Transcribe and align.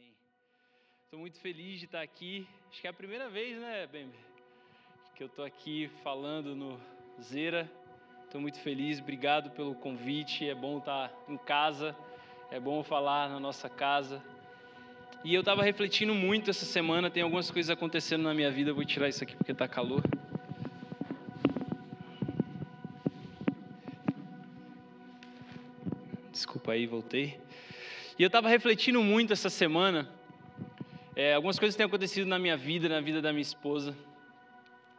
Amém. 0.00 0.14
Estou 1.04 1.20
muito 1.20 1.38
feliz 1.40 1.78
de 1.78 1.84
estar 1.84 2.00
aqui. 2.00 2.48
Acho 2.70 2.80
que 2.80 2.86
é 2.86 2.90
a 2.90 2.94
primeira 2.94 3.28
vez, 3.28 3.58
né, 3.58 3.86
Bembe? 3.86 4.14
Que 5.14 5.22
eu 5.22 5.26
estou 5.26 5.44
aqui 5.44 5.90
falando 6.02 6.56
no 6.56 6.80
Zera. 7.20 7.70
Estou 8.24 8.40
muito 8.40 8.58
feliz, 8.60 8.98
obrigado 8.98 9.50
pelo 9.50 9.74
convite. 9.74 10.48
É 10.48 10.54
bom 10.54 10.78
estar 10.78 11.12
em 11.28 11.36
casa, 11.36 11.94
é 12.50 12.58
bom 12.58 12.82
falar 12.82 13.28
na 13.28 13.38
nossa 13.38 13.68
casa. 13.68 14.24
E 15.22 15.34
eu 15.34 15.40
estava 15.40 15.62
refletindo 15.62 16.14
muito 16.14 16.48
essa 16.48 16.64
semana, 16.64 17.10
tem 17.10 17.22
algumas 17.22 17.50
coisas 17.50 17.68
acontecendo 17.68 18.22
na 18.22 18.32
minha 18.32 18.50
vida. 18.50 18.72
Vou 18.72 18.84
tirar 18.86 19.08
isso 19.10 19.22
aqui 19.22 19.36
porque 19.36 19.52
está 19.52 19.68
calor. 19.68 20.02
Desculpa 26.32 26.72
aí, 26.72 26.86
voltei. 26.86 27.38
E 28.20 28.22
eu 28.22 28.26
estava 28.26 28.50
refletindo 28.50 29.02
muito 29.02 29.32
essa 29.32 29.48
semana. 29.48 30.06
É, 31.16 31.32
algumas 31.32 31.58
coisas 31.58 31.74
têm 31.74 31.86
acontecido 31.86 32.26
na 32.26 32.38
minha 32.38 32.54
vida, 32.54 32.86
na 32.86 33.00
vida 33.00 33.22
da 33.22 33.32
minha 33.32 33.40
esposa. 33.40 33.96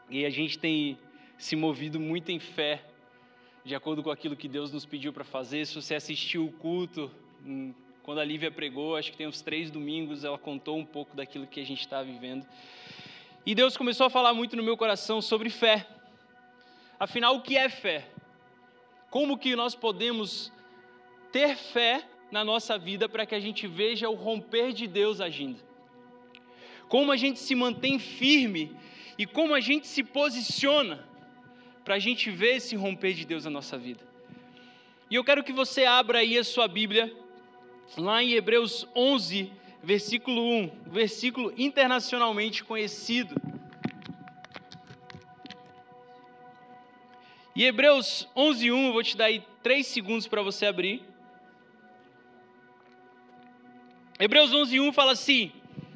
E 0.09 0.25
a 0.25 0.29
gente 0.31 0.57
tem 0.57 0.97
se 1.37 1.55
movido 1.55 1.99
muito 1.99 2.31
em 2.31 2.39
fé, 2.39 2.83
de 3.63 3.75
acordo 3.75 4.01
com 4.01 4.09
aquilo 4.09 4.35
que 4.35 4.47
Deus 4.47 4.71
nos 4.71 4.87
pediu 4.87 5.13
para 5.13 5.23
fazer. 5.23 5.67
Se 5.67 5.75
você 5.75 5.93
assistiu 5.93 6.47
o 6.47 6.51
culto, 6.51 7.11
hum, 7.45 7.75
quando 8.01 8.21
a 8.21 8.25
Lívia 8.25 8.49
pregou, 8.49 8.95
acho 8.95 9.11
que 9.11 9.17
tem 9.17 9.27
uns 9.27 9.39
três 9.39 9.69
domingos, 9.69 10.23
ela 10.23 10.39
contou 10.39 10.79
um 10.79 10.85
pouco 10.85 11.15
daquilo 11.15 11.45
que 11.45 11.59
a 11.59 11.63
gente 11.63 11.81
está 11.81 12.01
vivendo. 12.01 12.43
E 13.45 13.53
Deus 13.53 13.77
começou 13.77 14.07
a 14.07 14.09
falar 14.09 14.33
muito 14.33 14.55
no 14.55 14.63
meu 14.63 14.75
coração 14.75 15.21
sobre 15.21 15.51
fé. 15.51 15.85
Afinal, 16.99 17.35
o 17.35 17.41
que 17.43 17.55
é 17.55 17.69
fé? 17.69 18.07
Como 19.11 19.37
que 19.37 19.55
nós 19.55 19.75
podemos 19.75 20.51
ter 21.31 21.55
fé 21.55 22.03
na 22.31 22.43
nossa 22.43 22.77
vida 22.77 23.09
para 23.09 23.25
que 23.25 23.35
a 23.35 23.39
gente 23.39 23.67
veja 23.67 24.09
o 24.09 24.15
romper 24.15 24.71
de 24.71 24.87
Deus 24.87 25.19
agindo? 25.19 25.59
Como 26.87 27.11
a 27.11 27.17
gente 27.17 27.39
se 27.39 27.53
mantém 27.53 27.99
firme 27.99 28.75
e 29.17 29.25
como 29.25 29.53
a 29.53 29.59
gente 29.59 29.87
se 29.87 30.03
posiciona 30.03 31.05
para 31.83 31.95
a 31.95 31.99
gente 31.99 32.29
ver 32.31 32.55
esse 32.55 32.75
romper 32.75 33.13
de 33.13 33.25
Deus 33.25 33.45
na 33.45 33.51
nossa 33.51 33.77
vida. 33.77 34.01
E 35.09 35.15
eu 35.15 35.23
quero 35.23 35.43
que 35.43 35.51
você 35.51 35.83
abra 35.83 36.19
aí 36.19 36.37
a 36.37 36.43
sua 36.43 36.67
Bíblia, 36.67 37.13
lá 37.97 38.23
em 38.23 38.31
Hebreus 38.31 38.87
11, 38.95 39.51
versículo 39.83 40.41
1, 40.41 40.71
versículo 40.87 41.53
internacionalmente 41.57 42.63
conhecido. 42.63 43.35
E 47.53 47.65
Hebreus 47.65 48.27
11, 48.35 48.71
1, 48.71 48.87
eu 48.87 48.93
vou 48.93 49.03
te 49.03 49.17
dar 49.17 49.25
aí 49.25 49.43
três 49.61 49.87
segundos 49.87 50.27
para 50.27 50.41
você 50.41 50.65
abrir. 50.65 51.10
Hebreus 54.21 54.53
11, 54.53 54.79
1 54.79 54.93
fala 54.93 55.13
assim: 55.13 55.51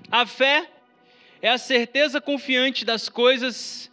A 0.09 0.25
fé 0.25 0.67
é 1.43 1.47
a 1.47 1.59
certeza 1.59 2.19
confiante 2.19 2.83
das 2.83 3.07
coisas 3.07 3.91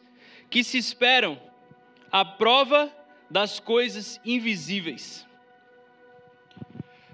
que 0.49 0.65
se 0.65 0.79
esperam, 0.79 1.39
a 2.11 2.25
prova 2.25 2.91
das 3.31 3.61
coisas 3.61 4.19
invisíveis. 4.25 5.27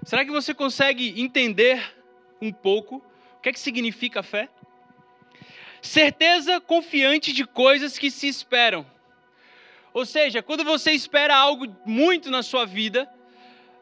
Será 0.05 0.23
que 0.23 0.31
você 0.31 0.53
consegue 0.53 1.21
entender 1.21 1.93
um 2.41 2.53
pouco 2.53 3.03
o 3.37 3.41
que 3.41 3.49
é 3.49 3.51
que 3.51 3.59
significa 3.59 4.23
fé? 4.23 4.47
Certeza 5.81 6.61
confiante 6.61 7.33
de 7.33 7.45
coisas 7.45 7.97
que 7.97 8.09
se 8.09 8.29
esperam. 8.29 8.85
Ou 9.93 10.05
seja, 10.05 10.41
quando 10.41 10.63
você 10.63 10.91
espera 10.91 11.35
algo 11.35 11.67
muito 11.85 12.31
na 12.31 12.41
sua 12.41 12.65
vida, 12.65 13.13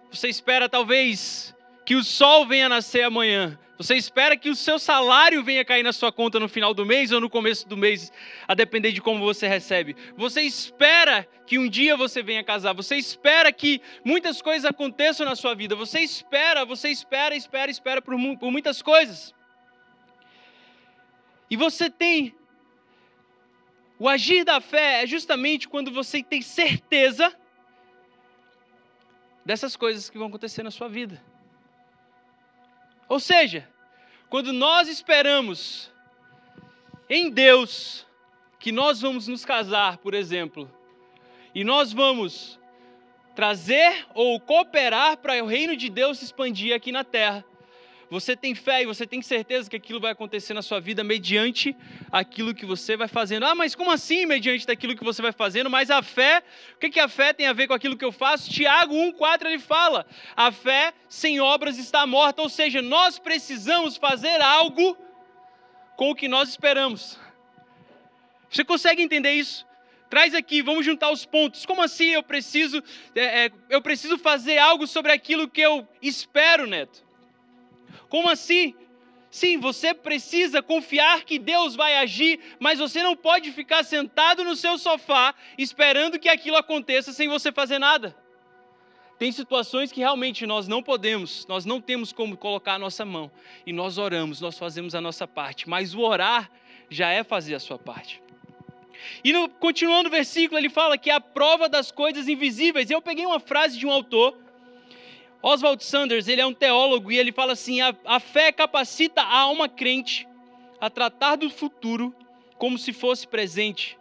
você 0.10 0.28
espera 0.28 0.68
talvez 0.68 1.56
que 1.88 1.96
o 1.96 2.04
sol 2.04 2.46
venha 2.46 2.68
nascer 2.68 3.04
amanhã. 3.04 3.58
Você 3.78 3.96
espera 3.96 4.36
que 4.36 4.50
o 4.50 4.56
seu 4.58 4.78
salário 4.78 5.42
venha 5.42 5.64
cair 5.64 5.84
na 5.84 5.94
sua 5.94 6.12
conta 6.12 6.38
no 6.38 6.50
final 6.50 6.74
do 6.74 6.86
mês 6.86 7.14
ou 7.14 7.22
no 7.22 7.30
começo 7.30 7.66
do 7.66 7.78
mês, 7.78 8.12
a 8.46 8.54
depender 8.54 8.92
de 8.92 9.00
como 9.00 9.24
você 9.24 9.48
recebe. 9.48 9.96
Você 10.18 10.42
espera 10.42 11.26
que 11.46 11.58
um 11.58 11.70
dia 11.70 11.96
você 11.96 12.22
venha 12.22 12.44
casar. 12.44 12.74
Você 12.74 12.98
espera 12.98 13.54
que 13.54 13.82
muitas 14.04 14.42
coisas 14.42 14.66
aconteçam 14.66 15.26
na 15.26 15.34
sua 15.34 15.56
vida. 15.56 15.78
Você 15.78 16.02
espera, 16.02 16.66
você 16.66 16.90
espera, 16.90 17.34
espera, 17.34 17.72
espera 17.72 18.02
por, 18.02 18.16
por 18.38 18.52
muitas 18.52 18.82
coisas. 18.82 19.34
E 21.50 21.56
você 21.56 21.90
tem. 21.90 22.36
O 23.98 24.10
agir 24.10 24.44
da 24.44 24.60
fé 24.60 25.04
é 25.04 25.08
justamente 25.08 25.70
quando 25.70 25.90
você 25.90 26.22
tem 26.22 26.42
certeza 26.42 27.34
dessas 29.46 29.78
coisas 29.78 30.10
que 30.10 30.18
vão 30.18 30.28
acontecer 30.28 30.64
na 30.64 30.72
sua 30.72 30.90
vida. 30.90 31.24
Ou 33.08 33.20
seja, 33.20 33.68
quando 34.30 34.52
nós 34.52 34.88
esperamos 34.88 35.92
em 37.10 37.30
Deus 37.30 38.06
que 38.60 38.72
nós 38.72 39.02
vamos 39.02 39.28
nos 39.28 39.46
casar, 39.46 39.98
por 39.98 40.14
exemplo, 40.14 40.70
e 41.56 41.64
nós 41.64 41.94
vamos 41.94 42.60
trazer 43.36 44.06
ou 44.14 44.40
cooperar 44.40 45.18
para 45.18 45.42
o 45.44 45.48
reino 45.48 45.76
de 45.76 45.90
Deus 45.90 46.18
se 46.18 46.26
expandir 46.26 46.76
aqui 46.76 46.92
na 46.92 47.04
terra, 47.04 47.46
você 48.10 48.36
tem 48.36 48.56
fé 48.56 48.84
e 48.84 48.86
você 48.86 49.06
tem 49.06 49.22
certeza 49.22 49.70
que 49.70 49.76
aquilo 49.76 50.00
vai 50.00 50.12
acontecer 50.12 50.54
na 50.54 50.62
sua 50.62 50.80
vida 50.80 51.04
mediante 51.04 51.76
aquilo 52.12 52.54
que 52.54 52.66
você 52.66 52.96
vai 52.96 53.08
fazendo. 53.08 53.46
Ah, 53.46 53.54
mas 53.54 53.76
como 53.76 53.92
assim 53.92 54.26
mediante 54.26 54.66
daquilo 54.66 54.96
que 54.96 55.04
você 55.04 55.22
vai 55.22 55.34
fazendo? 55.34 55.70
Mas 55.70 55.92
a 55.92 56.02
fé, 56.02 56.42
o 56.76 56.80
que, 56.80 56.90
que 56.90 57.00
a 57.00 57.10
fé 57.10 57.34
tem 57.34 57.48
a 57.48 57.54
ver 57.54 57.68
com 57.68 57.74
aquilo 57.74 57.98
que 57.98 58.06
eu 58.06 58.12
faço? 58.12 58.50
Tiago 58.50 58.96
1,4 58.96 59.46
ele 59.48 59.60
fala: 59.60 60.06
a 60.36 60.52
fé 60.52 60.94
sem 61.10 61.42
obras 61.42 61.78
está 61.78 62.08
morta, 62.08 62.42
ou 62.42 62.50
seja, 62.50 62.82
nós 62.82 63.20
precisamos 63.20 63.98
fazer 63.98 64.42
algo 64.42 64.98
com 65.98 66.12
o 66.12 66.16
que 66.16 66.28
nós 66.28 66.50
esperamos. 66.50 67.20
Você 68.50 68.64
consegue 68.64 69.02
entender 69.02 69.34
isso? 69.34 69.68
Traz 70.10 70.34
aqui, 70.34 70.62
vamos 70.62 70.86
juntar 70.86 71.12
os 71.12 71.26
pontos. 71.26 71.66
Como 71.66 71.82
assim 71.82 72.06
eu 72.06 72.24
preciso, 72.24 72.82
é, 73.14 73.46
é, 73.46 73.52
eu 73.70 73.82
preciso 73.82 74.18
fazer 74.18 74.58
algo 74.58 74.88
sobre 74.88 75.12
aquilo 75.12 75.50
que 75.50 75.60
eu 75.60 75.86
espero, 76.02 76.66
Neto? 76.66 77.07
Como 78.10 78.30
assim? 78.30 78.76
Sim, 79.30 79.58
você 79.58 79.94
precisa 79.94 80.64
confiar 80.64 81.24
que 81.24 81.38
Deus 81.38 81.76
vai 81.76 81.98
agir, 81.98 82.40
mas 82.60 82.80
você 82.80 83.04
não 83.04 83.16
pode 83.16 83.52
ficar 83.52 83.84
sentado 83.84 84.44
no 84.44 84.56
seu 84.56 84.78
sofá 84.78 85.36
esperando 85.58 86.18
que 86.18 86.30
aquilo 86.30 86.58
aconteça 86.58 87.12
sem 87.12 87.28
você 87.28 87.52
fazer 87.52 87.78
nada. 87.78 88.16
Tem 89.20 89.32
situações 89.32 89.92
que 89.92 90.00
realmente 90.00 90.46
nós 90.46 90.68
não 90.68 90.82
podemos, 90.82 91.46
nós 91.48 91.66
não 91.66 91.82
temos 91.82 92.14
como 92.14 92.38
colocar 92.38 92.76
a 92.76 92.80
nossa 92.80 93.04
mão. 93.04 93.32
E 93.66 93.74
nós 93.74 93.98
oramos, 93.98 94.40
nós 94.40 94.58
fazemos 94.58 94.94
a 94.94 95.02
nossa 95.02 95.28
parte, 95.28 95.68
mas 95.68 95.94
o 95.94 96.02
orar 96.02 96.50
já 96.90 97.10
é 97.10 97.24
fazer 97.24 97.56
a 97.56 97.60
sua 97.60 97.80
parte. 97.80 98.22
E 99.24 99.34
no, 99.34 99.50
continuando 99.50 100.08
o 100.08 100.12
versículo, 100.12 100.60
ele 100.60 100.70
fala 100.70 100.98
que 100.98 101.10
é 101.10 101.14
a 101.14 101.22
prova 101.22 101.68
das 101.68 101.92
coisas 101.92 102.28
invisíveis. 102.28 102.90
Eu 102.90 103.02
peguei 103.02 103.26
uma 103.26 103.40
frase 103.40 103.78
de 103.78 103.86
um 103.86 103.92
autor 103.92 104.38
Oswald 105.48 105.82
Sanders, 105.82 106.28
ele 106.28 106.42
é 106.42 106.46
um 106.46 106.54
teólogo 106.54 107.10
e 107.10 107.18
ele 107.18 107.32
fala 107.32 107.54
assim: 107.54 107.80
a, 107.80 107.96
a 108.04 108.20
fé 108.20 108.52
capacita 108.52 109.22
a 109.22 109.40
alma 109.40 109.70
crente 109.70 110.28
a 110.80 110.90
tratar 110.90 111.38
do 111.38 111.50
futuro 111.50 112.14
como 112.58 112.78
se 112.78 112.92
fosse 112.92 113.26
presente, 113.26 113.98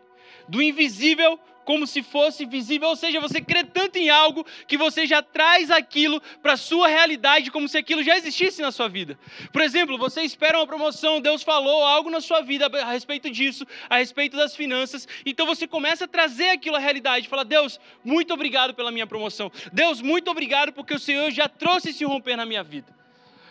do 0.48 0.60
invisível 0.60 1.38
como 1.66 1.84
se 1.84 2.00
fosse 2.00 2.47
visível, 2.47 2.88
ou 2.88 2.97
seja, 2.97 3.21
você 3.21 3.41
crê 3.41 3.65
tanto 3.65 3.97
em 3.97 4.09
algo 4.09 4.47
que 4.69 4.78
você 4.78 5.04
já 5.04 5.21
traz 5.21 5.69
aquilo 5.69 6.22
para 6.41 6.53
a 6.53 6.56
sua 6.56 6.87
realidade 6.87 7.50
como 7.50 7.69
se 7.69 7.77
aquilo 7.77 8.04
já 8.04 8.16
existisse 8.16 8.62
na 8.62 8.71
sua 8.71 8.88
vida. 8.88 9.19
Por 9.53 9.60
exemplo, 9.60 9.99
você 9.99 10.22
espera 10.22 10.59
uma 10.59 10.66
promoção, 10.66 11.21
Deus 11.21 11.43
falou 11.43 11.82
algo 11.82 12.09
na 12.09 12.21
sua 12.21 12.41
vida 12.41 12.66
a 12.66 12.93
respeito 12.93 13.28
disso, 13.28 13.66
a 13.91 13.97
respeito 13.97 14.37
das 14.37 14.54
finanças, 14.54 15.09
então 15.27 15.44
você 15.44 15.66
começa 15.66 16.04
a 16.04 16.09
trazer 16.09 16.50
aquilo 16.50 16.77
à 16.77 16.78
realidade, 16.78 17.28
fala: 17.28 17.44
"Deus, 17.44 17.81
muito 18.04 18.33
obrigado 18.33 18.72
pela 18.72 18.93
minha 18.93 19.06
promoção. 19.06 19.50
Deus, 19.72 20.00
muito 20.00 20.31
obrigado 20.31 20.72
porque 20.72 20.94
o 20.94 21.00
Senhor 21.00 21.33
já 21.33 21.48
trouxe 21.48 21.91
esse 21.91 22.04
romper 22.04 22.37
na 22.37 22.47
minha 22.47 22.62
vida." 22.62 22.94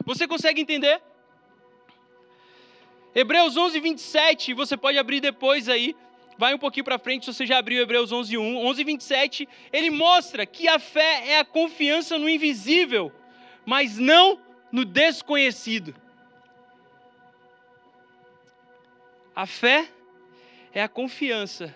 Você 0.05 0.25
consegue 0.25 0.61
entender? 0.61 1.01
Hebreus 3.13 3.57
11, 3.57 3.77
27, 3.79 4.53
você 4.53 4.77
pode 4.77 4.97
abrir 4.97 5.19
depois 5.19 5.67
aí. 5.67 5.95
Vai 6.37 6.53
um 6.53 6.57
pouquinho 6.57 6.83
para 6.83 6.99
frente, 6.99 7.25
se 7.25 7.33
você 7.33 7.45
já 7.45 7.57
abriu 7.57 7.81
Hebreus 7.81 8.11
11, 8.11 8.37
1. 8.37 8.57
11, 8.57 8.83
27, 8.83 9.49
ele 9.71 9.89
mostra 9.89 10.45
que 10.45 10.67
a 10.67 10.77
fé 10.77 11.29
é 11.29 11.39
a 11.39 11.45
confiança 11.45 12.17
no 12.17 12.27
invisível, 12.27 13.11
mas 13.65 13.97
não 13.97 14.39
no 14.71 14.83
desconhecido. 14.83 15.95
A 19.33 19.45
fé 19.45 19.89
é 20.73 20.81
a 20.81 20.89
confiança 20.89 21.73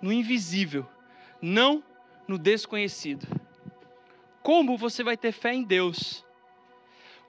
no 0.00 0.12
invisível, 0.12 0.88
não 1.42 1.82
no 2.26 2.38
desconhecido. 2.38 3.26
Como 4.42 4.76
você 4.76 5.02
vai 5.02 5.16
ter 5.16 5.32
fé 5.32 5.52
em 5.52 5.64
Deus? 5.64 6.24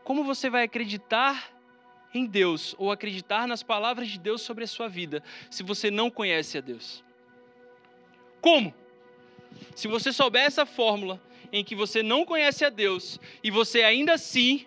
Como 0.04 0.24
você 0.24 0.50
vai 0.50 0.64
acreditar 0.64 1.52
em 2.14 2.26
Deus 2.26 2.76
ou 2.78 2.92
acreditar 2.92 3.48
nas 3.48 3.64
palavras 3.64 4.08
de 4.08 4.20
Deus 4.20 4.42
sobre 4.42 4.64
a 4.64 4.68
sua 4.68 4.88
vida 4.88 5.24
se 5.50 5.64
você 5.64 5.92
não 5.92 6.10
conhece 6.10 6.58
a 6.58 6.62
Deus? 6.62 7.04
Como? 8.42 8.74
Se 9.76 9.88
você 9.88 10.12
souber 10.12 10.44
essa 10.44 10.66
fórmula 10.66 11.22
em 11.52 11.64
que 11.64 11.76
você 11.76 12.04
não 12.04 12.26
conhece 12.26 12.64
a 12.64 12.70
Deus 12.70 13.20
e 13.44 13.52
você 13.52 13.84
ainda 13.84 14.14
assim 14.14 14.66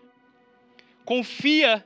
confia 1.04 1.84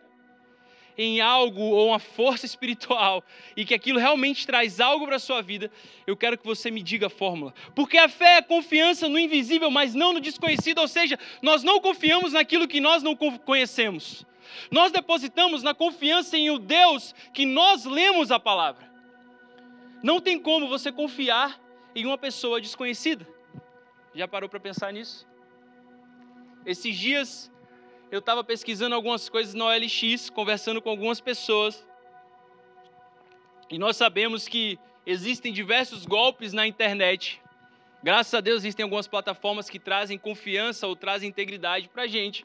em 0.98 1.20
algo 1.20 1.60
ou 1.60 1.88
uma 1.88 1.98
força 1.98 2.46
espiritual 2.46 3.22
e 3.56 3.64
que 3.64 3.74
aquilo 3.74 3.98
realmente 3.98 4.46
traz 4.46 4.80
algo 4.80 5.06
para 5.06 5.16
a 5.16 5.20
sua 5.20 5.42
vida, 5.42 5.70
eu 6.06 6.16
quero 6.16 6.38
que 6.38 6.46
você 6.46 6.70
me 6.70 6.82
diga 6.82 7.06
a 7.06 7.10
fórmula. 7.10 7.52
Porque 7.74 7.98
a 7.98 8.08
fé 8.08 8.38
é 8.38 8.42
confiança 8.42 9.08
no 9.08 9.18
invisível, 9.18 9.70
mas 9.70 9.94
não 9.94 10.12
no 10.12 10.20
desconhecido, 10.20 10.78
ou 10.78 10.88
seja, 10.88 11.18
nós 11.42 11.62
não 11.62 11.80
confiamos 11.80 12.32
naquilo 12.32 12.68
que 12.68 12.80
nós 12.80 13.02
não 13.02 13.14
conhecemos. 13.14 14.24
Nós 14.70 14.92
depositamos 14.92 15.62
na 15.62 15.74
confiança 15.74 16.36
em 16.36 16.50
o 16.50 16.58
Deus 16.58 17.14
que 17.32 17.46
nós 17.46 17.84
lemos 17.84 18.30
a 18.30 18.38
palavra. 18.38 18.90
Não 20.02 20.20
tem 20.20 20.38
como 20.38 20.68
você 20.68 20.92
confiar 20.92 21.60
em 21.94 22.06
uma 22.06 22.18
pessoa 22.18 22.60
desconhecida. 22.60 23.26
Já 24.14 24.28
parou 24.28 24.48
para 24.48 24.60
pensar 24.60 24.92
nisso? 24.92 25.26
Esses 26.64 26.96
dias 26.96 27.50
eu 28.10 28.20
estava 28.20 28.44
pesquisando 28.44 28.94
algumas 28.94 29.28
coisas 29.28 29.54
na 29.54 29.66
OLX, 29.66 30.30
conversando 30.30 30.80
com 30.80 30.90
algumas 30.90 31.20
pessoas. 31.20 31.86
E 33.68 33.78
nós 33.78 33.96
sabemos 33.96 34.46
que 34.46 34.78
existem 35.04 35.52
diversos 35.52 36.06
golpes 36.06 36.52
na 36.52 36.66
internet. 36.66 37.42
Graças 38.02 38.32
a 38.34 38.40
Deus 38.40 38.58
existem 38.58 38.84
algumas 38.84 39.08
plataformas 39.08 39.68
que 39.68 39.78
trazem 39.78 40.16
confiança 40.16 40.86
ou 40.86 40.94
trazem 40.94 41.28
integridade 41.28 41.88
para 41.88 42.04
a 42.04 42.06
gente. 42.06 42.44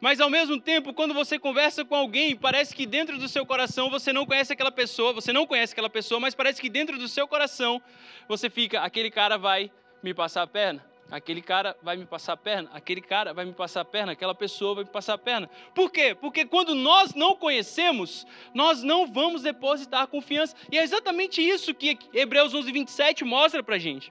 Mas 0.00 0.18
ao 0.18 0.30
mesmo 0.30 0.58
tempo, 0.58 0.94
quando 0.94 1.12
você 1.12 1.38
conversa 1.38 1.84
com 1.84 1.94
alguém, 1.94 2.34
parece 2.34 2.74
que 2.74 2.86
dentro 2.86 3.18
do 3.18 3.28
seu 3.28 3.44
coração 3.44 3.90
você 3.90 4.12
não 4.12 4.24
conhece 4.24 4.52
aquela 4.52 4.72
pessoa, 4.72 5.12
você 5.12 5.30
não 5.30 5.46
conhece 5.46 5.74
aquela 5.74 5.90
pessoa, 5.90 6.18
mas 6.18 6.34
parece 6.34 6.60
que 6.60 6.70
dentro 6.70 6.98
do 6.98 7.06
seu 7.06 7.28
coração 7.28 7.82
você 8.26 8.48
fica, 8.48 8.80
aquele 8.80 9.10
cara 9.10 9.36
vai 9.36 9.70
me 10.02 10.14
passar 10.14 10.42
a 10.42 10.46
perna, 10.46 10.82
aquele 11.10 11.42
cara 11.42 11.76
vai 11.82 11.98
me 11.98 12.06
passar 12.06 12.32
a 12.32 12.36
perna, 12.36 12.70
aquele 12.72 13.02
cara 13.02 13.34
vai 13.34 13.44
me 13.44 13.52
passar 13.52 13.82
a 13.82 13.84
perna, 13.84 14.12
aquela 14.12 14.34
pessoa 14.34 14.76
vai 14.76 14.84
me 14.84 14.90
passar 14.90 15.14
a 15.14 15.18
perna. 15.18 15.50
Por 15.74 15.90
quê? 15.90 16.16
Porque 16.18 16.46
quando 16.46 16.74
nós 16.74 17.14
não 17.14 17.36
conhecemos, 17.36 18.26
nós 18.54 18.82
não 18.82 19.06
vamos 19.06 19.42
depositar 19.42 20.06
confiança. 20.06 20.56
E 20.72 20.78
é 20.78 20.82
exatamente 20.82 21.46
isso 21.46 21.74
que 21.74 21.98
Hebreus 22.14 22.54
11, 22.54 22.72
27 22.72 23.22
mostra 23.22 23.62
pra 23.62 23.76
gente. 23.76 24.10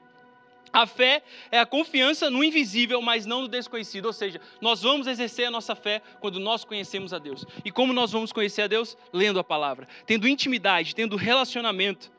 A 0.72 0.86
fé 0.86 1.24
é 1.52 1.60
a 1.60 1.66
confiança 1.66 2.30
no 2.30 2.44
invisível, 2.44 3.02
mas 3.02 3.26
não 3.26 3.42
no 3.42 3.48
desconhecido. 3.48 4.06
Ou 4.06 4.14
seja, 4.14 4.40
nós 4.62 4.82
vamos 4.82 5.08
exercer 5.08 5.48
a 5.48 5.52
nossa 5.52 5.76
fé 5.76 6.02
quando 6.20 6.40
nós 6.40 6.64
conhecemos 6.64 7.14
a 7.14 7.20
Deus. 7.20 7.46
E 7.66 7.72
como 7.72 7.94
nós 7.94 8.12
vamos 8.12 8.32
conhecer 8.32 8.64
a 8.64 8.68
Deus? 8.68 8.98
Lendo 9.12 9.40
a 9.40 9.44
palavra, 9.44 9.88
tendo 10.06 10.28
intimidade, 10.28 10.94
tendo 10.94 11.16
relacionamento. 11.16 12.12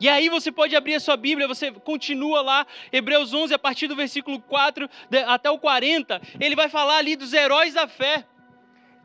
E 0.00 0.08
aí 0.08 0.30
você 0.30 0.50
pode 0.50 0.74
abrir 0.74 0.94
a 0.94 1.00
sua 1.00 1.16
Bíblia, 1.16 1.46
você 1.46 1.70
continua 1.70 2.40
lá, 2.40 2.66
Hebreus 2.90 3.34
11, 3.34 3.52
a 3.52 3.58
partir 3.58 3.86
do 3.86 3.94
versículo 3.94 4.40
4 4.40 4.88
até 5.26 5.50
o 5.50 5.58
40, 5.58 6.22
ele 6.40 6.56
vai 6.56 6.70
falar 6.70 6.96
ali 6.96 7.16
dos 7.16 7.34
heróis 7.34 7.74
da 7.74 7.86
fé 7.86 8.24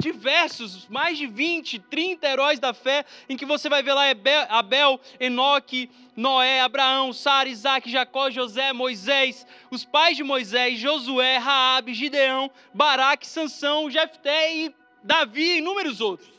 diversos, 0.05 0.87
mais 0.87 1.17
de 1.17 1.25
20, 1.25 1.79
30 1.79 2.27
heróis 2.27 2.59
da 2.59 2.73
fé, 2.73 3.03
em 3.27 3.35
que 3.35 3.45
você 3.45 3.67
vai 3.67 3.81
ver 3.81 3.93
lá 3.93 4.03
Abel, 4.49 4.99
Enoque, 5.19 5.89
Noé, 6.15 6.61
Abraão, 6.61 7.11
Sara, 7.11 7.49
Isaac, 7.49 7.89
Jacó, 7.89 8.29
José, 8.29 8.71
Moisés, 8.71 9.47
os 9.71 9.83
pais 9.83 10.15
de 10.15 10.23
Moisés, 10.23 10.77
Josué, 10.77 11.37
Raabe, 11.37 11.95
Gideão, 11.95 12.51
Baraque, 12.71 13.25
Sansão, 13.25 13.89
Jefté 13.89 14.55
e 14.55 14.75
Davi 15.03 15.41
e 15.41 15.57
inúmeros 15.57 15.99
outros. 15.99 16.33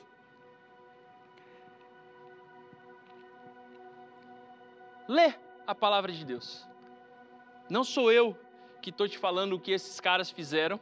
Lê 5.09 5.35
a 5.67 5.75
palavra 5.75 6.13
de 6.13 6.25
Deus. 6.25 6.65
Não 7.69 7.83
sou 7.83 8.13
eu 8.13 8.39
que 8.81 8.91
estou 8.91 9.09
te 9.09 9.19
falando 9.19 9.55
o 9.55 9.61
que 9.61 9.73
esses 9.73 10.01
caras 10.01 10.31
fizeram 10.31 10.81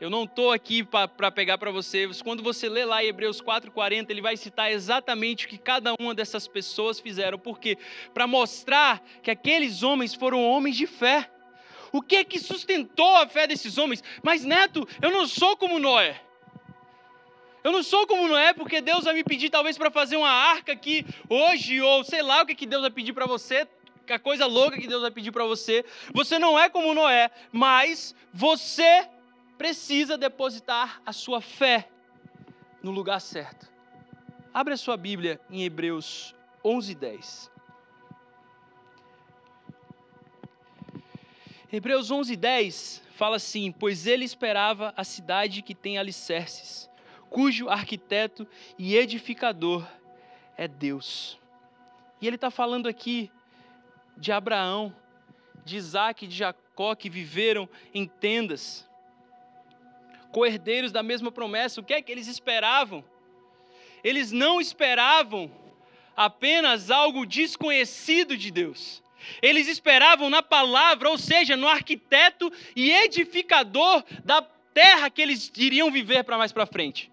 eu 0.00 0.08
não 0.08 0.24
estou 0.24 0.50
aqui 0.50 0.82
para 0.82 1.30
pegar 1.30 1.58
para 1.58 1.70
você. 1.70 2.08
Quando 2.24 2.42
você 2.42 2.70
lê 2.70 2.86
lá 2.86 3.04
Hebreus 3.04 3.42
4,40, 3.42 4.06
ele 4.08 4.22
vai 4.22 4.34
citar 4.34 4.72
exatamente 4.72 5.44
o 5.44 5.48
que 5.48 5.58
cada 5.58 5.92
uma 6.00 6.14
dessas 6.14 6.48
pessoas 6.48 6.98
fizeram. 6.98 7.38
Por 7.38 7.60
quê? 7.60 7.76
Para 8.14 8.26
mostrar 8.26 9.02
que 9.22 9.30
aqueles 9.30 9.82
homens 9.82 10.14
foram 10.14 10.42
homens 10.42 10.76
de 10.76 10.86
fé. 10.86 11.30
O 11.92 12.00
que 12.00 12.16
é 12.16 12.24
que 12.24 12.38
sustentou 12.38 13.14
a 13.16 13.28
fé 13.28 13.46
desses 13.46 13.76
homens? 13.76 14.02
Mas, 14.22 14.42
Neto, 14.42 14.88
eu 15.02 15.10
não 15.10 15.26
sou 15.26 15.54
como 15.54 15.78
Noé. 15.78 16.18
Eu 17.62 17.70
não 17.70 17.82
sou 17.82 18.06
como 18.06 18.26
Noé 18.26 18.54
porque 18.54 18.80
Deus 18.80 19.04
vai 19.04 19.12
me 19.12 19.22
pedir 19.22 19.50
talvez 19.50 19.76
para 19.76 19.90
fazer 19.90 20.16
uma 20.16 20.30
arca 20.30 20.72
aqui 20.72 21.04
hoje, 21.28 21.78
ou 21.82 22.02
sei 22.04 22.22
lá 22.22 22.40
o 22.40 22.46
que, 22.46 22.54
que 22.54 22.64
Deus 22.64 22.80
vai 22.80 22.90
pedir 22.90 23.12
para 23.12 23.26
você, 23.26 23.68
a 24.08 24.18
coisa 24.18 24.46
louca 24.46 24.78
que 24.78 24.88
Deus 24.88 25.02
vai 25.02 25.10
pedir 25.10 25.30
para 25.30 25.44
você. 25.44 25.84
Você 26.14 26.38
não 26.38 26.58
é 26.58 26.70
como 26.70 26.94
Noé, 26.94 27.30
mas 27.52 28.14
você 28.32 29.06
precisa 29.60 30.16
depositar 30.16 31.02
a 31.04 31.12
sua 31.12 31.42
fé 31.42 31.86
no 32.82 32.90
lugar 32.90 33.20
certo. 33.20 33.70
Abre 34.54 34.72
a 34.72 34.76
sua 34.78 34.96
Bíblia 34.96 35.38
em 35.50 35.62
Hebreus 35.62 36.34
11, 36.64 36.94
10. 36.94 37.50
Hebreus 41.70 42.10
11, 42.10 42.36
10 42.36 43.02
fala 43.12 43.36
assim: 43.36 43.70
Pois 43.70 44.06
ele 44.06 44.24
esperava 44.24 44.94
a 44.96 45.04
cidade 45.04 45.60
que 45.60 45.74
tem 45.74 45.98
alicerces, 45.98 46.88
cujo 47.28 47.68
arquiteto 47.68 48.48
e 48.78 48.96
edificador 48.96 49.86
é 50.56 50.66
Deus. 50.66 51.38
E 52.18 52.26
ele 52.26 52.36
está 52.36 52.50
falando 52.50 52.88
aqui 52.88 53.30
de 54.16 54.32
Abraão, 54.32 54.96
de 55.66 55.76
Isaac 55.76 56.24
e 56.24 56.28
de 56.28 56.34
Jacó 56.34 56.94
que 56.94 57.10
viveram 57.10 57.68
em 57.92 58.06
tendas 58.06 58.88
coerdeiros 60.32 60.92
da 60.92 61.02
mesma 61.02 61.30
promessa. 61.30 61.80
O 61.80 61.84
que 61.84 61.94
é 61.94 62.02
que 62.02 62.10
eles 62.10 62.26
esperavam? 62.26 63.04
Eles 64.02 64.32
não 64.32 64.60
esperavam 64.60 65.50
apenas 66.16 66.90
algo 66.90 67.26
desconhecido 67.26 68.36
de 68.36 68.50
Deus. 68.50 69.02
Eles 69.42 69.68
esperavam 69.68 70.30
na 70.30 70.42
palavra, 70.42 71.10
ou 71.10 71.18
seja, 71.18 71.56
no 71.56 71.68
arquiteto 71.68 72.50
e 72.74 72.90
edificador 72.90 74.02
da 74.24 74.42
terra 74.72 75.10
que 75.10 75.20
eles 75.20 75.52
iriam 75.56 75.90
viver 75.90 76.24
para 76.24 76.38
mais 76.38 76.52
para 76.52 76.66
frente. 76.66 77.10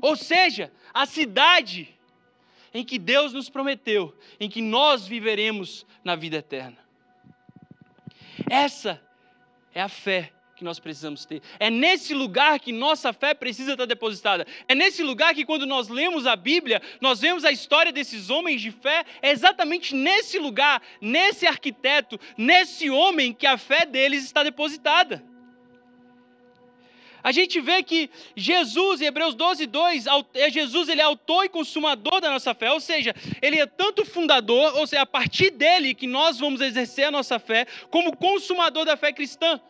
Ou 0.00 0.16
seja, 0.16 0.72
a 0.92 1.04
cidade 1.06 1.94
em 2.74 2.84
que 2.84 2.98
Deus 2.98 3.32
nos 3.32 3.50
prometeu, 3.50 4.16
em 4.40 4.48
que 4.48 4.62
nós 4.62 5.06
viveremos 5.06 5.86
na 6.02 6.16
vida 6.16 6.38
eterna. 6.38 6.78
Essa 8.48 9.02
é 9.74 9.80
a 9.80 9.88
fé 9.88 10.32
que 10.62 10.64
nós 10.64 10.78
precisamos 10.78 11.24
ter. 11.24 11.42
É 11.58 11.68
nesse 11.68 12.14
lugar 12.14 12.60
que 12.60 12.70
nossa 12.70 13.12
fé 13.12 13.34
precisa 13.34 13.72
estar 13.72 13.84
depositada. 13.84 14.46
É 14.68 14.74
nesse 14.74 15.02
lugar 15.02 15.34
que, 15.34 15.44
quando 15.44 15.66
nós 15.66 15.88
lemos 15.88 16.24
a 16.24 16.36
Bíblia, 16.36 16.80
nós 17.00 17.20
vemos 17.20 17.44
a 17.44 17.50
história 17.50 17.92
desses 17.92 18.30
homens 18.30 18.62
de 18.62 18.70
fé. 18.70 19.04
É 19.20 19.32
exatamente 19.32 19.92
nesse 19.92 20.38
lugar, 20.38 20.80
nesse 21.00 21.46
arquiteto, 21.46 22.18
nesse 22.38 22.88
homem 22.88 23.32
que 23.32 23.46
a 23.46 23.58
fé 23.58 23.84
deles 23.84 24.24
está 24.24 24.44
depositada. 24.44 25.24
A 27.24 27.32
gente 27.32 27.60
vê 27.60 27.82
que 27.82 28.08
Jesus, 28.36 29.00
em 29.00 29.06
Hebreus 29.06 29.34
12, 29.34 29.66
2, 29.66 30.06
é 30.34 30.50
Jesus 30.50 30.88
ele 30.88 31.00
é 31.00 31.04
autor 31.04 31.44
e 31.44 31.48
consumador 31.48 32.20
da 32.20 32.30
nossa 32.30 32.52
fé, 32.52 32.72
ou 32.72 32.80
seja, 32.80 33.14
ele 33.40 33.60
é 33.60 33.66
tanto 33.66 34.04
fundador, 34.04 34.76
ou 34.76 34.86
seja, 34.86 35.02
a 35.02 35.06
partir 35.06 35.50
dele 35.50 35.94
que 35.94 36.06
nós 36.06 36.38
vamos 36.38 36.60
exercer 36.60 37.04
a 37.04 37.10
nossa 37.12 37.38
fé, 37.38 37.66
como 37.90 38.16
consumador 38.16 38.84
da 38.84 38.96
fé 38.96 39.12
cristã. 39.12 39.60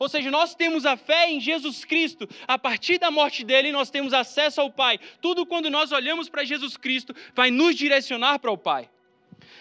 Ou 0.00 0.08
seja, 0.08 0.30
nós 0.30 0.54
temos 0.56 0.84
a 0.84 0.96
fé 0.96 1.30
em 1.30 1.38
Jesus 1.38 1.84
Cristo. 1.84 2.28
A 2.48 2.58
partir 2.58 2.98
da 2.98 3.10
morte 3.10 3.44
dele, 3.44 3.70
nós 3.70 3.90
temos 3.90 4.12
acesso 4.12 4.60
ao 4.60 4.72
Pai. 4.72 4.98
Tudo 5.20 5.46
quando 5.46 5.70
nós 5.70 5.92
olhamos 5.92 6.28
para 6.28 6.42
Jesus 6.42 6.76
Cristo 6.76 7.14
vai 7.34 7.52
nos 7.52 7.76
direcionar 7.76 8.40
para 8.40 8.50
o 8.50 8.58
Pai. 8.58 8.90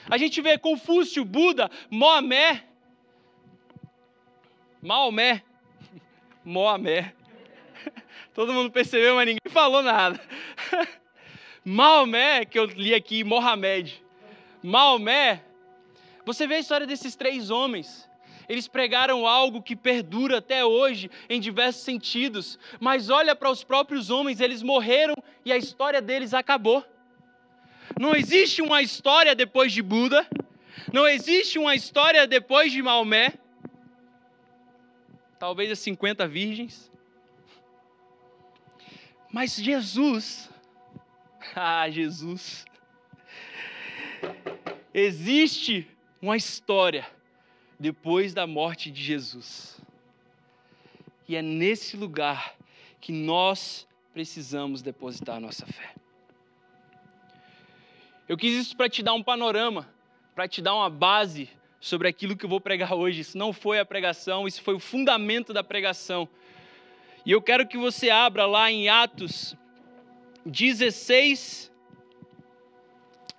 A 0.09 0.17
gente 0.17 0.41
vê 0.41 0.57
Confúcio, 0.57 1.23
Buda, 1.23 1.69
Moamé. 1.91 2.63
Maomé. 4.81 5.43
Moamé. 6.43 7.13
Todo 8.33 8.53
mundo 8.53 8.71
percebeu, 8.71 9.15
mas 9.15 9.25
ninguém 9.25 9.51
falou 9.51 9.81
nada. 9.81 10.19
Maomé, 11.63 12.45
que 12.45 12.57
eu 12.57 12.65
li 12.65 12.93
aqui, 12.93 13.23
Mohamed. 13.23 14.03
Maomé, 14.63 15.43
você 16.25 16.47
vê 16.47 16.55
a 16.55 16.59
história 16.59 16.87
desses 16.87 17.15
três 17.15 17.49
homens. 17.49 18.08
Eles 18.49 18.67
pregaram 18.67 19.27
algo 19.27 19.61
que 19.61 19.75
perdura 19.75 20.39
até 20.39 20.65
hoje 20.65 21.11
em 21.29 21.39
diversos 21.39 21.83
sentidos. 21.83 22.57
Mas 22.79 23.07
olha 23.07 23.35
para 23.35 23.51
os 23.51 23.63
próprios 23.63 24.09
homens, 24.09 24.39
eles 24.39 24.63
morreram 24.63 25.13
e 25.45 25.53
a 25.53 25.57
história 25.57 26.01
deles 26.01 26.33
acabou. 26.33 26.83
Não 27.99 28.15
existe 28.15 28.59
uma 28.63 28.81
história 28.81 29.35
depois 29.35 29.71
de 29.71 29.83
Buda. 29.83 30.27
Não 30.91 31.07
existe 31.07 31.59
uma 31.59 31.75
história 31.75 32.25
depois 32.25 32.71
de 32.71 32.81
Maomé. 32.81 33.35
Talvez 35.37 35.71
as 35.71 35.79
50 35.79 36.27
virgens. 36.27 36.91
Mas 39.31 39.55
Jesus, 39.55 40.49
ah, 41.55 41.87
Jesus, 41.87 42.65
existe 44.91 45.87
uma 46.19 46.35
história 46.35 47.05
depois 47.79 48.33
da 48.33 48.45
morte 48.45 48.91
de 48.91 49.01
Jesus. 49.01 49.79
E 51.27 51.35
é 51.35 51.41
nesse 51.41 51.95
lugar 51.95 52.55
que 52.99 53.11
nós 53.11 53.87
precisamos 54.13 54.81
depositar 54.81 55.39
nossa 55.39 55.65
fé. 55.65 55.93
Eu 58.27 58.37
quis 58.37 58.53
isso 58.53 58.75
para 58.75 58.89
te 58.89 59.01
dar 59.01 59.13
um 59.13 59.23
panorama, 59.23 59.87
para 60.35 60.47
te 60.47 60.61
dar 60.61 60.75
uma 60.75 60.89
base 60.89 61.49
sobre 61.79 62.07
aquilo 62.07 62.35
que 62.35 62.45
eu 62.45 62.49
vou 62.49 62.59
pregar 62.59 62.93
hoje. 62.93 63.21
Isso 63.21 63.37
não 63.37 63.53
foi 63.53 63.79
a 63.79 63.85
pregação, 63.85 64.47
isso 64.47 64.61
foi 64.61 64.73
o 64.73 64.79
fundamento 64.79 65.53
da 65.53 65.63
pregação. 65.63 66.27
E 67.25 67.31
eu 67.31 67.41
quero 67.41 67.67
que 67.67 67.77
você 67.77 68.09
abra 68.09 68.45
lá 68.45 68.71
em 68.71 68.89
Atos 68.89 69.55
16, 70.45 71.71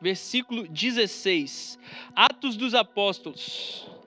versículo 0.00 0.66
16. 0.68 1.78
Atos 2.14 2.56
dos 2.56 2.74
Apóstolos. 2.74 3.99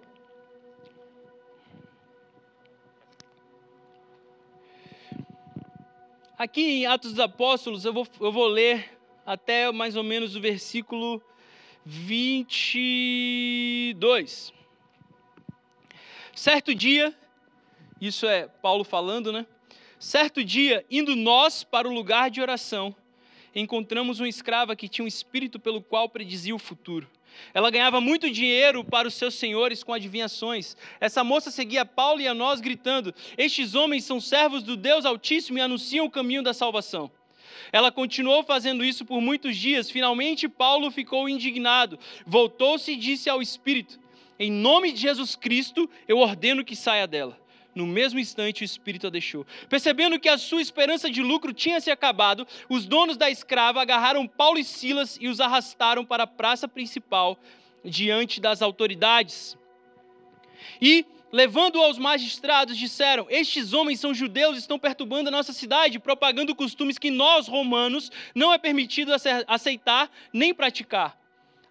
Aqui 6.36 6.62
em 6.62 6.88
Atos 6.88 7.12
dos 7.12 7.20
Apóstolos, 7.20 7.86
eu 7.86 7.94
vou, 7.94 8.08
eu 8.20 8.32
vou 8.32 8.48
ler 8.48 8.98
até 9.24 9.72
mais 9.72 9.96
ou 9.96 10.02
menos 10.02 10.36
o 10.36 10.42
versículo 10.42 11.22
22. 11.86 14.52
Certo 16.34 16.74
dia, 16.74 17.16
isso 18.02 18.26
é 18.26 18.48
Paulo 18.48 18.84
falando, 18.84 19.32
né? 19.32 19.46
Certo 20.00 20.44
dia, 20.44 20.84
indo 20.90 21.16
nós 21.16 21.64
para 21.64 21.88
o 21.88 21.94
lugar 21.94 22.32
de 22.32 22.42
oração, 22.42 22.96
encontramos 23.54 24.20
uma 24.20 24.28
escrava 24.28 24.76
que 24.76 24.90
tinha 24.90 25.06
um 25.06 25.08
espírito 25.08 25.60
pelo 25.60 25.84
qual 25.84 26.10
predizia 26.10 26.56
o 26.56 26.60
futuro. 26.60 27.08
Ela 27.54 27.70
ganhava 27.70 28.02
muito 28.02 28.30
dinheiro 28.30 28.84
para 28.84 29.08
os 29.08 29.14
seus 29.14 29.36
senhores 29.36 29.84
com 29.84 29.94
adivinhações. 29.94 30.76
Essa 31.00 31.24
moça 31.24 31.52
seguia 31.52 31.86
Paulo 31.86 32.22
e 32.22 32.28
a 32.28 32.34
nós, 32.34 32.62
gritando: 32.62 33.14
Estes 33.38 33.76
homens 33.76 34.04
são 34.04 34.20
servos 34.20 34.64
do 34.64 34.76
Deus 34.76 35.06
Altíssimo 35.06 35.58
e 35.58 35.62
anunciam 35.62 36.06
o 36.06 36.12
caminho 36.12 36.44
da 36.44 36.54
salvação. 36.54 37.12
Ela 37.72 37.92
continuou 37.92 38.44
fazendo 38.44 38.84
isso 38.84 39.04
por 39.04 39.20
muitos 39.20 39.58
dias. 39.58 39.90
Finalmente, 39.90 40.48
Paulo 40.48 40.92
ficou 40.92 41.28
indignado. 41.28 41.98
Voltou-se 42.26 42.92
e 42.92 42.96
disse 42.96 43.30
ao 43.30 43.42
espírito: 43.42 44.00
Em 44.40 44.52
nome 44.52 44.92
de 44.92 45.02
Jesus 45.02 45.36
Cristo, 45.36 45.90
eu 46.08 46.20
ordeno 46.20 46.64
que 46.64 46.76
saia 46.76 47.08
dela. 47.08 47.43
No 47.76 47.88
mesmo 47.88 48.20
instante, 48.20 48.64
o 48.64 48.66
espírito 48.66 49.08
a 49.08 49.10
deixou. 49.10 49.46
Percebendo 49.68 50.20
que 50.20 50.30
a 50.30 50.38
sua 50.38 50.62
esperança 50.62 51.10
de 51.10 51.22
lucro 51.22 51.54
tinha 51.54 51.80
se 51.82 51.90
acabado, 51.90 52.48
os 52.70 52.86
donos 52.86 53.18
da 53.18 53.30
escrava 53.30 53.82
agarraram 53.82 54.28
Paulo 54.28 54.60
e 54.60 54.64
Silas 54.64 55.18
e 55.20 55.28
os 55.28 55.40
arrastaram 55.40 56.06
para 56.06 56.24
a 56.24 56.28
praça 56.28 56.68
principal 56.68 57.38
diante 57.84 58.40
das 58.40 58.62
autoridades. 58.62 59.58
E, 60.80 61.06
levando 61.32 61.82
aos 61.82 61.98
magistrados, 61.98 62.78
disseram: 62.78 63.26
Estes 63.30 63.74
homens 63.74 64.00
são 64.00 64.14
judeus, 64.14 64.58
estão 64.58 64.78
perturbando 64.78 65.30
a 65.30 65.32
nossa 65.32 65.52
cidade, 65.52 66.00
propagando 66.00 66.56
costumes 66.56 67.00
que 67.00 67.10
nós, 67.10 67.48
romanos, 67.48 68.12
não 68.36 68.54
é 68.54 68.58
permitido 68.58 69.12
aceitar 69.48 70.12
nem 70.32 70.54
praticar. 70.54 71.23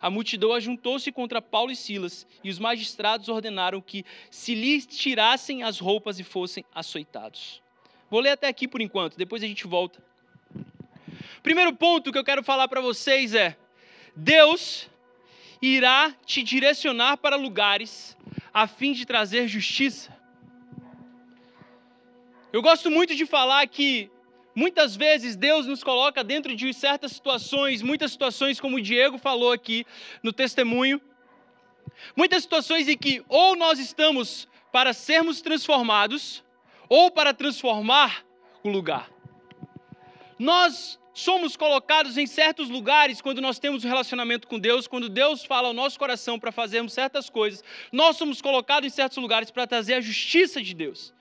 A 0.02 0.10
multidão 0.10 0.52
ajuntou-se 0.52 1.12
contra 1.12 1.40
Paulo 1.40 1.70
e 1.70 1.76
Silas, 1.76 2.26
e 2.42 2.50
os 2.50 2.58
magistrados 2.58 3.28
ordenaram 3.28 3.80
que 3.80 4.04
se 4.32 4.52
lhes 4.52 4.84
tirassem 4.84 5.62
as 5.62 5.78
roupas 5.78 6.18
e 6.18 6.24
fossem 6.24 6.64
açoitados. 6.74 7.62
Vou 8.10 8.18
ler 8.18 8.30
até 8.30 8.48
aqui 8.48 8.66
por 8.66 8.80
enquanto, 8.80 9.16
depois 9.16 9.44
a 9.44 9.46
gente 9.46 9.64
volta. 9.64 10.02
Primeiro 11.40 11.72
ponto 11.72 12.10
que 12.10 12.18
eu 12.18 12.24
quero 12.24 12.42
falar 12.42 12.66
para 12.66 12.80
vocês 12.80 13.32
é: 13.32 13.56
Deus 14.16 14.90
irá 15.62 16.12
te 16.26 16.42
direcionar 16.42 17.18
para 17.18 17.36
lugares 17.36 18.16
a 18.52 18.66
fim 18.66 18.92
de 18.92 19.06
trazer 19.06 19.46
justiça. 19.46 20.12
Eu 22.52 22.60
gosto 22.60 22.90
muito 22.90 23.14
de 23.14 23.24
falar 23.24 23.64
que 23.68 24.10
Muitas 24.54 24.94
vezes 24.94 25.34
Deus 25.34 25.66
nos 25.66 25.82
coloca 25.82 26.22
dentro 26.22 26.54
de 26.54 26.72
certas 26.74 27.12
situações, 27.12 27.80
muitas 27.80 28.12
situações 28.12 28.60
como 28.60 28.76
o 28.76 28.82
Diego 28.82 29.16
falou 29.18 29.52
aqui 29.52 29.86
no 30.22 30.32
testemunho, 30.32 31.00
muitas 32.16 32.42
situações 32.42 32.88
em 32.88 32.96
que 32.96 33.24
ou 33.28 33.56
nós 33.56 33.78
estamos 33.78 34.46
para 34.70 34.92
sermos 34.92 35.40
transformados, 35.40 36.42
ou 36.88 37.10
para 37.10 37.32
transformar 37.32 38.24
o 38.62 38.68
lugar. 38.68 39.10
Nós 40.38 40.98
somos 41.14 41.56
colocados 41.56 42.18
em 42.18 42.26
certos 42.26 42.68
lugares 42.68 43.20
quando 43.20 43.40
nós 43.40 43.58
temos 43.58 43.84
um 43.84 43.88
relacionamento 43.88 44.46
com 44.46 44.58
Deus, 44.58 44.86
quando 44.86 45.08
Deus 45.08 45.44
fala 45.44 45.68
ao 45.68 45.74
nosso 45.74 45.98
coração 45.98 46.38
para 46.38 46.52
fazermos 46.52 46.92
certas 46.92 47.30
coisas, 47.30 47.62
nós 47.90 48.16
somos 48.16 48.42
colocados 48.42 48.86
em 48.86 48.90
certos 48.90 49.18
lugares 49.18 49.50
para 49.50 49.66
trazer 49.66 49.94
a 49.94 50.00
justiça 50.00 50.60
de 50.62 50.74
Deus. 50.74 51.14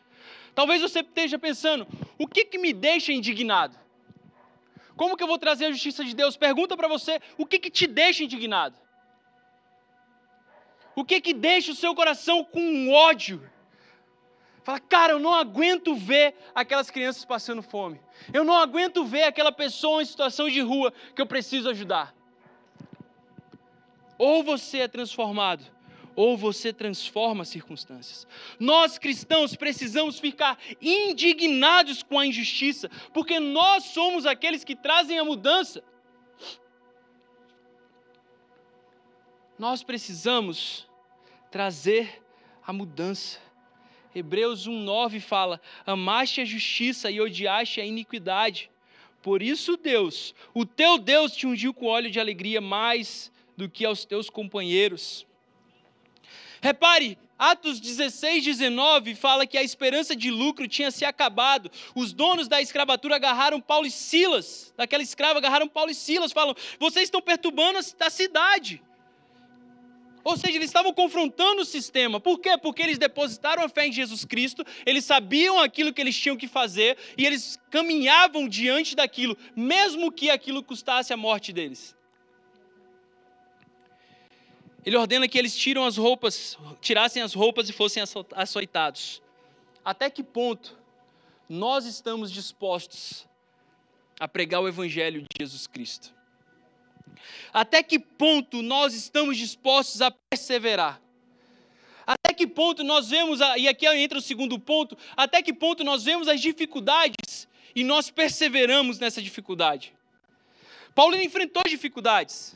Talvez 0.53 0.81
você 0.81 1.00
esteja 1.00 1.39
pensando: 1.39 1.88
o 2.17 2.27
que, 2.27 2.46
que 2.46 2.58
me 2.58 2.74
deixa 2.74 3.12
indignado? 3.12 3.77
Como 4.96 5.17
que 5.17 5.24
eu 5.24 5.27
vou 5.27 5.38
trazer 5.38 5.65
a 5.65 5.72
justiça 5.72 6.03
de 6.03 6.15
Deus? 6.15 6.38
Pergunta 6.38 6.75
para 6.75 6.88
você: 6.88 7.22
o 7.38 7.46
que, 7.46 7.60
que 7.60 7.70
te 7.70 7.88
deixa 7.88 8.24
indignado? 8.24 8.77
O 10.96 11.05
que 11.05 11.22
que 11.22 11.34
deixa 11.34 11.72
o 11.72 11.75
seu 11.75 11.96
coração 11.96 12.43
com 12.43 12.91
ódio? 12.91 13.50
Fala, 14.63 14.79
cara, 14.79 15.13
eu 15.13 15.20
não 15.20 15.34
aguento 15.34 15.96
ver 15.96 16.36
aquelas 16.53 16.91
crianças 16.91 17.25
passando 17.25 17.63
fome. 17.63 18.00
Eu 18.31 18.43
não 18.43 18.55
aguento 18.55 19.03
ver 19.03 19.24
aquela 19.24 19.51
pessoa 19.51 20.01
em 20.03 20.05
situação 20.05 20.48
de 20.50 20.62
rua 20.62 20.93
que 21.15 21.22
eu 21.22 21.25
preciso 21.25 21.70
ajudar. 21.70 22.13
Ou 24.20 24.43
você 24.43 24.79
é 24.79 24.88
transformado 24.88 25.63
ou 26.15 26.38
você 26.38 26.74
transforma 26.74 27.46
circunstâncias. 27.46 28.27
Nós 28.60 28.98
cristãos 28.98 29.56
precisamos 29.56 30.20
ficar 30.20 30.58
indignados 30.82 32.03
com 32.03 32.20
a 32.20 32.25
injustiça, 32.25 32.89
porque 33.13 33.39
nós 33.39 33.86
somos 33.86 34.25
aqueles 34.25 34.63
que 34.63 34.75
trazem 34.75 35.20
a 35.20 35.24
mudança. 35.24 35.84
Nós 39.58 39.84
precisamos 39.84 40.88
trazer 41.51 42.24
a 42.65 42.74
mudança. 42.74 43.39
Hebreus 44.13 44.68
1,9 44.68 45.20
fala: 45.20 45.62
Amaste 45.86 46.41
a 46.41 46.46
justiça 46.46 47.12
e 47.12 47.22
odiaste 47.22 47.80
a 47.80 47.86
iniquidade. 47.86 48.72
Por 49.22 49.44
isso, 49.44 49.77
Deus, 49.77 50.34
o 50.53 50.65
teu 50.65 50.98
Deus, 50.98 51.36
te 51.36 51.46
ungiu 51.46 51.74
com 51.74 51.86
óleo 51.86 52.10
de 52.10 52.20
alegria 52.20 52.60
mais 52.60 53.32
do 53.56 53.70
que 53.70 53.86
aos 53.86 54.03
teus 54.03 54.30
companheiros. 54.30 55.27
Repare, 56.62 57.18
Atos 57.39 57.80
16, 57.80 58.44
19 58.44 59.15
fala 59.15 59.48
que 59.48 59.58
a 59.58 59.63
esperança 59.63 60.15
de 60.15 60.30
lucro 60.30 60.68
tinha 60.68 60.91
se 60.91 61.03
acabado. 61.03 61.72
Os 61.96 62.13
donos 62.13 62.48
da 62.48 62.62
escravatura 62.62 63.15
agarraram 63.15 63.60
Paulo 63.60 63.88
e 63.88 63.91
Silas, 63.91 64.72
daquela 64.77 65.01
escrava, 65.01 65.39
agarraram 65.39 65.68
Paulo 65.68 65.89
e 65.89 65.96
Silas, 65.96 66.32
falam: 66.32 66.56
vocês 66.80 67.06
estão 67.06 67.20
perturbando 67.20 67.80
a 67.80 68.10
cidade. 68.12 68.80
Ou 70.24 70.38
seja, 70.38 70.56
eles 70.56 70.70
estavam 70.70 70.94
confrontando 70.94 71.63
o 71.63 71.65
sistema. 71.65 72.20
Por 72.20 72.38
quê? 72.38 72.56
Porque 72.56 72.84
eles 72.84 73.00
depositaram 73.00 73.63
a 73.63 73.70
fé 73.70 73.88
em 73.88 73.91
Jesus 73.91 74.24
Cristo, 74.24 74.63
eles 74.86 75.03
sabiam 75.03 75.60
aquilo 75.60 75.91
que 75.91 76.00
eles 76.00 76.15
tinham 76.15 76.38
que 76.38 76.48
fazer 76.48 76.96
e 77.18 77.25
eles 77.25 77.60
caminhavam 77.72 78.48
diante 78.48 78.96
daquilo, 78.96 79.36
mesmo 79.56 80.12
que 80.12 80.30
aquilo 80.30 80.62
custasse 80.62 81.12
a 81.12 81.18
morte 81.18 81.51
deles 81.51 82.00
ele 84.86 84.98
ordena 84.98 85.28
que 85.28 85.38
eles 85.38 85.56
tiram 85.56 85.86
as 85.86 85.98
roupas, 85.98 86.58
tirassem 86.82 87.22
as 87.22 87.34
roupas 87.34 87.70
e 87.70 87.74
fossem 87.74 88.04
açoitados. 88.34 89.22
Até 89.84 90.10
que 90.10 90.24
ponto 90.24 90.78
nós 91.48 91.86
estamos 91.86 92.32
dispostos 92.32 93.28
a 94.20 94.28
pregar 94.28 94.62
o 94.62 94.68
evangelho 94.68 95.22
de 95.22 95.28
Jesus 95.40 95.68
Cristo? 95.68 96.14
Até 97.54 97.84
que 97.84 98.00
ponto 98.00 98.62
nós 98.62 98.94
estamos 98.94 99.38
dispostos 99.38 100.02
a 100.02 100.12
perseverar? 100.12 101.02
Até 102.06 102.34
que 102.34 102.48
ponto 102.48 102.84
nós 102.84 103.10
vemos, 103.10 103.40
e 103.58 103.68
aqui 103.68 103.88
entra 103.88 104.18
o 104.18 104.22
segundo 104.22 104.58
ponto, 104.60 104.98
até 105.16 105.42
que 105.42 105.54
ponto 105.54 105.84
nós 105.84 106.04
vemos 106.04 106.28
as 106.28 106.42
dificuldades 106.42 107.48
e 107.76 107.84
nós 107.84 108.10
perseveramos 108.10 108.98
nessa 108.98 109.22
dificuldade? 109.22 109.94
Paulo 110.96 111.16
enfrentou 111.16 111.64
dificuldades. 111.68 112.56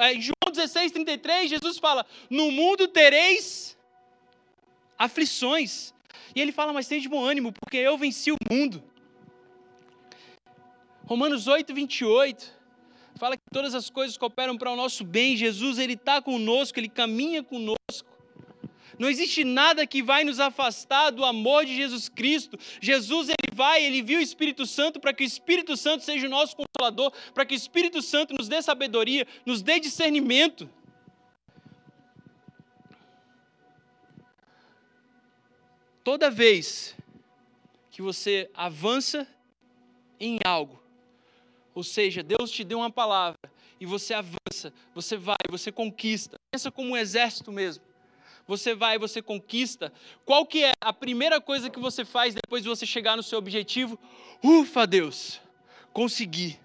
É, 0.00 0.14
em 0.14 0.20
João 0.20 0.50
16, 0.50 0.92
33, 0.92 1.50
Jesus 1.50 1.78
fala: 1.78 2.04
No 2.28 2.50
mundo 2.50 2.88
tereis 2.88 3.76
aflições. 4.98 5.92
E 6.34 6.40
ele 6.40 6.52
fala, 6.52 6.72
mas 6.72 6.88
tem 6.88 7.00
de 7.00 7.08
bom 7.08 7.22
ânimo, 7.22 7.52
porque 7.52 7.76
eu 7.76 7.98
venci 7.98 8.32
o 8.32 8.36
mundo. 8.50 8.82
Romanos 11.04 11.46
8, 11.46 11.74
28 11.74 12.62
fala 13.16 13.36
que 13.36 13.42
todas 13.52 13.74
as 13.74 13.90
coisas 13.90 14.16
cooperam 14.16 14.56
para 14.56 14.70
o 14.70 14.76
nosso 14.76 15.04
bem. 15.04 15.36
Jesus, 15.36 15.78
Ele 15.78 15.92
está 15.92 16.22
conosco, 16.22 16.78
Ele 16.78 16.88
caminha 16.88 17.42
conosco. 17.42 18.08
Não 19.02 19.10
existe 19.10 19.42
nada 19.42 19.84
que 19.84 20.00
vai 20.00 20.22
nos 20.22 20.38
afastar 20.38 21.10
do 21.10 21.24
amor 21.24 21.66
de 21.66 21.74
Jesus 21.74 22.08
Cristo. 22.08 22.56
Jesus, 22.80 23.28
ele 23.30 23.52
vai, 23.52 23.84
ele 23.84 24.00
viu 24.00 24.20
o 24.20 24.22
Espírito 24.22 24.64
Santo 24.64 25.00
para 25.00 25.12
que 25.12 25.24
o 25.24 25.26
Espírito 25.26 25.76
Santo 25.76 26.04
seja 26.04 26.28
o 26.28 26.30
nosso 26.30 26.54
consolador, 26.54 27.10
para 27.34 27.44
que 27.44 27.52
o 27.52 27.56
Espírito 27.56 28.00
Santo 28.00 28.32
nos 28.32 28.48
dê 28.48 28.62
sabedoria, 28.62 29.26
nos 29.44 29.60
dê 29.60 29.80
discernimento. 29.80 30.70
Toda 36.04 36.30
vez 36.30 36.96
que 37.90 38.00
você 38.00 38.48
avança 38.54 39.26
em 40.20 40.38
algo. 40.44 40.80
Ou 41.74 41.82
seja, 41.82 42.22
Deus 42.22 42.52
te 42.52 42.62
deu 42.62 42.78
uma 42.78 42.90
palavra 42.90 43.50
e 43.80 43.84
você 43.84 44.14
avança, 44.14 44.72
você 44.94 45.16
vai, 45.16 45.38
você 45.50 45.72
conquista. 45.72 46.36
Pensa 46.52 46.70
como 46.70 46.90
um 46.90 46.96
exército 46.96 47.50
mesmo. 47.50 47.90
Você 48.46 48.74
vai, 48.74 48.98
você 48.98 49.22
conquista. 49.22 49.92
Qual 50.24 50.44
que 50.44 50.64
é 50.64 50.72
a 50.80 50.92
primeira 50.92 51.40
coisa 51.40 51.70
que 51.70 51.78
você 51.78 52.04
faz 52.04 52.34
depois 52.34 52.62
de 52.62 52.68
você 52.68 52.84
chegar 52.84 53.16
no 53.16 53.22
seu 53.22 53.38
objetivo? 53.38 53.98
Ufa, 54.42 54.86
Deus, 54.86 55.40
consegui. 55.92 56.58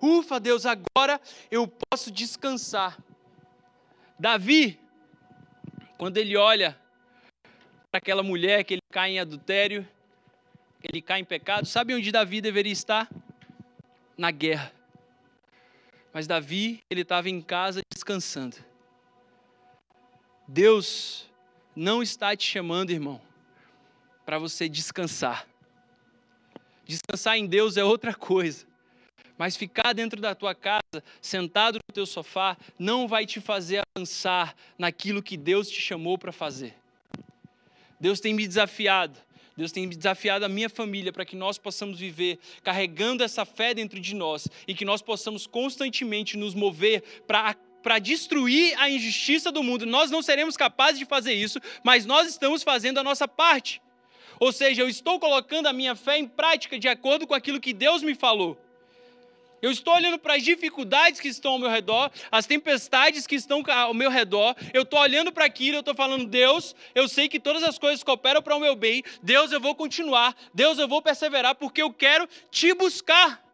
Ufa, 0.00 0.38
Deus, 0.40 0.64
agora 0.64 1.20
eu 1.50 1.66
posso 1.68 2.10
descansar. 2.10 2.96
Davi, 4.18 4.78
quando 5.96 6.16
ele 6.16 6.36
olha 6.36 6.78
para 7.90 7.98
aquela 7.98 8.22
mulher 8.22 8.64
que 8.64 8.74
ele 8.74 8.82
cai 8.90 9.12
em 9.12 9.18
adultério, 9.18 9.86
ele 10.82 11.02
cai 11.02 11.20
em 11.20 11.24
pecado, 11.24 11.66
sabe 11.66 11.94
onde 11.94 12.12
Davi 12.12 12.40
deveria 12.40 12.72
estar? 12.72 13.08
Na 14.16 14.30
guerra. 14.30 14.72
Mas 16.12 16.26
Davi, 16.26 16.80
ele 16.90 17.02
estava 17.02 17.28
em 17.28 17.40
casa 17.40 17.80
descansando. 17.92 18.67
Deus 20.48 21.28
não 21.76 22.02
está 22.02 22.34
te 22.34 22.50
chamando, 22.50 22.90
irmão, 22.90 23.20
para 24.24 24.38
você 24.38 24.66
descansar. 24.66 25.46
Descansar 26.86 27.36
em 27.36 27.46
Deus 27.46 27.76
é 27.76 27.84
outra 27.84 28.14
coisa. 28.14 28.66
Mas 29.36 29.56
ficar 29.56 29.92
dentro 29.92 30.20
da 30.20 30.34
tua 30.34 30.54
casa, 30.54 31.04
sentado 31.20 31.74
no 31.76 31.94
teu 31.94 32.06
sofá, 32.06 32.56
não 32.78 33.06
vai 33.06 33.26
te 33.26 33.42
fazer 33.42 33.82
avançar 33.94 34.56
naquilo 34.78 35.22
que 35.22 35.36
Deus 35.36 35.68
te 35.68 35.80
chamou 35.82 36.16
para 36.16 36.32
fazer. 36.32 36.74
Deus 38.00 38.18
tem 38.18 38.32
me 38.32 38.48
desafiado. 38.48 39.18
Deus 39.54 39.70
tem 39.70 39.88
desafiado 39.88 40.44
a 40.44 40.48
minha 40.48 40.70
família 40.70 41.12
para 41.12 41.24
que 41.24 41.36
nós 41.36 41.58
possamos 41.58 41.98
viver 41.98 42.38
carregando 42.62 43.22
essa 43.22 43.44
fé 43.44 43.74
dentro 43.74 44.00
de 44.00 44.14
nós 44.14 44.48
e 44.66 44.74
que 44.74 44.84
nós 44.84 45.02
possamos 45.02 45.46
constantemente 45.46 46.36
nos 46.36 46.54
mover 46.54 47.02
para 47.26 47.54
para 47.82 47.98
destruir 47.98 48.74
a 48.78 48.88
injustiça 48.88 49.50
do 49.50 49.62
mundo. 49.62 49.86
Nós 49.86 50.10
não 50.10 50.22
seremos 50.22 50.56
capazes 50.56 50.98
de 50.98 51.04
fazer 51.04 51.32
isso, 51.32 51.60
mas 51.82 52.04
nós 52.06 52.28
estamos 52.28 52.62
fazendo 52.62 52.98
a 52.98 53.04
nossa 53.04 53.26
parte. 53.26 53.80
Ou 54.40 54.52
seja, 54.52 54.82
eu 54.82 54.88
estou 54.88 55.18
colocando 55.18 55.66
a 55.66 55.72
minha 55.72 55.94
fé 55.94 56.18
em 56.18 56.26
prática 56.26 56.78
de 56.78 56.88
acordo 56.88 57.26
com 57.26 57.34
aquilo 57.34 57.60
que 57.60 57.72
Deus 57.72 58.02
me 58.02 58.14
falou. 58.14 58.56
Eu 59.60 59.72
estou 59.72 59.94
olhando 59.94 60.18
para 60.18 60.34
as 60.34 60.44
dificuldades 60.44 61.20
que 61.20 61.26
estão 61.26 61.52
ao 61.52 61.58
meu 61.58 61.68
redor, 61.68 62.10
as 62.30 62.46
tempestades 62.46 63.26
que 63.26 63.34
estão 63.34 63.62
ao 63.66 63.92
meu 63.92 64.10
redor. 64.10 64.54
Eu 64.72 64.82
estou 64.82 65.00
olhando 65.00 65.32
para 65.32 65.44
aquilo, 65.44 65.78
eu 65.78 65.80
estou 65.80 65.94
falando, 65.94 66.26
Deus, 66.26 66.76
eu 66.94 67.08
sei 67.08 67.28
que 67.28 67.40
todas 67.40 67.64
as 67.64 67.76
coisas 67.76 68.04
cooperam 68.04 68.40
para 68.40 68.54
o 68.54 68.60
meu 68.60 68.76
bem. 68.76 69.02
Deus, 69.20 69.50
eu 69.50 69.60
vou 69.60 69.74
continuar. 69.74 70.36
Deus, 70.54 70.78
eu 70.78 70.86
vou 70.86 71.02
perseverar, 71.02 71.56
porque 71.56 71.82
eu 71.82 71.92
quero 71.92 72.28
te 72.50 72.72
buscar. 72.72 73.47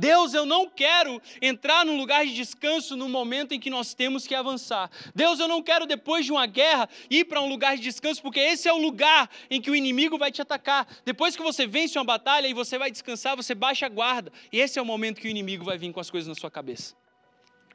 Deus, 0.00 0.32
eu 0.32 0.46
não 0.46 0.66
quero 0.66 1.20
entrar 1.42 1.84
num 1.84 1.98
lugar 1.98 2.24
de 2.24 2.32
descanso 2.32 2.96
no 2.96 3.06
momento 3.06 3.52
em 3.52 3.60
que 3.60 3.68
nós 3.68 3.92
temos 3.92 4.26
que 4.26 4.34
avançar. 4.34 4.90
Deus, 5.14 5.38
eu 5.38 5.46
não 5.46 5.62
quero 5.62 5.84
depois 5.84 6.24
de 6.24 6.32
uma 6.32 6.46
guerra 6.46 6.88
ir 7.10 7.26
para 7.26 7.42
um 7.42 7.48
lugar 7.48 7.76
de 7.76 7.82
descanso, 7.82 8.22
porque 8.22 8.40
esse 8.40 8.66
é 8.66 8.72
o 8.72 8.78
lugar 8.78 9.28
em 9.50 9.60
que 9.60 9.70
o 9.70 9.76
inimigo 9.76 10.16
vai 10.16 10.32
te 10.32 10.40
atacar. 10.40 10.88
Depois 11.04 11.36
que 11.36 11.42
você 11.42 11.66
vence 11.66 11.98
uma 11.98 12.04
batalha 12.04 12.48
e 12.48 12.54
você 12.54 12.78
vai 12.78 12.90
descansar, 12.90 13.36
você 13.36 13.54
baixa 13.54 13.84
a 13.84 13.90
guarda. 13.90 14.32
E 14.50 14.58
esse 14.58 14.78
é 14.78 14.82
o 14.82 14.86
momento 14.86 15.20
que 15.20 15.28
o 15.28 15.30
inimigo 15.30 15.66
vai 15.66 15.76
vir 15.76 15.92
com 15.92 16.00
as 16.00 16.10
coisas 16.10 16.26
na 16.26 16.34
sua 16.34 16.50
cabeça. 16.50 16.99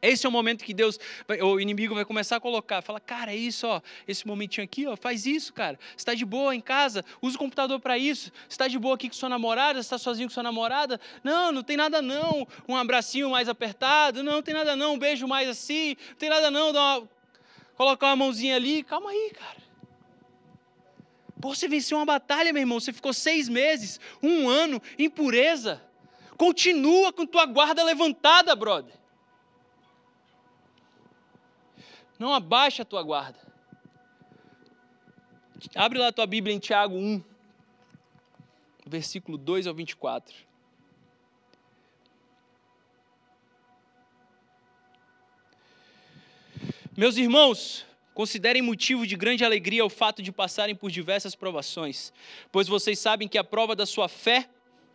Esse 0.07 0.25
é 0.25 0.29
o 0.29 0.31
momento 0.31 0.63
que 0.63 0.73
Deus, 0.73 0.99
o 1.41 1.59
inimigo 1.59 1.95
vai 1.95 2.05
começar 2.05 2.37
a 2.37 2.39
colocar, 2.39 2.81
fala, 2.81 2.99
cara, 2.99 3.33
é 3.33 3.35
isso, 3.35 3.67
ó, 3.67 3.81
esse 4.07 4.25
momentinho 4.27 4.63
aqui, 4.63 4.85
ó, 4.85 4.95
faz 4.95 5.25
isso, 5.25 5.53
cara. 5.53 5.79
Está 5.95 6.13
de 6.13 6.25
boa 6.25 6.55
em 6.55 6.61
casa, 6.61 7.03
usa 7.21 7.35
o 7.35 7.39
computador 7.39 7.79
para 7.79 7.97
isso. 7.97 8.31
Está 8.49 8.67
de 8.67 8.77
boa 8.77 8.95
aqui 8.95 9.07
com 9.09 9.15
sua 9.15 9.29
namorada, 9.29 9.79
está 9.79 9.97
sozinho 9.97 10.27
com 10.27 10.33
sua 10.33 10.43
namorada? 10.43 10.99
Não, 11.23 11.51
não 11.51 11.63
tem 11.63 11.77
nada 11.77 12.01
não. 12.01 12.47
Um 12.67 12.75
abracinho 12.75 13.29
mais 13.29 13.49
apertado, 13.49 14.23
não, 14.23 14.33
não 14.33 14.41
tem 14.41 14.53
nada 14.53 14.75
não. 14.75 14.93
Um 14.93 14.99
beijo 14.99 15.27
mais 15.27 15.47
assim, 15.49 15.95
não 16.09 16.15
tem 16.15 16.29
nada 16.29 16.51
não. 16.51 16.71
Uma... 16.71 17.09
Colocar 17.75 18.07
uma 18.07 18.15
mãozinha 18.15 18.55
ali, 18.55 18.83
calma 18.83 19.09
aí, 19.09 19.31
cara. 19.33 19.65
Pô, 21.41 21.53
você 21.53 21.67
venceu 21.67 21.97
uma 21.97 22.05
batalha, 22.05 22.53
meu 22.53 22.61
irmão. 22.61 22.79
Você 22.79 22.93
ficou 22.93 23.13
seis 23.13 23.49
meses, 23.49 23.99
um 24.23 24.47
ano 24.47 24.81
em 24.97 25.09
pureza. 25.09 25.81
Continua 26.37 27.13
com 27.13 27.25
tua 27.25 27.45
guarda 27.45 27.83
levantada, 27.83 28.55
brother. 28.55 28.93
Não 32.17 32.33
abaixa 32.33 32.83
a 32.83 32.85
tua 32.85 33.03
guarda. 33.03 33.39
Abre 35.73 35.99
lá 35.99 36.07
a 36.07 36.11
tua 36.11 36.25
Bíblia 36.25 36.55
em 36.55 36.59
Tiago 36.59 36.95
1, 36.95 37.23
versículo 38.85 39.37
2 39.37 39.67
ao 39.67 39.73
24. 39.73 40.35
Meus 46.95 47.17
irmãos, 47.17 47.85
considerem 48.13 48.61
motivo 48.61 49.05
de 49.05 49.17
grande 49.17 49.43
alegria 49.43 49.83
o 49.83 49.89
fato 49.89 50.21
de 50.21 50.31
passarem 50.31 50.73
por 50.73 50.89
diversas 50.89 51.35
provações, 51.35 52.13
pois 52.51 52.67
vocês 52.67 52.99
sabem 52.99 53.27
que 53.27 53.37
a 53.37 53.43
prova 53.43 53.75
da 53.75 53.85
sua 53.85 54.07
fé 54.07 54.49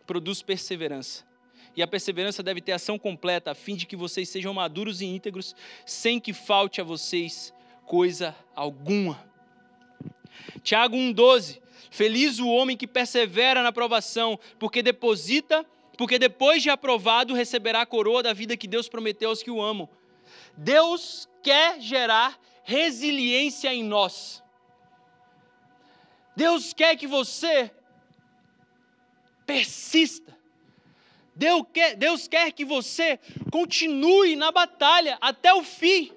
produz 0.07 0.41
perseverança 0.41 1.30
e 1.75 1.81
a 1.81 1.87
perseverança 1.87 2.43
deve 2.43 2.61
ter 2.61 2.73
ação 2.73 2.99
completa, 2.99 3.51
a 3.51 3.55
fim 3.55 3.75
de 3.75 3.85
que 3.85 3.95
vocês 3.95 4.27
sejam 4.29 4.53
maduros 4.53 5.01
e 5.01 5.05
íntegros, 5.05 5.55
sem 5.85 6.19
que 6.19 6.33
falte 6.33 6.81
a 6.81 6.83
vocês 6.83 7.53
coisa 7.85 8.35
alguma. 8.55 9.23
Tiago 10.63 10.95
1,12: 10.95 11.61
Feliz 11.89 12.39
o 12.39 12.47
homem 12.47 12.77
que 12.77 12.87
persevera 12.87 13.61
na 13.61 13.71
provação, 13.71 14.39
porque 14.59 14.81
deposita, 14.81 15.65
porque 15.97 16.17
depois 16.17 16.63
de 16.63 16.69
aprovado 16.69 17.33
receberá 17.33 17.81
a 17.81 17.85
coroa 17.85 18.23
da 18.23 18.33
vida 18.33 18.57
que 18.57 18.67
Deus 18.67 18.87
prometeu 18.87 19.29
aos 19.29 19.43
que 19.43 19.51
o 19.51 19.61
amam. 19.61 19.89
Deus 20.55 21.27
quer 21.41 21.79
gerar 21.79 22.39
resiliência 22.63 23.73
em 23.73 23.83
nós. 23.83 24.43
Deus 26.35 26.73
quer 26.73 26.95
que 26.95 27.07
você 27.07 27.71
persista. 29.45 30.40
Deus 31.35 31.65
quer, 31.73 31.95
Deus 31.95 32.27
quer 32.27 32.51
que 32.51 32.65
você 32.65 33.19
continue 33.51 34.35
na 34.35 34.51
batalha 34.51 35.17
até 35.21 35.53
o 35.53 35.63
fim. 35.63 36.11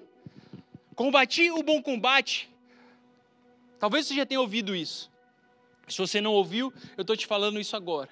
Combati 0.95 1.49
o 1.51 1.63
bom 1.63 1.81
combate. 1.81 2.49
Talvez 3.79 4.07
você 4.07 4.15
já 4.15 4.25
tenha 4.25 4.41
ouvido 4.41 4.75
isso. 4.75 5.11
Se 5.87 5.97
você 5.97 6.19
não 6.19 6.33
ouviu, 6.33 6.73
eu 6.97 7.01
estou 7.01 7.15
te 7.15 7.27
falando 7.27 7.59
isso 7.59 7.75
agora. 7.75 8.09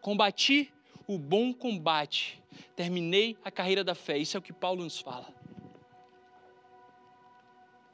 Combati 0.00 0.72
o 1.06 1.18
bom 1.18 1.52
combate. 1.52 2.42
Terminei 2.74 3.36
a 3.44 3.50
carreira 3.50 3.84
da 3.84 3.94
fé. 3.94 4.18
Isso 4.18 4.36
é 4.36 4.38
o 4.38 4.42
que 4.42 4.52
Paulo 4.52 4.82
nos 4.82 5.00
fala. 5.00 5.32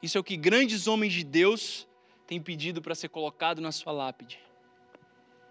Isso 0.01 0.17
é 0.17 0.21
o 0.21 0.23
que 0.23 0.37
grandes 0.37 0.87
homens 0.87 1.13
de 1.13 1.23
Deus 1.23 1.87
têm 2.25 2.41
pedido 2.41 2.81
para 2.81 2.95
ser 2.95 3.09
colocado 3.09 3.59
na 3.59 3.71
sua 3.71 3.91
lápide. 3.91 4.39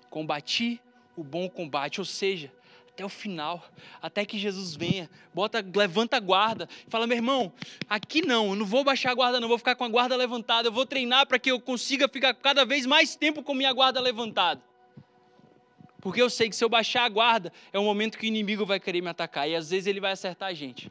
Combati 0.09 0.81
o 1.17 1.23
bom 1.23 1.51
combate, 1.51 2.01
ou 2.01 2.05
seja, 2.05 2.51
até 2.99 3.05
o 3.05 3.09
final, 3.09 3.65
até 4.03 4.27
que 4.27 4.37
Jesus 4.37 4.75
venha. 4.75 5.09
Bota, 5.33 5.65
levanta 5.77 6.17
a 6.17 6.21
guarda. 6.21 6.69
Fala, 6.89 7.07
meu 7.07 7.17
irmão, 7.17 7.53
aqui 7.89 8.27
não, 8.27 8.49
eu 8.49 8.57
não 8.57 8.67
vou 8.67 8.83
baixar 8.83 9.13
a 9.13 9.15
guarda, 9.15 9.39
não 9.39 9.47
vou 9.47 9.57
ficar 9.57 9.77
com 9.77 9.85
a 9.85 9.89
guarda 9.89 10.17
levantada. 10.17 10.67
Eu 10.67 10.73
vou 10.73 10.85
treinar 10.85 11.25
para 11.25 11.39
que 11.39 11.49
eu 11.49 11.61
consiga 11.61 12.09
ficar 12.09 12.35
cada 12.35 12.65
vez 12.65 12.87
mais 12.87 13.15
tempo 13.15 13.41
com 13.41 13.55
minha 13.55 13.73
guarda 13.73 14.01
levantada. 14.01 14.61
Porque 16.01 16.21
eu 16.21 16.29
sei 16.29 16.49
que 16.49 16.57
se 16.57 16.65
eu 16.65 16.69
baixar 16.69 17.05
a 17.05 17.09
guarda, 17.09 17.53
é 17.73 17.79
o 17.79 17.85
momento 17.85 18.19
que 18.19 18.27
o 18.27 18.27
inimigo 18.27 18.67
vai 18.67 18.81
querer 18.81 19.01
me 19.01 19.09
atacar. 19.09 19.49
E 19.49 19.55
às 19.55 19.71
vezes 19.71 19.87
ele 19.87 20.01
vai 20.01 20.11
acertar 20.11 20.49
a 20.49 20.55
gente. 20.55 20.91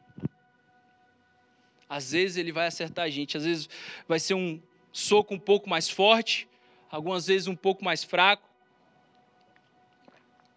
Às 1.90 2.12
vezes 2.14 2.38
ele 2.38 2.54
vai 2.54 2.68
acertar 2.68 3.04
a 3.04 3.10
gente. 3.10 3.36
Às 3.36 3.44
vezes 3.44 3.70
vai 4.08 4.20
ser 4.20 4.34
um 4.34 4.62
soco 4.94 5.34
um 5.34 5.40
pouco 5.40 5.70
mais 5.70 5.90
forte, 5.90 6.48
algumas 6.90 7.28
vezes 7.28 7.50
um 7.50 7.56
pouco 7.56 7.84
mais 7.84 8.02
fraco. 8.02 8.48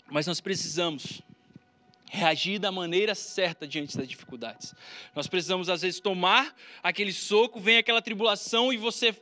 Mas 0.08 0.28
nós 0.28 0.40
precisamos 0.40 1.22
reagir 2.12 2.58
da 2.58 2.72
maneira 2.72 3.14
certa 3.14 3.68
diante 3.68 3.96
das 3.96 4.08
dificuldades. 4.08 4.74
Nós 5.14 5.28
precisamos, 5.28 5.68
às 5.68 5.82
vezes, 5.82 6.00
tomar 6.00 6.54
aquele 6.82 7.12
soco, 7.12 7.60
vem 7.60 7.78
aquela 7.78 8.02
tribulação 8.02 8.72
e 8.72 8.76
você. 8.76 9.14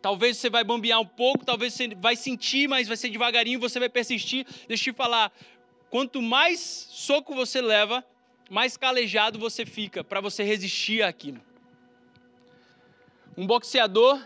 Talvez 0.00 0.36
você 0.36 0.48
vai 0.48 0.62
bambear 0.62 1.00
um 1.00 1.06
pouco, 1.06 1.44
talvez 1.44 1.74
você 1.74 1.88
vai 1.96 2.14
sentir, 2.14 2.68
mas 2.68 2.86
vai 2.86 2.96
ser 2.96 3.10
devagarinho, 3.10 3.58
você 3.58 3.80
vai 3.80 3.88
persistir. 3.88 4.46
Deixa 4.68 4.90
eu 4.90 4.94
te 4.94 4.96
falar, 4.96 5.32
quanto 5.90 6.22
mais 6.22 6.60
soco 6.60 7.34
você 7.34 7.60
leva, 7.60 8.04
mais 8.48 8.76
calejado 8.76 9.36
você 9.36 9.66
fica 9.66 10.04
para 10.04 10.20
você 10.20 10.44
resistir 10.44 11.02
àquilo. 11.02 11.40
Um 13.36 13.44
boxeador, 13.44 14.24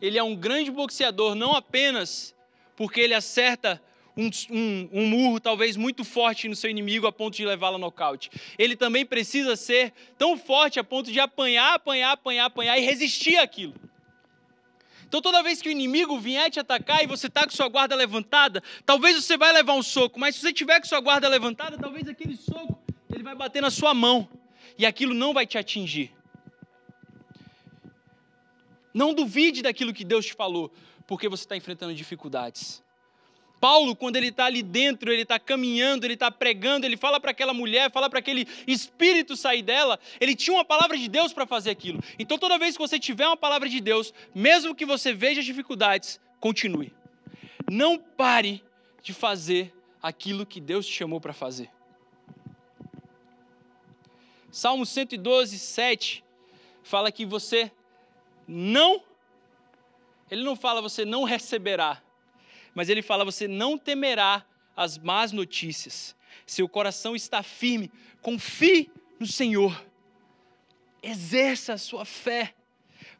ele 0.00 0.16
é 0.16 0.22
um 0.22 0.34
grande 0.34 0.70
boxeador 0.70 1.34
não 1.34 1.52
apenas 1.52 2.34
porque 2.74 3.00
ele 3.00 3.12
acerta 3.12 3.80
um, 4.16 4.30
um, 4.50 4.88
um 4.92 5.06
murro 5.06 5.40
talvez 5.40 5.76
muito 5.76 6.04
forte 6.04 6.48
no 6.48 6.56
seu 6.56 6.70
inimigo 6.70 7.06
a 7.06 7.12
ponto 7.12 7.36
de 7.36 7.44
levá-lo 7.44 7.74
ao 7.74 7.80
nocaute. 7.80 8.30
Ele 8.58 8.76
também 8.76 9.04
precisa 9.04 9.56
ser 9.56 9.92
tão 10.18 10.36
forte 10.36 10.78
a 10.78 10.84
ponto 10.84 11.10
de 11.10 11.18
apanhar, 11.18 11.74
apanhar, 11.74 12.12
apanhar, 12.12 12.44
apanhar 12.46 12.78
e 12.78 12.84
resistir 12.84 13.36
àquilo. 13.36 13.74
Então, 15.06 15.20
toda 15.20 15.42
vez 15.42 15.60
que 15.60 15.68
o 15.68 15.72
inimigo 15.72 16.18
vier 16.18 16.50
te 16.50 16.58
atacar 16.58 17.04
e 17.04 17.06
você 17.06 17.26
está 17.26 17.44
com 17.44 17.50
sua 17.50 17.68
guarda 17.68 17.94
levantada, 17.94 18.62
talvez 18.86 19.14
você 19.14 19.36
vai 19.36 19.52
levar 19.52 19.74
um 19.74 19.82
soco, 19.82 20.18
mas 20.18 20.34
se 20.34 20.40
você 20.40 20.52
tiver 20.54 20.80
com 20.80 20.86
sua 20.86 21.00
guarda 21.00 21.28
levantada, 21.28 21.76
talvez 21.76 22.08
aquele 22.08 22.34
soco 22.34 22.82
ele 23.12 23.22
vai 23.22 23.34
bater 23.34 23.60
na 23.60 23.70
sua 23.70 23.92
mão 23.92 24.26
e 24.78 24.86
aquilo 24.86 25.12
não 25.12 25.34
vai 25.34 25.46
te 25.46 25.58
atingir. 25.58 26.14
Não 28.94 29.12
duvide 29.12 29.62
daquilo 29.62 29.92
que 29.92 30.04
Deus 30.04 30.24
te 30.24 30.34
falou, 30.34 30.72
porque 31.06 31.28
você 31.28 31.44
está 31.44 31.56
enfrentando 31.56 31.94
dificuldades. 31.94 32.82
Paulo, 33.62 33.94
quando 33.94 34.16
ele 34.16 34.26
está 34.26 34.46
ali 34.46 34.60
dentro, 34.60 35.12
ele 35.12 35.22
está 35.22 35.38
caminhando, 35.38 36.04
ele 36.04 36.14
está 36.14 36.32
pregando, 36.32 36.84
ele 36.84 36.96
fala 36.96 37.20
para 37.20 37.30
aquela 37.30 37.54
mulher, 37.54 37.92
fala 37.92 38.10
para 38.10 38.18
aquele 38.18 38.44
espírito 38.66 39.36
sair 39.36 39.62
dela, 39.62 40.00
ele 40.20 40.34
tinha 40.34 40.56
uma 40.56 40.64
palavra 40.64 40.98
de 40.98 41.06
Deus 41.08 41.32
para 41.32 41.46
fazer 41.46 41.70
aquilo. 41.70 42.02
Então, 42.18 42.36
toda 42.36 42.58
vez 42.58 42.76
que 42.76 42.82
você 42.82 42.98
tiver 42.98 43.24
uma 43.24 43.36
palavra 43.36 43.68
de 43.68 43.80
Deus, 43.80 44.12
mesmo 44.34 44.74
que 44.74 44.84
você 44.84 45.14
veja 45.14 45.40
dificuldades, 45.44 46.20
continue. 46.40 46.92
Não 47.70 48.00
pare 48.00 48.64
de 49.00 49.12
fazer 49.12 49.72
aquilo 50.02 50.44
que 50.44 50.60
Deus 50.60 50.84
te 50.84 50.94
chamou 50.94 51.20
para 51.20 51.32
fazer. 51.32 51.70
Salmo 54.50 54.84
112, 54.84 55.56
7 55.56 56.24
fala 56.82 57.12
que 57.12 57.24
você 57.24 57.70
não, 58.48 59.04
ele 60.28 60.42
não 60.42 60.56
fala 60.56 60.82
você 60.82 61.04
não 61.04 61.22
receberá, 61.22 62.02
mas 62.74 62.88
ele 62.88 63.02
fala: 63.02 63.24
você 63.24 63.46
não 63.46 63.76
temerá 63.76 64.44
as 64.76 64.98
más 64.98 65.32
notícias. 65.32 66.16
Seu 66.46 66.68
coração 66.68 67.14
está 67.14 67.42
firme, 67.42 67.90
confie 68.20 68.90
no 69.18 69.26
Senhor. 69.26 69.84
Exerça 71.02 71.74
a 71.74 71.78
sua 71.78 72.04
fé. 72.04 72.54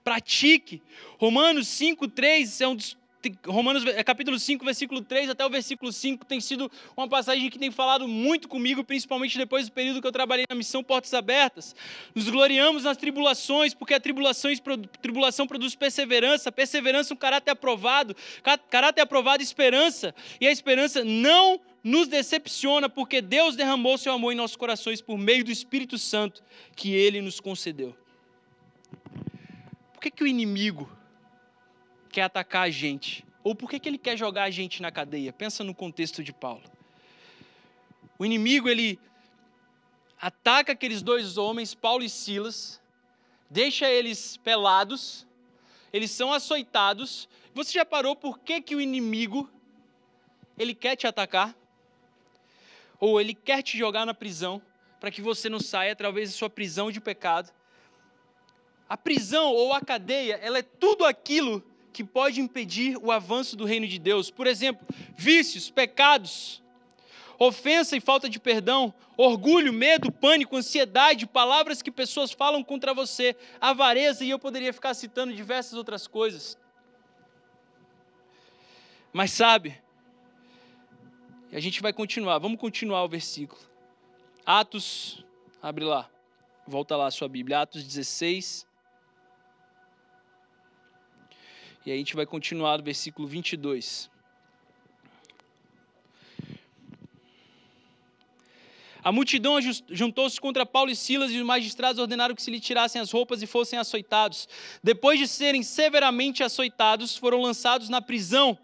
Pratique. 0.05 0.83
Romanos 1.19 1.69
5:3 1.69 2.61
é 2.61 2.69
um 2.69 2.77
dos 2.77 2.97
Romanos 3.47 3.85
é, 3.87 4.03
capítulo 4.03 4.39
5, 4.39 4.65
versículo 4.65 5.01
3 5.01 5.31
até 5.31 5.45
o 5.47 5.51
versículo 5.51 5.93
5 5.93 6.25
tem 6.25 6.41
sido 6.41 6.71
uma 6.97 7.09
passagem 7.09 7.49
que 7.49 7.59
tem 7.59 7.71
falado 7.71 8.09
muito 8.09 8.49
comigo, 8.49 8.83
principalmente 8.83 9.39
depois 9.39 9.69
do 9.69 9.73
período 9.73 10.01
que 10.01 10.07
eu 10.07 10.13
trabalhei 10.13 10.45
na 10.49 10.57
missão 10.57 10.83
Portas 10.83 11.15
Abertas. 11.15 11.75
Nos 12.15 12.29
gloriamos 12.29 12.85
nas 12.85 12.97
tribulações, 12.97 13.75
porque 13.75 13.95
a 13.95 14.01
tribulação, 14.01 15.47
produz 15.47 15.75
perseverança, 15.75 16.51
perseverança 16.51 17.15
um 17.15 17.17
caráter 17.17 17.53
aprovado, 17.53 18.17
caráter 18.69 19.03
aprovado 19.03 19.43
esperança, 19.43 20.15
e 20.41 20.47
a 20.47 20.51
esperança 20.51 21.05
não 21.05 21.61
nos 21.85 22.09
decepciona, 22.09 22.89
porque 22.89 23.21
Deus 23.21 23.57
derramou 23.57 23.99
seu 23.99 24.13
amor 24.13 24.33
em 24.33 24.37
nossos 24.37 24.57
corações 24.57 25.01
por 25.01 25.19
meio 25.19 25.45
do 25.45 25.51
Espírito 25.51 25.99
Santo 25.99 26.43
que 26.75 26.93
ele 26.93 27.21
nos 27.21 27.41
concedeu. 27.41 27.95
Por 29.93 30.01
que, 30.01 30.11
que 30.11 30.25
o 30.25 30.27
inimigo 30.27 30.91
quer 32.13 32.23
atacar 32.23 32.65
a 32.65 32.71
gente? 32.71 33.25
Ou 33.43 33.55
por 33.55 33.69
que, 33.69 33.81
que 33.81 33.89
ele 33.89 33.99
quer 33.99 34.17
jogar 34.17 34.45
a 34.45 34.51
gente 34.51 34.83
na 34.83 34.93
cadeia? 34.93 35.33
Pensa 35.33 35.65
no 35.65 35.75
contexto 35.75 36.23
de 36.23 36.33
Paulo. 36.33 36.63
O 38.19 38.25
inimigo, 38.25 38.69
ele 38.69 39.01
ataca 40.21 40.73
aqueles 40.73 41.03
dois 41.03 41.37
homens, 41.39 41.75
Paulo 41.75 42.05
e 42.05 42.09
Silas, 42.09 42.81
deixa 43.51 43.91
eles 43.91 44.37
pelados, 44.37 45.27
eles 45.93 46.11
são 46.11 46.33
açoitados. 46.33 47.29
Você 47.55 47.73
já 47.73 47.85
parou 47.85 48.15
por 48.15 48.39
que, 48.39 48.61
que 48.61 48.77
o 48.77 48.81
inimigo 48.81 49.51
ele 50.57 50.75
quer 50.75 50.95
te 50.95 51.07
atacar? 51.07 51.57
Ou 53.01 53.21
ele 53.21 53.35
quer 53.35 53.63
te 53.63 53.77
jogar 53.77 54.07
na 54.07 54.15
prisão 54.15 54.63
para 55.01 55.11
que 55.11 55.21
você 55.21 55.49
não 55.49 55.59
saia 55.59 55.93
através 55.93 56.31
da 56.31 56.37
sua 56.37 56.49
prisão 56.49 56.93
de 56.93 57.01
pecado? 57.01 57.53
A 58.89 58.97
prisão 58.97 59.53
ou 59.53 59.73
a 59.73 59.81
cadeia, 59.81 60.35
ela 60.35 60.59
é 60.59 60.63
tudo 60.63 61.05
aquilo 61.05 61.72
que 61.93 62.03
pode 62.03 62.41
impedir 62.41 62.97
o 62.97 63.11
avanço 63.11 63.57
do 63.57 63.65
reino 63.65 63.87
de 63.87 63.99
Deus. 63.99 64.31
Por 64.31 64.47
exemplo, 64.47 64.87
vícios, 65.17 65.71
pecados, 65.71 66.63
ofensa 67.39 67.97
e 67.97 68.01
falta 68.01 68.29
de 68.29 68.39
perdão, 68.41 68.95
orgulho, 69.17 69.73
medo, 69.73 70.11
pânico, 70.11 70.57
ansiedade, 70.57 71.27
palavras 71.27 71.83
que 71.83 71.91
pessoas 71.91 72.33
falam 72.33 72.63
contra 72.63 72.95
você, 72.95 73.37
avareza, 73.61 74.25
e 74.25 74.31
eu 74.31 74.39
poderia 74.39 74.73
ficar 74.73 74.95
citando 74.95 75.35
diversas 75.35 75.75
outras 75.75 76.07
coisas. 76.07 76.59
Mas 79.13 79.31
sabe, 79.33 79.81
a 81.53 81.61
gente 81.61 81.83
vai 81.83 81.93
continuar, 81.93 82.39
vamos 82.39 82.59
continuar 82.59 83.05
o 83.05 83.09
versículo. 83.09 83.61
Atos, 84.47 85.25
abre 85.61 85.85
lá, 85.85 86.09
volta 86.67 86.97
lá 86.97 87.07
a 87.07 87.11
sua 87.11 87.29
Bíblia, 87.29 87.61
Atos 87.61 87.85
16, 87.85 88.67
E 91.85 91.91
aí 91.91 91.97
a 91.97 91.99
gente 91.99 92.15
vai 92.15 92.25
continuar 92.25 92.79
no 92.79 92.85
versículo 92.85 93.27
22. 93.27 94.09
A 99.05 99.11
multidão 99.11 99.59
juntou-se 99.91 100.41
contra 100.41 100.65
Paulo 100.65 100.89
e 100.89 100.95
Silas 100.95 101.33
e 101.33 101.39
os 101.39 101.45
magistrados 101.45 102.01
ordenaram 102.01 102.37
que 102.37 102.43
se 102.43 102.53
lhe 102.53 102.61
tirassem 102.61 103.01
as 103.01 103.11
roupas 103.11 103.43
e 103.43 103.49
fossem 103.49 103.77
açoitados. 103.77 104.49
Depois 104.81 105.19
de 105.19 105.27
serem 105.27 105.65
severamente 105.65 106.45
açoitados, 106.45 107.17
foram 107.17 107.43
lançados 107.43 107.89
na 107.89 108.01
prisão. 108.01 108.57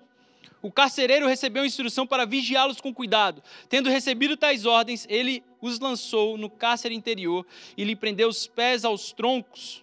O 0.63 0.71
carcereiro 0.71 1.27
recebeu 1.27 1.65
instrução 1.65 2.07
para 2.07 2.25
vigiá-los 2.25 2.81
com 2.81 2.95
cuidado. 2.95 3.43
Tendo 3.69 3.91
recebido 3.91 4.37
tais 4.37 4.65
ordens, 4.65 5.07
ele 5.09 5.43
os 5.61 5.81
lançou 5.81 6.39
no 6.39 6.49
cárcere 6.49 6.95
interior 6.95 7.45
e 7.77 7.83
lhe 7.83 7.97
prendeu 7.97 8.29
os 8.29 8.47
pés 8.47 8.85
aos 8.85 9.11
troncos. 9.11 9.83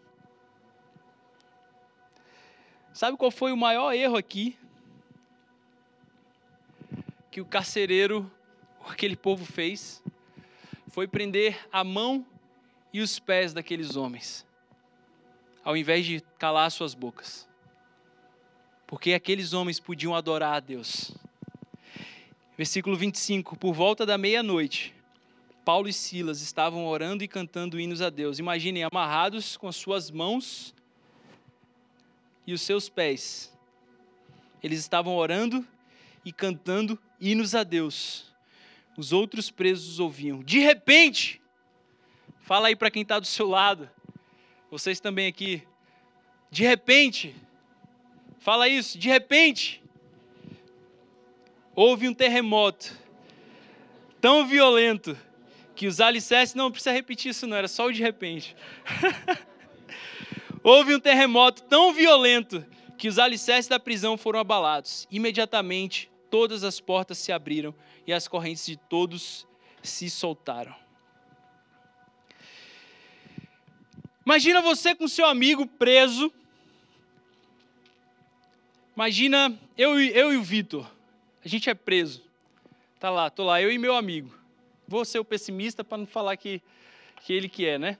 Sabe 2.95 3.17
qual 3.17 3.29
foi 3.29 3.51
o 3.51 3.57
maior 3.57 3.91
erro 3.93 4.15
aqui? 4.15 4.57
Que 7.29 7.41
o 7.41 7.45
carcereiro, 7.45 8.31
aquele 8.87 9.17
povo 9.17 9.43
fez, 9.43 10.01
foi 10.87 11.05
prender 11.05 11.67
a 11.73 11.83
mão 11.83 12.25
e 12.93 13.01
os 13.01 13.19
pés 13.19 13.53
daqueles 13.53 13.97
homens, 13.97 14.47
ao 15.61 15.75
invés 15.75 16.05
de 16.05 16.21
calar 16.39 16.71
suas 16.71 16.93
bocas. 16.93 17.49
Porque 18.87 19.13
aqueles 19.13 19.51
homens 19.51 19.77
podiam 19.77 20.15
adorar 20.15 20.53
a 20.53 20.59
Deus. 20.61 21.11
Versículo 22.57 22.95
25: 22.95 23.57
Por 23.57 23.73
volta 23.73 24.05
da 24.05 24.17
meia-noite, 24.17 24.95
Paulo 25.65 25.89
e 25.89 25.93
Silas 25.93 26.39
estavam 26.39 26.87
orando 26.87 27.25
e 27.25 27.27
cantando 27.27 27.77
hinos 27.77 28.01
a 28.01 28.09
Deus. 28.09 28.39
Imaginem, 28.39 28.85
amarrados 28.85 29.57
com 29.57 29.67
as 29.67 29.75
suas 29.75 30.09
mãos 30.09 30.73
e 32.45 32.53
os 32.53 32.61
seus 32.61 32.89
pés. 32.89 33.53
Eles 34.61 34.79
estavam 34.79 35.15
orando 35.15 35.65
e 36.23 36.31
cantando 36.31 36.99
hinos 37.19 37.55
a 37.55 37.63
Deus. 37.63 38.33
Os 38.97 39.11
outros 39.11 39.51
presos 39.51 39.99
ouviam. 39.99 40.41
De 40.43 40.59
repente, 40.59 41.41
fala 42.41 42.67
aí 42.67 42.75
para 42.75 42.91
quem 42.91 43.01
está 43.01 43.19
do 43.19 43.27
seu 43.27 43.47
lado, 43.47 43.89
vocês 44.71 44.99
também 44.99 45.27
aqui. 45.27 45.63
De 46.49 46.63
repente, 46.63 47.35
fala 48.39 48.67
isso, 48.67 48.97
de 48.97 49.09
repente, 49.09 49.83
houve 51.75 52.07
um 52.07 52.13
terremoto 52.13 52.97
tão 54.21 54.47
violento 54.47 55.17
que 55.75 55.87
os 55.87 55.99
alicerces, 55.99 56.55
não 56.55 56.71
precisa 56.71 56.91
repetir 56.91 57.31
isso 57.31 57.45
não, 57.45 57.57
era 57.57 57.67
só 57.67 57.87
o 57.87 57.91
de 57.91 58.01
repente. 58.01 58.55
Houve 60.65 60.95
um 60.95 60.99
terremoto 60.99 61.61
tão 61.61 61.93
violento 61.93 62.65
que 62.97 63.07
os 63.07 63.19
alicerces 63.19 63.67
da 63.67 63.79
prisão 63.79 64.17
foram 64.17 64.39
abalados. 64.39 65.07
Imediatamente, 65.11 66.09
todas 66.27 66.63
as 66.63 66.79
portas 66.79 67.19
se 67.19 67.31
abriram 67.31 67.71
e 68.07 68.11
as 68.11 68.27
correntes 68.27 68.65
de 68.65 68.75
todos 68.75 69.45
se 69.83 70.09
soltaram. 70.09 70.75
Imagina 74.25 74.59
você 74.59 74.95
com 74.95 75.07
seu 75.07 75.27
amigo 75.27 75.67
preso. 75.67 76.33
Imagina 78.95 79.55
eu, 79.77 79.99
eu 79.99 80.33
e 80.33 80.37
o 80.37 80.41
Vitor. 80.41 80.89
A 81.43 81.47
gente 81.47 81.69
é 81.69 81.75
preso. 81.75 82.23
Tá 82.99 83.11
lá, 83.11 83.29
tô 83.29 83.43
lá, 83.43 83.61
eu 83.61 83.71
e 83.71 83.77
meu 83.77 83.95
amigo. 83.95 84.35
Vou 84.87 85.05
ser 85.05 85.19
o 85.19 85.25
pessimista 85.25 85.83
para 85.83 85.99
não 85.99 86.07
falar 86.07 86.35
que, 86.37 86.59
que 87.21 87.33
ele 87.33 87.47
que 87.47 87.67
é, 87.67 87.77
né? 87.77 87.99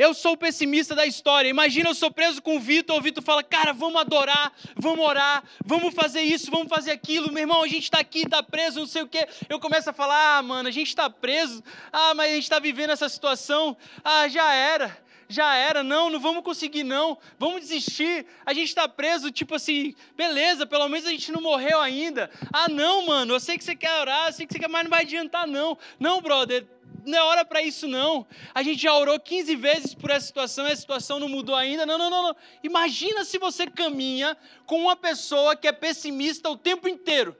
Eu 0.00 0.14
sou 0.14 0.32
o 0.32 0.36
pessimista 0.36 0.94
da 0.94 1.04
história. 1.04 1.46
Imagina 1.46 1.90
eu 1.90 1.94
sou 1.94 2.10
preso 2.10 2.40
com 2.40 2.56
o 2.56 2.58
Vitor, 2.58 2.96
o 2.96 3.02
Vitor 3.02 3.22
fala: 3.22 3.42
Cara, 3.42 3.74
vamos 3.74 4.00
adorar, 4.00 4.50
vamos 4.74 5.04
orar, 5.04 5.44
vamos 5.62 5.92
fazer 5.92 6.22
isso, 6.22 6.50
vamos 6.50 6.68
fazer 6.68 6.90
aquilo. 6.90 7.30
Meu 7.30 7.42
irmão, 7.42 7.62
a 7.62 7.68
gente 7.68 7.82
está 7.82 8.00
aqui, 8.00 8.20
está 8.20 8.42
preso, 8.42 8.80
não 8.80 8.86
sei 8.86 9.02
o 9.02 9.06
quê. 9.06 9.28
Eu 9.46 9.60
começo 9.60 9.90
a 9.90 9.92
falar: 9.92 10.38
Ah, 10.38 10.42
mano, 10.42 10.70
a 10.70 10.72
gente 10.72 10.88
está 10.88 11.10
preso. 11.10 11.62
Ah, 11.92 12.14
mas 12.14 12.30
a 12.30 12.34
gente 12.34 12.44
está 12.44 12.58
vivendo 12.58 12.92
essa 12.92 13.10
situação. 13.10 13.76
Ah, 14.02 14.26
já 14.26 14.50
era 14.54 14.96
já 15.30 15.54
era, 15.54 15.84
não, 15.84 16.10
não 16.10 16.18
vamos 16.18 16.42
conseguir, 16.42 16.82
não, 16.82 17.16
vamos 17.38 17.60
desistir, 17.60 18.26
a 18.44 18.52
gente 18.52 18.66
está 18.66 18.88
preso, 18.88 19.30
tipo 19.30 19.54
assim, 19.54 19.94
beleza, 20.16 20.66
pelo 20.66 20.88
menos 20.88 21.06
a 21.06 21.10
gente 21.10 21.30
não 21.30 21.40
morreu 21.40 21.80
ainda. 21.80 22.28
Ah, 22.52 22.68
não, 22.68 23.06
mano, 23.06 23.34
eu 23.34 23.38
sei 23.38 23.56
que 23.56 23.62
você 23.62 23.76
quer 23.76 24.00
orar, 24.00 24.26
eu 24.26 24.32
sei 24.32 24.44
que 24.44 24.52
você 24.52 24.58
quer, 24.58 24.68
mas 24.68 24.82
não 24.82 24.90
vai 24.90 25.02
adiantar, 25.02 25.46
não. 25.46 25.78
Não, 26.00 26.20
brother, 26.20 26.66
não 27.04 27.18
é 27.18 27.22
hora 27.22 27.44
para 27.44 27.62
isso 27.62 27.86
não. 27.86 28.26
A 28.54 28.62
gente 28.62 28.82
já 28.82 28.94
orou 28.94 29.18
15 29.18 29.56
vezes 29.56 29.94
por 29.94 30.10
essa 30.10 30.26
situação 30.26 30.66
e 30.66 30.72
a 30.72 30.76
situação 30.76 31.18
não 31.18 31.28
mudou 31.28 31.54
ainda. 31.54 31.86
Não, 31.86 31.96
não, 31.96 32.10
não, 32.10 32.22
não. 32.22 32.36
Imagina 32.62 33.24
se 33.24 33.38
você 33.38 33.66
caminha 33.66 34.36
com 34.66 34.80
uma 34.80 34.96
pessoa 34.96 35.56
que 35.56 35.68
é 35.68 35.72
pessimista 35.72 36.48
o 36.50 36.56
tempo 36.56 36.88
inteiro. 36.88 37.36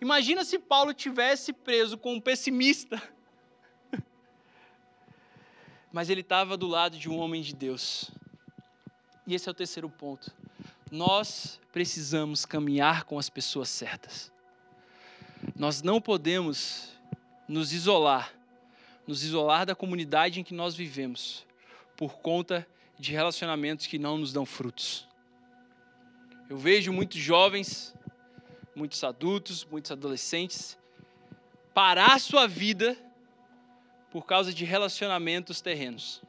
Imagina 0.00 0.44
se 0.44 0.58
Paulo 0.58 0.92
tivesse 0.92 1.52
preso 1.52 1.96
com 1.96 2.14
um 2.14 2.20
pessimista. 2.20 3.02
Mas 5.90 6.10
ele 6.10 6.20
estava 6.20 6.56
do 6.56 6.66
lado 6.66 6.98
de 6.98 7.08
um 7.08 7.18
homem 7.18 7.40
de 7.40 7.54
Deus. 7.54 8.10
E 9.26 9.34
esse 9.34 9.48
é 9.48 9.52
o 9.52 9.54
terceiro 9.54 9.88
ponto. 9.88 10.30
Nós 10.90 11.58
precisamos 11.72 12.44
caminhar 12.44 13.04
com 13.04 13.18
as 13.18 13.30
pessoas 13.30 13.68
certas. 13.68 14.33
Nós 15.56 15.82
não 15.82 16.00
podemos 16.00 16.92
nos 17.48 17.72
isolar, 17.72 18.32
nos 19.06 19.22
isolar 19.22 19.66
da 19.66 19.74
comunidade 19.74 20.40
em 20.40 20.44
que 20.44 20.54
nós 20.54 20.74
vivemos, 20.74 21.44
por 21.96 22.18
conta 22.18 22.66
de 22.98 23.12
relacionamentos 23.12 23.86
que 23.86 23.98
não 23.98 24.18
nos 24.18 24.32
dão 24.32 24.46
frutos. 24.46 25.06
Eu 26.48 26.56
vejo 26.56 26.92
muitos 26.92 27.20
jovens, 27.20 27.94
muitos 28.74 29.02
adultos, 29.02 29.64
muitos 29.64 29.90
adolescentes 29.90 30.78
parar 31.74 32.20
sua 32.20 32.46
vida 32.46 32.96
por 34.10 34.24
causa 34.24 34.54
de 34.54 34.64
relacionamentos 34.64 35.60
terrenos. 35.60 36.22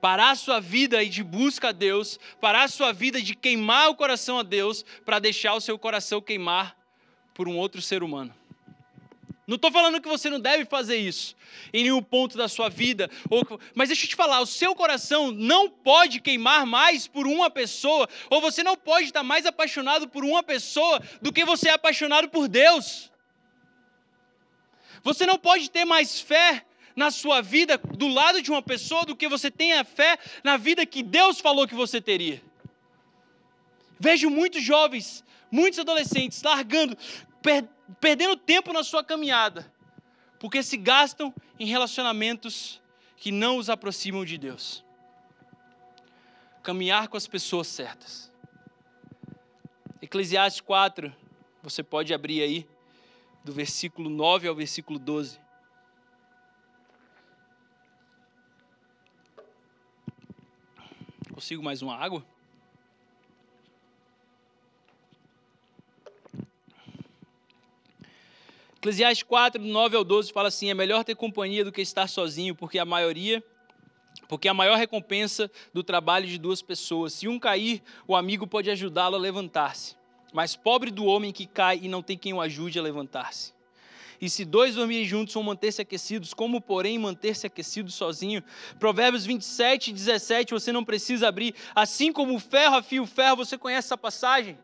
Parar 0.00 0.36
sua 0.36 0.60
vida 0.60 1.02
e 1.02 1.08
de 1.08 1.24
busca 1.24 1.70
a 1.70 1.72
Deus, 1.72 2.20
parar 2.40 2.68
sua 2.68 2.92
vida 2.92 3.20
de 3.20 3.34
queimar 3.34 3.88
o 3.88 3.96
coração 3.96 4.38
a 4.38 4.42
Deus 4.42 4.84
para 5.04 5.18
deixar 5.18 5.54
o 5.54 5.60
seu 5.60 5.78
coração 5.78 6.20
queimar 6.20 6.76
por 7.34 7.48
um 7.48 7.56
outro 7.56 7.80
ser 7.80 8.02
humano. 8.02 8.34
Não 9.46 9.56
estou 9.56 9.72
falando 9.72 10.00
que 10.00 10.08
você 10.08 10.30
não 10.30 10.38
deve 10.38 10.64
fazer 10.64 10.96
isso 10.96 11.36
em 11.72 11.82
nenhum 11.82 12.02
ponto 12.02 12.38
da 12.38 12.48
sua 12.48 12.68
vida, 12.68 13.10
ou, 13.28 13.60
mas 13.74 13.88
deixa 13.88 14.04
eu 14.04 14.08
te 14.08 14.16
falar: 14.16 14.40
o 14.40 14.46
seu 14.46 14.74
coração 14.74 15.32
não 15.32 15.68
pode 15.68 16.20
queimar 16.20 16.64
mais 16.64 17.08
por 17.08 17.26
uma 17.26 17.50
pessoa, 17.50 18.08
ou 18.30 18.40
você 18.40 18.62
não 18.62 18.76
pode 18.76 19.06
estar 19.06 19.22
mais 19.22 19.44
apaixonado 19.44 20.08
por 20.08 20.24
uma 20.24 20.42
pessoa 20.42 21.02
do 21.20 21.32
que 21.32 21.44
você 21.44 21.68
é 21.68 21.72
apaixonado 21.72 22.28
por 22.28 22.46
Deus. 22.46 23.10
Você 25.02 25.26
não 25.26 25.36
pode 25.36 25.68
ter 25.70 25.84
mais 25.84 26.20
fé 26.20 26.64
na 26.94 27.10
sua 27.10 27.40
vida 27.40 27.76
do 27.78 28.06
lado 28.06 28.40
de 28.40 28.50
uma 28.50 28.62
pessoa 28.62 29.04
do 29.04 29.16
que 29.16 29.28
você 29.28 29.50
tem 29.50 29.72
a 29.72 29.84
fé 29.84 30.18
na 30.44 30.56
vida 30.56 30.86
que 30.86 31.02
Deus 31.02 31.40
falou 31.40 31.66
que 31.66 31.74
você 31.74 32.00
teria. 32.00 32.40
Vejo 33.98 34.30
muitos 34.30 34.62
jovens, 34.62 35.24
muitos 35.52 35.78
adolescentes 35.78 36.42
largando, 36.42 36.96
per, 37.42 37.68
perdendo 38.00 38.36
tempo 38.36 38.72
na 38.72 38.82
sua 38.82 39.04
caminhada, 39.04 39.70
porque 40.40 40.62
se 40.62 40.78
gastam 40.78 41.32
em 41.60 41.66
relacionamentos 41.66 42.80
que 43.18 43.30
não 43.30 43.58
os 43.58 43.68
aproximam 43.68 44.24
de 44.24 44.38
Deus. 44.38 44.82
Caminhar 46.62 47.08
com 47.08 47.16
as 47.16 47.26
pessoas 47.26 47.66
certas. 47.66 48.32
Eclesiastes 50.00 50.62
4, 50.62 51.14
você 51.62 51.82
pode 51.82 52.14
abrir 52.14 52.42
aí, 52.42 52.68
do 53.44 53.52
versículo 53.52 54.08
9 54.08 54.48
ao 54.48 54.54
versículo 54.54 54.98
12. 54.98 55.38
Consigo 61.32 61.62
mais 61.62 61.82
uma 61.82 61.96
água? 61.96 62.24
Eclesiastes 68.82 69.22
4, 69.22 69.62
do 69.62 69.68
9 69.68 69.96
ao 69.96 70.02
12, 70.02 70.32
fala 70.32 70.48
assim: 70.48 70.68
é 70.68 70.74
melhor 70.74 71.04
ter 71.04 71.14
companhia 71.14 71.64
do 71.64 71.70
que 71.70 71.80
estar 71.80 72.08
sozinho, 72.08 72.52
porque 72.52 72.80
a 72.80 72.84
maioria. 72.84 73.40
Porque 74.26 74.48
a 74.48 74.54
maior 74.54 74.76
recompensa 74.76 75.48
do 75.72 75.84
trabalho 75.84 76.26
de 76.26 76.36
duas 76.36 76.60
pessoas. 76.60 77.12
Se 77.12 77.28
um 77.28 77.38
cair, 77.38 77.80
o 78.08 78.16
amigo 78.16 78.44
pode 78.44 78.68
ajudá-lo 78.70 79.14
a 79.14 79.20
levantar-se. 79.20 79.94
Mas 80.32 80.56
pobre 80.56 80.90
do 80.90 81.04
homem 81.04 81.30
que 81.30 81.46
cai 81.46 81.78
e 81.80 81.88
não 81.88 82.02
tem 82.02 82.18
quem 82.18 82.32
o 82.32 82.40
ajude 82.40 82.76
a 82.76 82.82
levantar-se. 82.82 83.54
E 84.20 84.28
se 84.28 84.44
dois 84.44 84.74
dormirem 84.74 85.06
juntos, 85.06 85.32
vão 85.32 85.44
manter-se 85.44 85.80
aquecidos, 85.80 86.34
como, 86.34 86.60
porém, 86.60 86.98
manter-se 86.98 87.46
aquecido 87.46 87.88
sozinho? 87.88 88.42
Provérbios 88.80 89.24
27, 89.24 89.92
17, 89.92 90.54
você 90.54 90.72
não 90.72 90.84
precisa 90.84 91.28
abrir. 91.28 91.54
Assim 91.72 92.12
como 92.12 92.34
o 92.34 92.40
ferro 92.40 92.74
afia 92.74 93.00
o 93.00 93.06
ferro, 93.06 93.36
você 93.36 93.56
conhece 93.56 93.86
essa 93.86 93.96
passagem? 93.96 94.58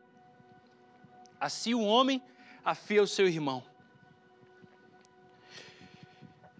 Assim 1.38 1.72
o 1.72 1.82
homem 1.82 2.20
afia 2.64 3.00
o 3.00 3.06
seu 3.06 3.28
irmão. 3.28 3.62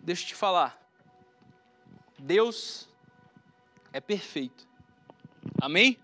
Deixa 0.09 0.23
eu 0.23 0.29
te 0.29 0.35
falar. 0.35 0.83
Deus 2.19 2.89
é 3.93 4.01
perfeito. 4.01 4.67
Amém? 5.61 5.99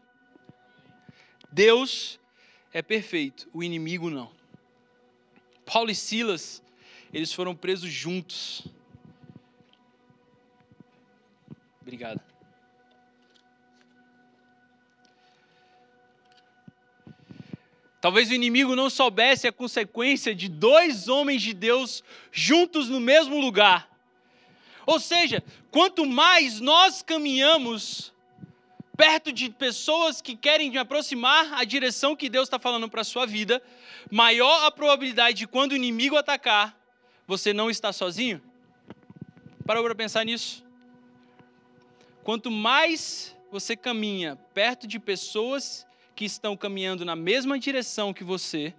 Deus 1.51 2.21
é 2.71 2.83
perfeito, 2.83 3.49
o 3.51 3.63
inimigo 3.63 4.11
não. 4.11 4.31
Paulo 5.65 5.91
e 5.91 5.95
Silas, 5.95 6.63
eles 7.15 7.33
foram 7.33 7.57
presos 7.57 7.91
juntos. 7.91 8.67
Obrigado. 11.81 12.21
Talvez 18.03 18.29
o 18.29 18.35
inimigo 18.35 18.77
não 18.77 18.91
soubesse 18.91 19.49
a 19.49 19.53
consequência 19.53 20.35
de 20.35 20.51
dois 20.51 21.09
homens 21.09 21.41
de 21.41 21.55
Deus 21.55 22.05
juntos 22.31 22.91
no 22.91 23.01
mesmo 23.01 23.41
lugar. 23.41 23.94
Ou 24.87 25.01
seja, 25.01 25.43
quanto 25.71 26.05
mais 26.07 26.61
nós 26.61 27.03
caminhamos 27.03 28.13
perto 28.97 29.33
de 29.33 29.51
pessoas 29.51 30.21
que 30.21 30.37
querem 30.37 30.71
me 30.71 30.79
aproximar 30.79 31.53
a 31.55 31.65
direção 31.65 32.15
que 32.15 32.29
Deus 32.29 32.47
está 32.47 32.59
falando 32.59 32.89
para 32.89 33.01
a 33.01 33.05
sua 33.05 33.27
vida, 33.27 33.63
maior 34.11 34.65
a 34.65 34.71
probabilidade 34.71 35.39
de 35.39 35.47
quando 35.47 35.73
o 35.73 35.77
inimigo 35.77 36.17
atacar, 36.17 36.79
você 37.27 37.53
não 37.53 37.71
está 37.71 37.93
sozinho? 37.93 38.41
Parou 39.67 39.83
para 39.83 39.95
pensar 39.95 40.25
nisso? 40.25 40.63
Quanto 42.23 42.51
mais 42.51 43.37
você 43.51 43.77
caminha 43.77 44.37
perto 44.53 44.87
de 44.87 44.99
pessoas 44.99 45.87
que 46.15 46.25
estão 46.25 46.57
caminhando 46.57 47.05
na 47.05 47.17
mesma 47.17 47.59
direção 47.59 48.15
que 48.15 48.23
você, 48.23 48.75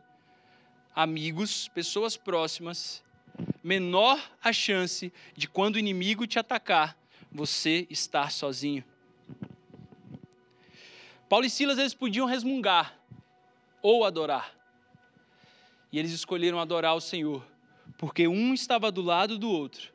amigos, 0.96 1.68
pessoas 1.68 2.16
próximas, 2.16 3.04
menor 3.66 4.22
a 4.44 4.54
chance 4.54 5.12
de 5.36 5.50
quando 5.50 5.78
o 5.78 5.80
inimigo 5.80 6.28
te 6.28 6.38
atacar, 6.38 6.96
você 7.32 7.88
estar 7.90 8.32
sozinho. 8.32 8.84
Paulo 11.28 11.48
e 11.48 11.50
Silas 11.50 11.80
eles 11.80 11.96
podiam 11.96 12.28
resmungar 12.28 12.96
ou 13.82 14.06
adorar. 14.06 14.56
E 15.92 15.98
eles 15.98 16.12
escolheram 16.12 16.60
adorar 16.60 16.96
o 16.96 17.02
Senhor, 17.02 17.44
porque 17.98 18.28
um 18.28 18.54
estava 18.54 18.92
do 18.92 19.02
lado 19.02 19.36
do 19.36 19.50
outro, 19.50 19.92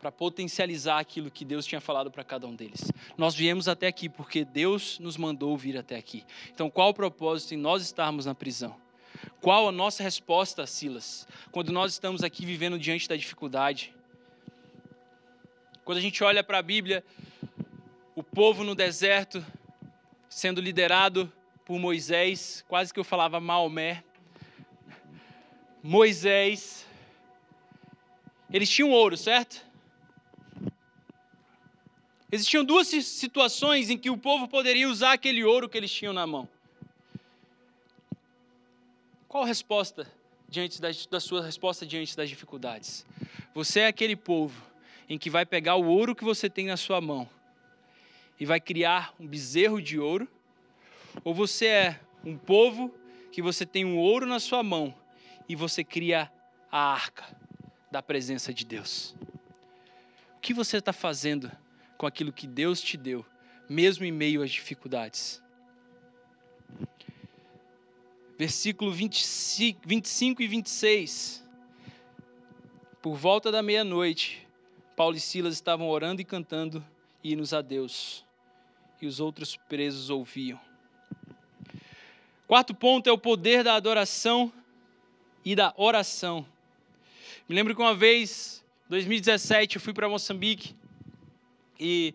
para 0.00 0.10
potencializar 0.10 0.98
aquilo 0.98 1.30
que 1.30 1.44
Deus 1.44 1.66
tinha 1.66 1.82
falado 1.82 2.10
para 2.10 2.24
cada 2.24 2.46
um 2.46 2.54
deles. 2.54 2.90
Nós 3.18 3.34
viemos 3.34 3.68
até 3.68 3.86
aqui 3.86 4.08
porque 4.08 4.46
Deus 4.46 4.98
nos 4.98 5.18
mandou 5.18 5.54
vir 5.58 5.76
até 5.76 5.96
aqui. 5.96 6.24
Então, 6.54 6.70
qual 6.70 6.88
o 6.88 6.94
propósito 6.94 7.52
em 7.52 7.58
nós 7.58 7.82
estarmos 7.82 8.24
na 8.24 8.34
prisão? 8.34 8.82
Qual 9.40 9.68
a 9.68 9.72
nossa 9.72 10.02
resposta, 10.02 10.66
Silas, 10.66 11.26
quando 11.50 11.72
nós 11.72 11.92
estamos 11.92 12.22
aqui 12.22 12.46
vivendo 12.46 12.78
diante 12.78 13.08
da 13.08 13.16
dificuldade? 13.16 13.94
Quando 15.84 15.98
a 15.98 16.00
gente 16.00 16.24
olha 16.24 16.42
para 16.42 16.58
a 16.58 16.62
Bíblia, 16.62 17.04
o 18.14 18.22
povo 18.22 18.64
no 18.64 18.74
deserto 18.74 19.44
sendo 20.28 20.60
liderado 20.60 21.32
por 21.64 21.78
Moisés, 21.78 22.64
quase 22.68 22.92
que 22.92 22.98
eu 22.98 23.04
falava 23.04 23.38
Maomé. 23.38 24.02
Moisés, 25.82 26.86
eles 28.50 28.68
tinham 28.68 28.90
ouro, 28.90 29.16
certo? 29.16 29.64
Existiam 32.32 32.64
duas 32.64 32.88
situações 32.88 33.90
em 33.90 33.96
que 33.96 34.10
o 34.10 34.18
povo 34.18 34.48
poderia 34.48 34.88
usar 34.88 35.12
aquele 35.12 35.44
ouro 35.44 35.68
que 35.68 35.78
eles 35.78 35.92
tinham 35.92 36.12
na 36.12 36.26
mão. 36.26 36.48
Qual 39.34 39.42
a 39.42 39.48
resposta 39.48 40.06
diante 40.48 40.80
da, 40.80 40.90
da 41.10 41.18
sua 41.18 41.44
resposta 41.44 41.84
diante 41.84 42.16
das 42.16 42.28
dificuldades? 42.28 43.04
Você 43.52 43.80
é 43.80 43.88
aquele 43.88 44.14
povo 44.14 44.64
em 45.08 45.18
que 45.18 45.28
vai 45.28 45.44
pegar 45.44 45.74
o 45.74 45.86
ouro 45.86 46.14
que 46.14 46.22
você 46.22 46.48
tem 46.48 46.66
na 46.66 46.76
sua 46.76 47.00
mão 47.00 47.28
e 48.38 48.46
vai 48.46 48.60
criar 48.60 49.12
um 49.18 49.26
bezerro 49.26 49.82
de 49.82 49.98
ouro? 49.98 50.28
Ou 51.24 51.34
você 51.34 51.66
é 51.66 52.00
um 52.24 52.38
povo 52.38 52.94
que 53.32 53.42
você 53.42 53.66
tem 53.66 53.84
um 53.84 53.98
ouro 53.98 54.24
na 54.24 54.38
sua 54.38 54.62
mão 54.62 54.94
e 55.48 55.56
você 55.56 55.82
cria 55.82 56.30
a 56.70 56.92
arca 56.92 57.24
da 57.90 58.00
presença 58.00 58.54
de 58.54 58.64
Deus? 58.64 59.16
O 60.36 60.40
que 60.40 60.54
você 60.54 60.76
está 60.76 60.92
fazendo 60.92 61.50
com 61.98 62.06
aquilo 62.06 62.32
que 62.32 62.46
Deus 62.46 62.80
te 62.80 62.96
deu, 62.96 63.26
mesmo 63.68 64.04
em 64.04 64.12
meio 64.12 64.44
às 64.44 64.52
dificuldades? 64.52 65.42
Versículo 68.36 68.90
25, 68.90 69.80
25 69.86 70.42
e 70.42 70.46
26. 70.46 71.44
Por 73.00 73.16
volta 73.16 73.52
da 73.52 73.62
meia-noite, 73.62 74.46
Paulo 74.96 75.16
e 75.16 75.20
Silas 75.20 75.54
estavam 75.54 75.88
orando 75.88 76.20
e 76.20 76.24
cantando 76.24 76.84
hinos 77.22 77.52
a 77.52 77.62
Deus, 77.62 78.24
e 79.00 79.06
os 79.06 79.20
outros 79.20 79.56
presos 79.56 80.10
ouviam. 80.10 80.60
Quarto 82.46 82.74
ponto 82.74 83.08
é 83.08 83.12
o 83.12 83.18
poder 83.18 83.64
da 83.64 83.74
adoração 83.74 84.52
e 85.44 85.54
da 85.54 85.72
oração. 85.76 86.46
Me 87.48 87.54
lembro 87.54 87.74
que 87.74 87.80
uma 87.80 87.94
vez, 87.94 88.64
2017, 88.88 89.76
eu 89.76 89.82
fui 89.82 89.92
para 89.92 90.08
Moçambique 90.08 90.74
e 91.78 92.14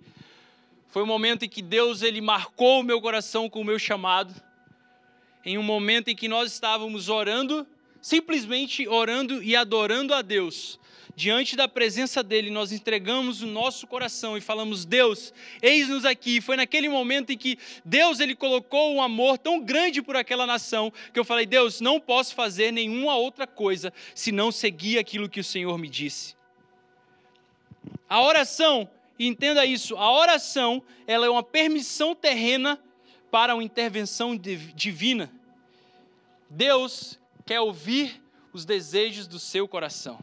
foi 0.89 1.03
um 1.03 1.07
momento 1.07 1.45
em 1.45 1.49
que 1.49 1.61
Deus 1.61 2.01
ele 2.01 2.21
marcou 2.21 2.79
o 2.79 2.83
meu 2.83 2.99
coração 3.01 3.49
com 3.49 3.61
o 3.61 3.63
meu 3.63 3.77
chamado. 3.77 4.33
Em 5.45 5.57
um 5.57 5.63
momento 5.63 6.09
em 6.09 6.15
que 6.15 6.27
nós 6.27 6.51
estávamos 6.51 7.09
orando, 7.09 7.65
simplesmente 8.01 8.87
orando 8.87 9.41
e 9.43 9.55
adorando 9.55 10.13
a 10.13 10.21
Deus 10.21 10.79
diante 11.19 11.57
da 11.57 11.67
presença 11.67 12.23
dele, 12.23 12.49
nós 12.49 12.71
entregamos 12.71 13.41
o 13.41 13.47
nosso 13.47 13.85
coração 13.85 14.37
e 14.37 14.41
falamos: 14.41 14.85
Deus, 14.85 15.33
eis-nos 15.61 16.05
aqui. 16.05 16.39
Foi 16.39 16.55
naquele 16.55 16.87
momento 16.87 17.31
em 17.31 17.37
que 17.37 17.59
Deus 17.83 18.21
ele 18.21 18.33
colocou 18.33 18.95
um 18.95 19.01
amor 19.01 19.37
tão 19.37 19.59
grande 19.59 20.01
por 20.01 20.15
aquela 20.15 20.47
nação 20.47 20.93
que 21.13 21.19
eu 21.19 21.25
falei: 21.25 21.45
Deus, 21.45 21.81
não 21.81 21.99
posso 21.99 22.33
fazer 22.33 22.71
nenhuma 22.71 23.17
outra 23.17 23.45
coisa 23.45 23.91
senão 24.15 24.49
seguir 24.49 24.97
aquilo 24.97 25.27
que 25.27 25.41
o 25.41 25.43
Senhor 25.43 25.77
me 25.77 25.89
disse. 25.89 26.35
A 28.07 28.23
oração, 28.23 28.89
entenda 29.19 29.65
isso, 29.65 29.97
a 29.97 30.11
oração, 30.11 30.81
ela 31.05 31.25
é 31.25 31.29
uma 31.29 31.43
permissão 31.43 32.15
terrena 32.15 32.79
para 33.29 33.53
uma 33.53 33.63
intervenção 33.63 34.37
divina. 34.37 35.31
Deus 36.49 37.19
quer 37.45 37.59
ouvir 37.59 38.21
os 38.51 38.65
desejos 38.65 39.27
do 39.27 39.39
seu 39.39 39.67
coração. 39.67 40.19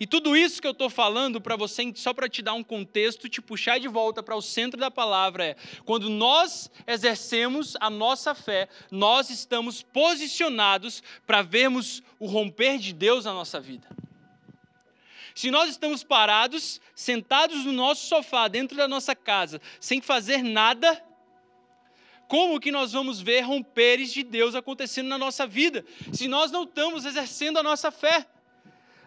E 0.00 0.06
tudo 0.06 0.36
isso 0.36 0.60
que 0.60 0.66
eu 0.66 0.72
estou 0.72 0.90
falando 0.90 1.40
para 1.40 1.56
você, 1.56 1.92
só 1.94 2.12
para 2.12 2.28
te 2.28 2.42
dar 2.42 2.54
um 2.54 2.62
contexto, 2.62 3.28
te 3.28 3.40
puxar 3.40 3.78
de 3.78 3.88
volta 3.88 4.22
para 4.22 4.36
o 4.36 4.42
centro 4.42 4.80
da 4.80 4.90
palavra, 4.90 5.44
é 5.44 5.56
quando 5.84 6.08
nós 6.08 6.70
exercemos 6.86 7.76
a 7.80 7.90
nossa 7.90 8.34
fé, 8.34 8.68
nós 8.90 9.30
estamos 9.30 9.82
posicionados 9.82 11.02
para 11.26 11.42
vermos 11.42 12.02
o 12.18 12.26
romper 12.26 12.78
de 12.78 12.92
Deus 12.92 13.24
na 13.24 13.32
nossa 13.32 13.60
vida. 13.60 13.88
Se 15.34 15.50
nós 15.50 15.68
estamos 15.68 16.02
parados, 16.02 16.80
sentados 16.94 17.66
no 17.66 17.72
nosso 17.72 18.06
sofá, 18.06 18.48
dentro 18.48 18.74
da 18.74 18.88
nossa 18.88 19.14
casa, 19.14 19.60
sem 19.78 20.00
fazer 20.00 20.42
nada, 20.42 21.02
como 22.28 22.60
que 22.60 22.72
nós 22.72 22.92
vamos 22.92 23.20
ver 23.20 23.40
romperes 23.42 24.12
de 24.12 24.22
Deus 24.22 24.54
acontecendo 24.54 25.08
na 25.08 25.18
nossa 25.18 25.46
vida, 25.46 25.84
se 26.12 26.26
nós 26.26 26.50
não 26.50 26.64
estamos 26.64 27.04
exercendo 27.04 27.58
a 27.58 27.62
nossa 27.62 27.90
fé? 27.90 28.26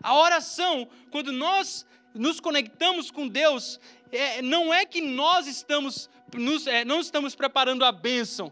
A 0.01 0.17
oração, 0.17 0.87
quando 1.11 1.31
nós 1.31 1.85
nos 2.13 2.39
conectamos 2.39 3.11
com 3.11 3.27
Deus, 3.27 3.79
é, 4.11 4.41
não 4.41 4.73
é 4.73 4.85
que 4.85 5.01
nós 5.01 5.47
estamos, 5.47 6.09
nos, 6.33 6.65
é, 6.67 6.85
não 6.85 6.99
estamos 6.99 7.35
preparando 7.35 7.83
a 7.83 7.91
bênção 7.91 8.51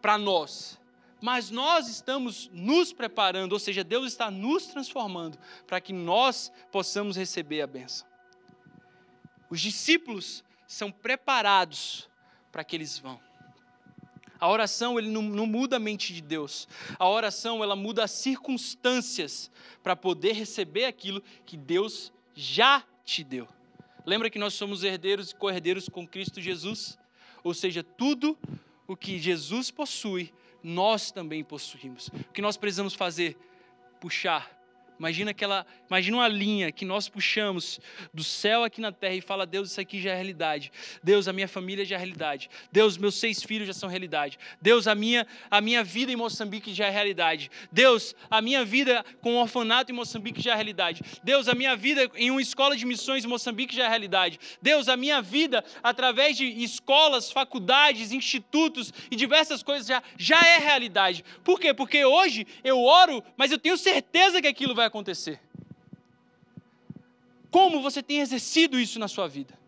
para 0.00 0.16
nós, 0.16 0.80
mas 1.20 1.50
nós 1.50 1.88
estamos 1.88 2.50
nos 2.52 2.92
preparando, 2.92 3.52
ou 3.52 3.58
seja, 3.58 3.82
Deus 3.82 4.06
está 4.06 4.30
nos 4.30 4.66
transformando 4.66 5.38
para 5.66 5.80
que 5.80 5.92
nós 5.92 6.52
possamos 6.70 7.16
receber 7.16 7.62
a 7.62 7.66
bênção. 7.66 8.06
Os 9.50 9.60
discípulos 9.60 10.44
são 10.66 10.90
preparados 10.90 12.08
para 12.52 12.62
que 12.62 12.76
eles 12.76 12.98
vão. 12.98 13.23
A 14.40 14.48
oração 14.48 14.98
ele 14.98 15.08
não, 15.08 15.22
não, 15.22 15.46
muda 15.46 15.76
a 15.76 15.78
mente 15.80 16.12
de 16.12 16.20
Deus. 16.20 16.68
A 16.98 17.08
oração 17.08 17.62
ela 17.62 17.76
muda 17.76 18.04
as 18.04 18.10
circunstâncias 18.10 19.50
para 19.82 19.94
poder 19.94 20.32
receber 20.32 20.84
aquilo 20.84 21.22
que 21.46 21.56
Deus 21.56 22.12
já 22.34 22.84
te 23.04 23.22
deu. 23.22 23.48
Lembra 24.04 24.28
que 24.28 24.38
nós 24.38 24.54
somos 24.54 24.82
herdeiros 24.82 25.30
e 25.30 25.34
co-herdeiros 25.34 25.88
com 25.88 26.06
Cristo 26.06 26.40
Jesus? 26.40 26.98
Ou 27.42 27.54
seja, 27.54 27.82
tudo 27.82 28.36
o 28.86 28.96
que 28.96 29.18
Jesus 29.18 29.70
possui, 29.70 30.32
nós 30.62 31.10
também 31.10 31.42
possuímos. 31.42 32.08
O 32.08 32.32
que 32.32 32.42
nós 32.42 32.56
precisamos 32.56 32.94
fazer? 32.94 33.36
Puxar 34.00 34.63
Imagina 34.98 35.32
aquela, 35.32 35.66
imagina 35.88 36.16
uma 36.16 36.28
linha 36.28 36.70
que 36.70 36.84
nós 36.84 37.08
puxamos 37.08 37.80
do 38.12 38.22
céu 38.22 38.62
aqui 38.62 38.80
na 38.80 38.92
terra 38.92 39.14
e 39.14 39.20
fala: 39.20 39.44
Deus, 39.44 39.70
isso 39.70 39.80
aqui 39.80 40.00
já 40.00 40.12
é 40.12 40.14
realidade. 40.14 40.70
Deus, 41.02 41.26
a 41.26 41.32
minha 41.32 41.48
família 41.48 41.84
já 41.84 41.96
é 41.96 41.98
realidade. 41.98 42.48
Deus, 42.70 42.96
meus 42.96 43.16
seis 43.16 43.42
filhos 43.42 43.66
já 43.66 43.72
são 43.72 43.88
realidade. 43.88 44.38
Deus, 44.60 44.86
a 44.86 44.94
minha, 44.94 45.26
a 45.50 45.60
minha 45.60 45.82
vida 45.82 46.12
em 46.12 46.16
Moçambique 46.16 46.72
já 46.72 46.86
é 46.86 46.90
realidade. 46.90 47.50
Deus, 47.72 48.14
a 48.30 48.40
minha 48.40 48.64
vida 48.64 49.04
com 49.20 49.34
o 49.34 49.40
orfanato 49.40 49.90
em 49.90 49.94
Moçambique 49.94 50.40
já 50.40 50.52
é 50.52 50.54
realidade. 50.54 51.02
Deus, 51.22 51.48
a 51.48 51.54
minha 51.54 51.74
vida 51.76 52.08
em 52.14 52.30
uma 52.30 52.40
escola 52.40 52.76
de 52.76 52.86
missões 52.86 53.24
em 53.24 53.28
Moçambique 53.28 53.74
já 53.74 53.86
é 53.86 53.88
realidade. 53.88 54.38
Deus, 54.62 54.88
a 54.88 54.96
minha 54.96 55.20
vida 55.20 55.64
através 55.82 56.36
de 56.36 56.44
escolas, 56.62 57.32
faculdades, 57.32 58.12
institutos 58.12 58.92
e 59.10 59.16
diversas 59.16 59.62
coisas 59.62 59.86
já, 59.86 60.02
já 60.16 60.40
é 60.40 60.58
realidade. 60.58 61.24
Por 61.42 61.58
quê? 61.58 61.74
Porque 61.74 62.04
hoje 62.04 62.46
eu 62.62 62.82
oro, 62.82 63.22
mas 63.36 63.50
eu 63.50 63.58
tenho 63.58 63.76
certeza 63.76 64.40
que 64.40 64.48
aquilo 64.48 64.74
vai 64.74 64.83
vai 64.84 64.88
acontecer. 64.88 65.40
Como 67.50 67.80
você 67.80 68.02
tem 68.02 68.20
exercido 68.20 68.78
isso 68.78 68.98
na 68.98 69.08
sua 69.08 69.26
vida? 69.26 69.58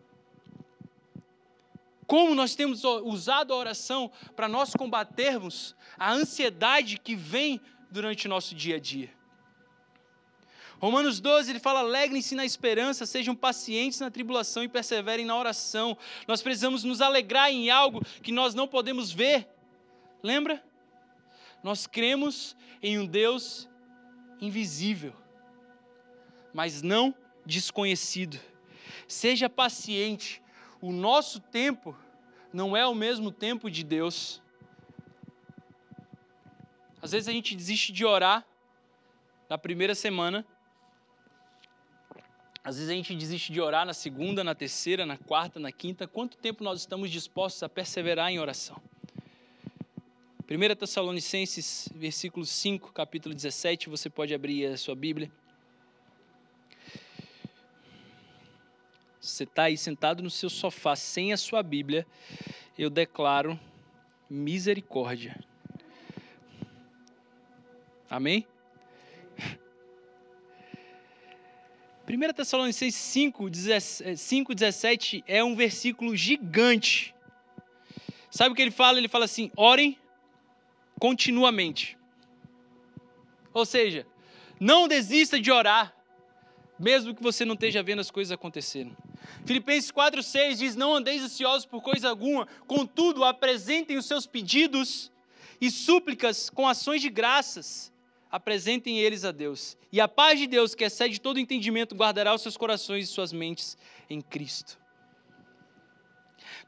Como 2.05 2.35
nós 2.35 2.55
temos 2.55 2.83
usado 2.83 3.53
a 3.53 3.57
oração 3.57 4.11
para 4.35 4.47
nós 4.47 4.73
combatermos 4.73 5.75
a 5.97 6.11
ansiedade 6.11 6.99
que 6.99 7.15
vem 7.15 7.59
durante 7.89 8.27
o 8.27 8.29
nosso 8.29 8.55
dia 8.55 8.75
a 8.75 8.79
dia. 8.79 9.09
Romanos 10.79 11.19
12, 11.19 11.51
ele 11.51 11.59
fala: 11.59 11.79
alegrem-se 11.79 12.35
na 12.35 12.45
esperança, 12.45 13.05
sejam 13.05 13.35
pacientes 13.35 13.99
na 13.99 14.11
tribulação 14.11 14.63
e 14.63 14.69
perseverem 14.69 15.25
na 15.25 15.35
oração. 15.35 15.97
Nós 16.27 16.41
precisamos 16.41 16.83
nos 16.83 17.01
alegrar 17.01 17.49
em 17.49 17.69
algo 17.69 18.01
que 18.21 18.31
nós 18.31 18.53
não 18.53 18.67
podemos 18.67 19.11
ver. 19.11 19.47
Lembra? 20.21 20.63
Nós 21.63 21.87
cremos 21.87 22.55
em 22.81 22.99
um 22.99 23.05
Deus 23.05 23.67
invisível, 24.39 25.13
mas 26.53 26.81
não 26.81 27.13
desconhecido. 27.45 28.39
Seja 29.07 29.49
paciente, 29.49 30.41
o 30.81 30.91
nosso 30.91 31.39
tempo 31.39 31.97
não 32.53 32.75
é 32.75 32.85
o 32.85 32.95
mesmo 32.95 33.31
tempo 33.31 33.69
de 33.69 33.83
Deus. 33.83 34.41
Às 37.01 37.11
vezes 37.11 37.27
a 37.27 37.31
gente 37.31 37.55
desiste 37.55 37.91
de 37.91 38.05
orar 38.05 38.45
na 39.49 39.57
primeira 39.57 39.95
semana. 39.95 40.45
Às 42.63 42.75
vezes 42.75 42.89
a 42.89 42.93
gente 42.93 43.15
desiste 43.15 43.51
de 43.53 43.61
orar 43.61 43.85
na 43.85 43.93
segunda, 43.93 44.43
na 44.43 44.53
terceira, 44.53 45.05
na 45.05 45.17
quarta, 45.17 45.59
na 45.59 45.71
quinta. 45.71 46.05
Quanto 46.05 46.37
tempo 46.37 46.63
nós 46.63 46.79
estamos 46.81 47.09
dispostos 47.09 47.63
a 47.63 47.69
perseverar 47.69 48.29
em 48.29 48.39
oração? 48.39 48.81
1 50.49 50.75
Tessalonicenses, 50.77 51.89
versículo 51.93 52.45
5, 52.45 52.93
capítulo 52.93 53.35
17, 53.35 53.89
você 53.89 54.09
pode 54.09 54.33
abrir 54.33 54.65
a 54.67 54.77
sua 54.77 54.95
Bíblia. 54.95 55.29
Você 59.19 59.43
está 59.43 59.63
aí 59.63 59.77
sentado 59.77 60.23
no 60.23 60.29
seu 60.29 60.49
sofá 60.49 60.95
sem 60.95 61.33
a 61.33 61.37
sua 61.37 61.61
Bíblia, 61.61 62.07
eu 62.79 62.89
declaro 62.89 63.59
misericórdia. 64.29 65.37
Amém? 68.09 68.47
1 72.07 72.33
Tessalonicenses 72.33 72.95
5, 72.95 73.49
17 74.55 75.25
é 75.27 75.43
um 75.43 75.57
versículo 75.57 76.15
gigante. 76.15 77.13
Sabe 78.31 78.53
o 78.53 78.55
que 78.55 78.61
ele 78.61 78.71
fala? 78.71 78.97
Ele 78.97 79.09
fala 79.09 79.25
assim: 79.25 79.51
orem 79.57 79.97
continuamente. 80.99 81.97
Ou 83.53 83.65
seja, 83.65 84.05
não 84.59 84.87
desista 84.87 85.39
de 85.39 85.51
orar, 85.51 85.93
mesmo 86.79 87.15
que 87.15 87.23
você 87.23 87.43
não 87.43 87.53
esteja 87.53 87.81
vendo 87.81 87.99
as 87.99 88.11
coisas 88.11 88.31
acontecendo. 88.31 88.95
Filipenses 89.45 89.91
4,6 89.91 90.57
diz: 90.57 90.75
Não 90.75 90.93
andeis 90.93 91.23
ansiosos 91.23 91.65
por 91.65 91.81
coisa 91.81 92.09
alguma, 92.09 92.47
contudo, 92.67 93.23
apresentem 93.23 93.97
os 93.97 94.05
seus 94.05 94.25
pedidos 94.25 95.11
e 95.59 95.71
súplicas 95.71 96.49
com 96.49 96.67
ações 96.67 97.01
de 97.01 97.09
graças, 97.09 97.91
apresentem 98.31 98.99
eles 98.99 99.25
a 99.25 99.31
Deus. 99.31 99.75
E 99.91 99.99
a 99.99 100.07
paz 100.07 100.39
de 100.39 100.45
Deus, 100.45 100.75
que 100.75 100.83
excede 100.83 101.19
todo 101.19 101.39
entendimento, 101.39 101.95
guardará 101.95 102.33
os 102.33 102.41
seus 102.41 102.57
corações 102.57 103.05
e 103.05 103.11
suas 103.11 103.33
mentes 103.33 103.77
em 104.09 104.21
Cristo. 104.21 104.77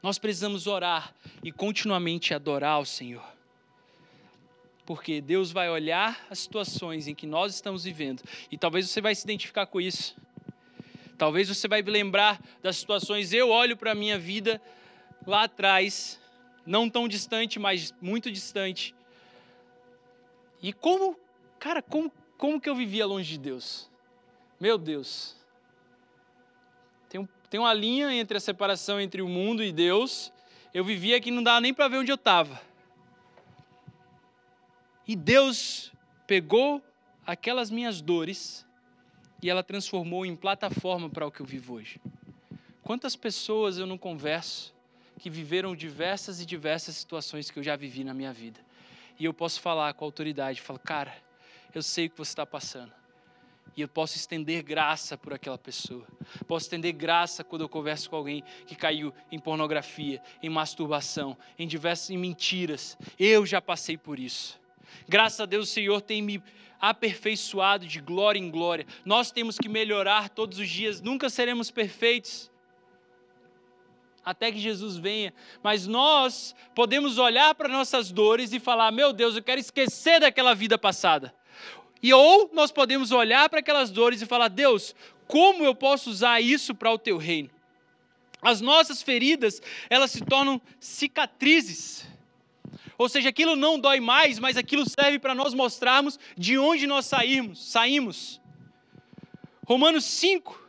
Nós 0.02 0.18
precisamos 0.18 0.66
orar 0.66 1.14
e 1.44 1.52
continuamente 1.52 2.34
adorar 2.34 2.72
ao 2.72 2.84
Senhor 2.84 3.39
porque 4.90 5.20
Deus 5.20 5.52
vai 5.52 5.70
olhar 5.70 6.26
as 6.28 6.40
situações 6.40 7.06
em 7.06 7.14
que 7.14 7.24
nós 7.24 7.54
estamos 7.54 7.84
vivendo 7.84 8.24
e 8.50 8.58
talvez 8.58 8.90
você 8.90 9.00
vai 9.00 9.14
se 9.14 9.22
identificar 9.22 9.64
com 9.64 9.80
isso. 9.80 10.16
Talvez 11.16 11.48
você 11.48 11.68
vai 11.68 11.80
lembrar 11.80 12.42
das 12.60 12.78
situações. 12.78 13.32
Eu 13.32 13.50
olho 13.50 13.76
para 13.76 13.92
a 13.92 13.94
minha 13.94 14.18
vida 14.18 14.60
lá 15.24 15.44
atrás, 15.44 16.20
não 16.66 16.90
tão 16.90 17.06
distante, 17.06 17.56
mas 17.56 17.94
muito 18.02 18.32
distante. 18.32 18.92
E 20.60 20.72
como, 20.72 21.16
cara, 21.60 21.80
como, 21.80 22.12
como 22.36 22.60
que 22.60 22.68
eu 22.68 22.74
vivia 22.74 23.06
longe 23.06 23.34
de 23.34 23.38
Deus? 23.38 23.88
Meu 24.58 24.76
Deus. 24.76 25.36
tem 27.48 27.60
uma 27.60 27.72
linha 27.72 28.12
entre 28.12 28.38
a 28.38 28.40
separação 28.40 29.00
entre 29.00 29.22
o 29.22 29.28
mundo 29.28 29.62
e 29.62 29.70
Deus. 29.70 30.32
Eu 30.74 30.82
vivia 30.82 31.20
que 31.20 31.30
não 31.30 31.44
dava 31.44 31.60
nem 31.60 31.72
para 31.72 31.86
ver 31.86 31.98
onde 31.98 32.10
eu 32.10 32.16
estava. 32.16 32.69
E 35.10 35.16
Deus 35.16 35.92
pegou 36.24 36.80
aquelas 37.26 37.68
minhas 37.68 38.00
dores 38.00 38.64
e 39.42 39.50
ela 39.50 39.60
transformou 39.60 40.24
em 40.24 40.36
plataforma 40.36 41.10
para 41.10 41.26
o 41.26 41.32
que 41.32 41.40
eu 41.40 41.46
vivo 41.46 41.74
hoje. 41.74 42.00
Quantas 42.80 43.16
pessoas 43.16 43.76
eu 43.76 43.88
não 43.88 43.98
converso 43.98 44.72
que 45.18 45.28
viveram 45.28 45.74
diversas 45.74 46.40
e 46.40 46.46
diversas 46.46 46.94
situações 46.94 47.50
que 47.50 47.58
eu 47.58 47.62
já 47.64 47.74
vivi 47.74 48.04
na 48.04 48.14
minha 48.14 48.32
vida. 48.32 48.60
E 49.18 49.24
eu 49.24 49.34
posso 49.34 49.60
falar 49.60 49.92
com 49.94 50.04
autoridade, 50.04 50.60
falo, 50.60 50.78
cara, 50.78 51.12
eu 51.74 51.82
sei 51.82 52.06
o 52.06 52.10
que 52.10 52.16
você 52.16 52.30
está 52.30 52.46
passando. 52.46 52.92
E 53.76 53.80
eu 53.80 53.88
posso 53.88 54.16
estender 54.16 54.62
graça 54.62 55.18
por 55.18 55.34
aquela 55.34 55.58
pessoa. 55.58 56.06
Posso 56.46 56.66
estender 56.66 56.92
graça 56.92 57.42
quando 57.42 57.62
eu 57.62 57.68
converso 57.68 58.08
com 58.08 58.14
alguém 58.14 58.44
que 58.64 58.76
caiu 58.76 59.12
em 59.32 59.40
pornografia, 59.40 60.22
em 60.40 60.48
masturbação, 60.48 61.36
em 61.58 61.66
diversas 61.66 62.10
em 62.10 62.16
mentiras. 62.16 62.96
Eu 63.18 63.44
já 63.44 63.60
passei 63.60 63.98
por 63.98 64.16
isso. 64.16 64.60
Graças 65.08 65.40
a 65.40 65.46
Deus 65.46 65.68
o 65.68 65.72
Senhor 65.72 66.00
tem 66.00 66.22
me 66.22 66.42
aperfeiçoado 66.80 67.86
de 67.86 68.00
glória 68.00 68.38
em 68.38 68.50
glória. 68.50 68.86
Nós 69.04 69.30
temos 69.30 69.58
que 69.58 69.68
melhorar 69.68 70.28
todos 70.30 70.58
os 70.58 70.68
dias, 70.68 71.00
nunca 71.00 71.28
seremos 71.28 71.70
perfeitos. 71.70 72.50
Até 74.24 74.52
que 74.52 74.58
Jesus 74.58 74.96
venha, 74.96 75.32
mas 75.62 75.86
nós 75.86 76.54
podemos 76.74 77.16
olhar 77.18 77.54
para 77.54 77.68
nossas 77.68 78.10
dores 78.10 78.52
e 78.52 78.60
falar: 78.60 78.92
Meu 78.92 79.12
Deus, 79.12 79.34
eu 79.34 79.42
quero 79.42 79.60
esquecer 79.60 80.20
daquela 80.20 80.54
vida 80.54 80.76
passada. 80.76 81.34
E 82.02 82.12
ou 82.12 82.50
nós 82.52 82.70
podemos 82.70 83.12
olhar 83.12 83.48
para 83.48 83.60
aquelas 83.60 83.90
dores 83.90 84.20
e 84.20 84.26
falar: 84.26 84.48
Deus, 84.48 84.94
como 85.26 85.64
eu 85.64 85.74
posso 85.74 86.10
usar 86.10 86.40
isso 86.40 86.74
para 86.74 86.92
o 86.92 86.98
teu 86.98 87.16
reino? 87.16 87.50
As 88.42 88.60
nossas 88.60 89.02
feridas, 89.02 89.60
elas 89.88 90.10
se 90.10 90.22
tornam 90.24 90.60
cicatrizes. 90.78 92.06
Ou 93.00 93.08
seja, 93.08 93.30
aquilo 93.30 93.56
não 93.56 93.78
dói 93.78 93.98
mais, 93.98 94.38
mas 94.38 94.58
aquilo 94.58 94.86
serve 94.86 95.18
para 95.18 95.34
nós 95.34 95.54
mostrarmos 95.54 96.18
de 96.36 96.58
onde 96.58 96.86
nós 96.86 97.06
saímos, 97.06 97.70
saímos. 97.70 98.38
Romanos 99.66 100.04
5, 100.04 100.68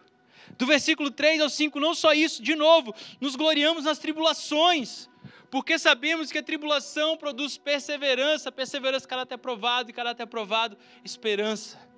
do 0.57 0.65
versículo 0.65 1.11
3 1.11 1.41
ao 1.41 1.49
5, 1.49 1.77
não 1.77 1.93
só 1.93 2.13
isso, 2.13 2.41
de 2.41 2.55
novo, 2.55 2.95
nos 3.19 3.35
gloriamos 3.35 3.83
nas 3.83 3.99
tribulações, 3.99 5.09
porque 5.49 5.77
sabemos 5.77 6.31
que 6.31 6.37
a 6.37 6.43
tribulação 6.43 7.17
produz 7.17 7.57
perseverança, 7.57 8.49
perseverança, 8.49 9.05
caráter 9.05 9.35
aprovado, 9.35 9.89
e 9.89 9.93
caráter 9.93 10.23
aprovado, 10.23 10.77
esperança. 11.03 11.90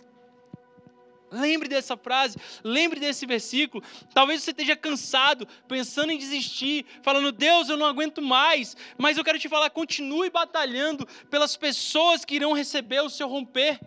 Lembre 1.34 1.68
dessa 1.68 1.98
frase, 1.98 2.38
lembre 2.64 3.00
desse 3.00 3.26
versículo. 3.26 3.84
Talvez 4.14 4.44
você 4.44 4.52
esteja 4.52 4.76
cansado, 4.76 5.48
pensando 5.68 6.12
em 6.12 6.18
desistir, 6.18 6.86
falando, 7.02 7.32
Deus, 7.32 7.70
eu 7.70 7.78
não 7.78 7.88
aguento 7.88 8.22
mais. 8.22 8.78
Mas 8.98 9.18
eu 9.18 9.24
quero 9.24 9.40
te 9.40 9.50
falar, 9.50 9.72
continue 9.72 10.30
batalhando 10.30 11.08
pelas 11.32 11.58
pessoas 11.58 12.24
que 12.24 12.36
irão 12.36 12.54
receber 12.54 13.02
o 13.02 13.10
seu 13.10 13.28
romper. 13.28 13.80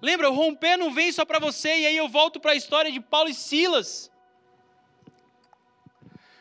Lembra, 0.00 0.30
o 0.30 0.34
romper 0.34 0.76
não 0.76 0.92
vem 0.92 1.10
só 1.10 1.24
para 1.24 1.40
você, 1.40 1.80
e 1.80 1.86
aí 1.86 1.96
eu 1.96 2.08
volto 2.08 2.38
para 2.38 2.52
a 2.52 2.56
história 2.56 2.92
de 2.92 3.00
Paulo 3.00 3.28
e 3.28 3.34
Silas. 3.34 4.10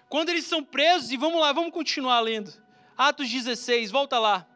Quando 0.07 0.29
eles 0.29 0.45
são 0.45 0.63
presos, 0.63 1.11
e 1.11 1.17
vamos 1.17 1.41
lá, 1.41 1.51
vamos 1.51 1.71
continuar 1.71 2.19
lendo. 2.19 2.53
Atos 2.95 3.27
16, 3.29 3.89
volta 3.89 4.19
lá. 4.19 4.47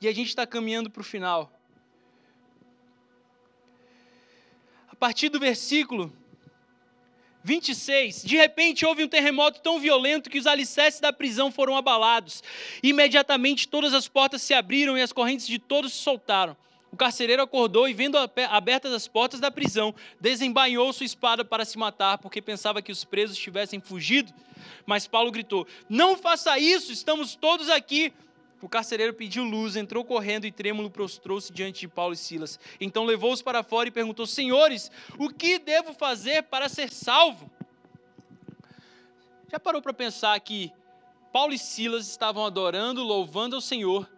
E 0.00 0.06
a 0.06 0.12
gente 0.12 0.28
está 0.28 0.46
caminhando 0.46 0.90
para 0.90 1.00
o 1.00 1.04
final. 1.04 1.53
A 4.94 4.96
partir 4.96 5.28
do 5.28 5.40
versículo 5.40 6.16
26, 7.42 8.22
de 8.22 8.36
repente 8.36 8.86
houve 8.86 9.02
um 9.02 9.08
terremoto 9.08 9.60
tão 9.60 9.80
violento 9.80 10.30
que 10.30 10.38
os 10.38 10.46
alicerces 10.46 11.00
da 11.00 11.12
prisão 11.12 11.50
foram 11.50 11.76
abalados. 11.76 12.44
Imediatamente 12.80 13.66
todas 13.66 13.92
as 13.92 14.06
portas 14.06 14.40
se 14.40 14.54
abriram 14.54 14.96
e 14.96 15.02
as 15.02 15.12
correntes 15.12 15.48
de 15.48 15.58
todos 15.58 15.92
se 15.92 15.98
soltaram. 15.98 16.56
O 16.92 16.96
carcereiro 16.96 17.42
acordou 17.42 17.88
e, 17.88 17.92
vendo 17.92 18.16
abertas 18.48 18.92
as 18.92 19.08
portas 19.08 19.40
da 19.40 19.50
prisão, 19.50 19.92
desembainhou 20.20 20.92
sua 20.92 21.06
espada 21.06 21.44
para 21.44 21.64
se 21.64 21.76
matar, 21.76 22.18
porque 22.18 22.40
pensava 22.40 22.80
que 22.80 22.92
os 22.92 23.02
presos 23.02 23.36
tivessem 23.36 23.80
fugido. 23.80 24.32
Mas 24.86 25.08
Paulo 25.08 25.32
gritou: 25.32 25.66
Não 25.88 26.16
faça 26.16 26.56
isso, 26.56 26.92
estamos 26.92 27.34
todos 27.34 27.68
aqui. 27.68 28.12
O 28.64 28.68
carcereiro 28.68 29.12
pediu 29.12 29.44
luz, 29.44 29.76
entrou 29.76 30.02
correndo 30.02 30.46
e 30.46 30.50
trêmulo 30.50 30.88
prostrou-se 30.88 31.52
diante 31.52 31.80
de 31.80 31.88
Paulo 31.88 32.14
e 32.14 32.16
Silas. 32.16 32.58
Então 32.80 33.04
levou-os 33.04 33.42
para 33.42 33.62
fora 33.62 33.88
e 33.90 33.92
perguntou: 33.92 34.26
Senhores, 34.26 34.90
o 35.18 35.28
que 35.28 35.58
devo 35.58 35.92
fazer 35.92 36.44
para 36.44 36.66
ser 36.66 36.90
salvo? 36.90 37.50
Já 39.52 39.60
parou 39.60 39.82
para 39.82 39.92
pensar 39.92 40.40
que 40.40 40.72
Paulo 41.30 41.52
e 41.52 41.58
Silas 41.58 42.08
estavam 42.08 42.42
adorando, 42.46 43.02
louvando 43.02 43.54
ao 43.54 43.60
Senhor, 43.60 44.10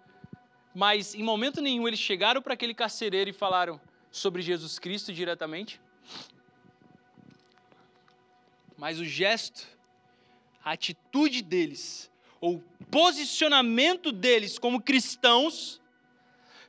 mas 0.72 1.12
em 1.16 1.24
momento 1.24 1.60
nenhum 1.60 1.88
eles 1.88 1.98
chegaram 1.98 2.40
para 2.40 2.54
aquele 2.54 2.72
carcereiro 2.72 3.28
e 3.28 3.32
falaram 3.32 3.80
sobre 4.12 4.42
Jesus 4.42 4.78
Cristo 4.78 5.12
diretamente. 5.12 5.80
Mas 8.78 9.00
o 9.00 9.04
gesto, 9.04 9.66
a 10.64 10.70
atitude 10.70 11.42
deles, 11.42 12.08
ou 12.46 12.62
posicionamento 12.90 14.12
deles 14.12 14.58
como 14.58 14.80
cristãos, 14.80 15.80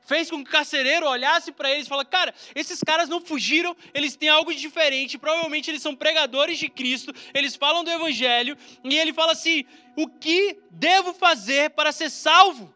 fez 0.01 0.29
com 0.29 0.43
que 0.43 0.49
o 0.49 0.51
carcereiro 0.51 1.07
olhasse 1.07 1.51
para 1.51 1.69
eles 1.71 1.85
e 1.85 1.89
falasse: 1.89 2.09
Cara, 2.09 2.33
esses 2.55 2.81
caras 2.81 3.07
não 3.07 3.21
fugiram, 3.21 3.75
eles 3.93 4.15
têm 4.15 4.29
algo 4.29 4.53
diferente, 4.53 5.17
provavelmente 5.17 5.69
eles 5.69 5.81
são 5.81 5.95
pregadores 5.95 6.57
de 6.57 6.69
Cristo, 6.69 7.13
eles 7.33 7.55
falam 7.55 7.83
do 7.83 7.91
Evangelho, 7.91 8.57
e 8.83 8.97
ele 8.97 9.13
fala 9.13 9.33
assim: 9.33 9.65
O 9.95 10.07
que 10.07 10.57
devo 10.71 11.13
fazer 11.13 11.71
para 11.71 11.91
ser 11.91 12.09
salvo? 12.09 12.73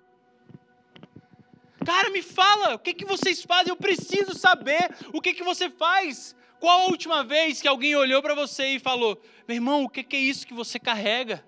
Cara, 1.84 2.12
me 2.12 2.22
fala, 2.22 2.76
o 2.76 2.80
que, 2.80 2.94
que 2.94 3.06
vocês 3.06 3.44
fazem? 3.44 3.72
Eu 3.72 3.76
preciso 3.76 4.38
saber 4.38 4.96
o 5.12 5.20
que, 5.20 5.34
que 5.34 5.44
você 5.44 5.68
faz. 5.68 6.36
Qual 6.60 6.82
a 6.82 6.86
última 6.92 7.24
vez 7.24 7.60
que 7.60 7.68
alguém 7.68 7.96
olhou 7.96 8.22
para 8.22 8.36
você 8.36 8.76
e 8.76 8.80
falou: 8.80 9.20
Meu 9.48 9.56
irmão, 9.56 9.84
o 9.84 9.90
que, 9.90 10.04
que 10.04 10.16
é 10.16 10.20
isso 10.20 10.46
que 10.46 10.54
você 10.54 10.78
carrega? 10.78 11.44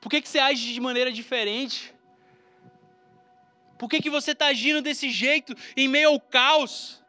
Por 0.00 0.10
que, 0.10 0.20
que 0.20 0.28
você 0.28 0.38
age 0.38 0.72
de 0.72 0.80
maneira 0.80 1.12
diferente? 1.12 1.94
Por 3.78 3.88
que, 3.88 4.00
que 4.00 4.10
você 4.10 4.32
está 4.32 4.46
agindo 4.46 4.80
desse 4.80 5.10
jeito 5.10 5.54
em 5.76 5.88
meio 5.88 6.08
ao 6.08 6.20
caos? 6.20 7.02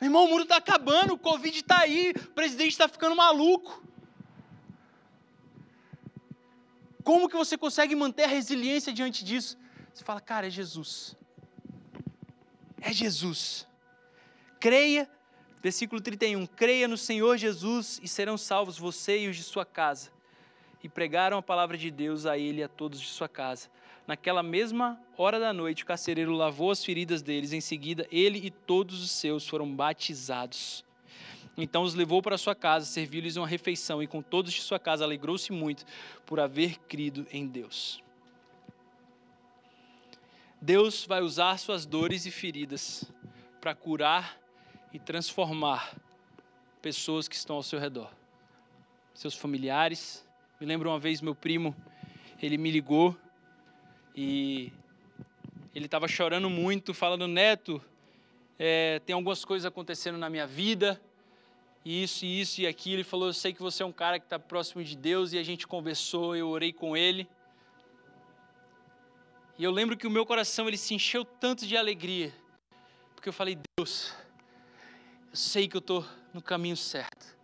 Meu 0.00 0.08
irmão, 0.08 0.24
o 0.24 0.28
mundo 0.28 0.42
está 0.42 0.56
acabando, 0.56 1.14
o 1.14 1.18
Covid 1.18 1.56
está 1.56 1.78
aí, 1.80 2.12
o 2.16 2.30
presidente 2.30 2.72
está 2.72 2.88
ficando 2.88 3.16
maluco. 3.16 3.82
Como 7.02 7.28
que 7.28 7.36
você 7.36 7.56
consegue 7.56 7.94
manter 7.94 8.24
a 8.24 8.28
resiliência 8.28 8.92
diante 8.92 9.24
disso? 9.24 9.56
Você 9.94 10.04
fala, 10.04 10.20
cara, 10.20 10.48
é 10.48 10.50
Jesus. 10.50 11.16
É 12.80 12.92
Jesus. 12.92 13.66
Creia, 14.58 15.08
versículo 15.62 16.00
31, 16.00 16.46
creia 16.46 16.88
no 16.88 16.98
Senhor 16.98 17.36
Jesus 17.36 18.00
e 18.02 18.08
serão 18.08 18.36
salvos 18.36 18.76
você 18.76 19.20
e 19.20 19.28
os 19.28 19.36
de 19.36 19.44
sua 19.44 19.64
casa. 19.64 20.15
E 20.86 20.88
pregaram 20.88 21.36
a 21.36 21.42
palavra 21.42 21.76
de 21.76 21.90
Deus 21.90 22.26
a 22.26 22.38
ele 22.38 22.60
e 22.60 22.62
a 22.62 22.68
todos 22.68 23.00
de 23.00 23.08
sua 23.08 23.28
casa. 23.28 23.68
Naquela 24.06 24.40
mesma 24.40 24.96
hora 25.18 25.40
da 25.40 25.52
noite, 25.52 25.82
o 25.82 25.86
carcereiro 25.86 26.32
lavou 26.32 26.70
as 26.70 26.84
feridas 26.84 27.22
deles. 27.22 27.52
Em 27.52 27.60
seguida, 27.60 28.06
ele 28.08 28.38
e 28.38 28.52
todos 28.52 29.02
os 29.02 29.10
seus 29.10 29.48
foram 29.48 29.68
batizados. 29.68 30.84
Então 31.56 31.82
os 31.82 31.94
levou 31.94 32.22
para 32.22 32.38
sua 32.38 32.54
casa, 32.54 32.86
serviu-lhes 32.86 33.34
uma 33.34 33.48
refeição, 33.48 34.00
e 34.00 34.06
com 34.06 34.22
todos 34.22 34.52
de 34.52 34.62
sua 34.62 34.78
casa 34.78 35.02
alegrou-se 35.02 35.52
muito 35.52 35.84
por 36.24 36.38
haver 36.38 36.78
crido 36.86 37.26
em 37.32 37.48
Deus. 37.48 38.00
Deus 40.62 41.04
vai 41.04 41.20
usar 41.20 41.58
suas 41.58 41.84
dores 41.84 42.26
e 42.26 42.30
feridas 42.30 43.10
para 43.60 43.74
curar 43.74 44.38
e 44.92 45.00
transformar 45.00 45.96
pessoas 46.80 47.26
que 47.26 47.34
estão 47.34 47.56
ao 47.56 47.62
seu 47.64 47.80
redor, 47.80 48.12
seus 49.12 49.34
familiares. 49.34 50.24
Me 50.60 50.66
lembro 50.66 50.90
uma 50.90 50.98
vez 50.98 51.20
meu 51.20 51.34
primo, 51.34 51.76
ele 52.42 52.56
me 52.56 52.70
ligou 52.70 53.16
e 54.14 54.72
ele 55.74 55.86
estava 55.86 56.08
chorando 56.08 56.48
muito, 56.48 56.94
falando: 56.94 57.28
Neto, 57.28 57.82
é, 58.58 59.00
tem 59.00 59.14
algumas 59.14 59.44
coisas 59.44 59.66
acontecendo 59.66 60.16
na 60.16 60.30
minha 60.30 60.46
vida 60.46 61.00
isso, 61.88 62.24
isso 62.24 62.60
e 62.62 62.66
aquilo. 62.66 62.96
Ele 62.96 63.04
falou: 63.04 63.28
Eu 63.28 63.32
sei 63.32 63.52
que 63.52 63.62
você 63.62 63.82
é 63.82 63.86
um 63.86 63.92
cara 63.92 64.18
que 64.18 64.26
está 64.26 64.38
próximo 64.38 64.82
de 64.82 64.96
Deus. 64.96 65.32
E 65.32 65.38
a 65.38 65.42
gente 65.42 65.66
conversou, 65.66 66.34
eu 66.34 66.48
orei 66.48 66.72
com 66.72 66.96
ele. 66.96 67.28
E 69.56 69.62
eu 69.62 69.70
lembro 69.70 69.96
que 69.96 70.06
o 70.06 70.10
meu 70.10 70.26
coração 70.26 70.66
ele 70.66 70.76
se 70.76 70.94
encheu 70.94 71.24
tanto 71.24 71.66
de 71.66 71.76
alegria, 71.76 72.34
porque 73.14 73.28
eu 73.28 73.32
falei: 73.32 73.56
Deus, 73.78 74.12
eu 75.30 75.36
sei 75.36 75.68
que 75.68 75.76
eu 75.76 75.80
estou 75.80 76.04
no 76.34 76.42
caminho 76.42 76.76
certo. 76.76 77.35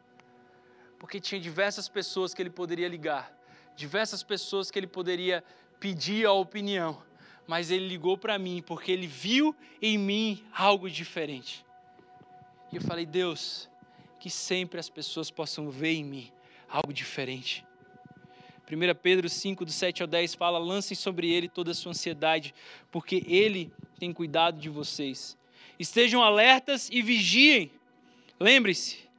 Porque 1.02 1.18
tinha 1.18 1.40
diversas 1.40 1.88
pessoas 1.88 2.32
que 2.32 2.40
ele 2.40 2.48
poderia 2.48 2.86
ligar, 2.86 3.36
diversas 3.74 4.22
pessoas 4.22 4.70
que 4.70 4.78
ele 4.78 4.86
poderia 4.86 5.42
pedir 5.80 6.24
a 6.24 6.32
opinião, 6.32 7.02
mas 7.44 7.72
ele 7.72 7.88
ligou 7.88 8.16
para 8.16 8.38
mim 8.38 8.62
porque 8.64 8.92
ele 8.92 9.08
viu 9.08 9.52
em 9.82 9.98
mim 9.98 10.44
algo 10.54 10.88
diferente. 10.88 11.66
E 12.70 12.76
eu 12.76 12.82
falei, 12.82 13.04
Deus, 13.04 13.68
que 14.20 14.30
sempre 14.30 14.78
as 14.78 14.88
pessoas 14.88 15.28
possam 15.28 15.70
ver 15.70 15.94
em 15.94 16.04
mim 16.04 16.32
algo 16.68 16.92
diferente. 16.92 17.66
1 18.70 18.94
Pedro 19.02 19.28
5, 19.28 19.64
do 19.64 19.72
7 19.72 20.02
ao 20.02 20.06
10 20.06 20.36
fala: 20.36 20.56
lancem 20.56 20.96
sobre 20.96 21.28
ele 21.28 21.48
toda 21.48 21.72
a 21.72 21.74
sua 21.74 21.90
ansiedade, 21.90 22.54
porque 22.92 23.24
ele 23.26 23.72
tem 23.98 24.12
cuidado 24.12 24.56
de 24.60 24.68
vocês. 24.68 25.36
Estejam 25.80 26.22
alertas 26.22 26.88
e 26.92 27.02
vigiem. 27.02 27.72
Lembre-se, 28.38 29.10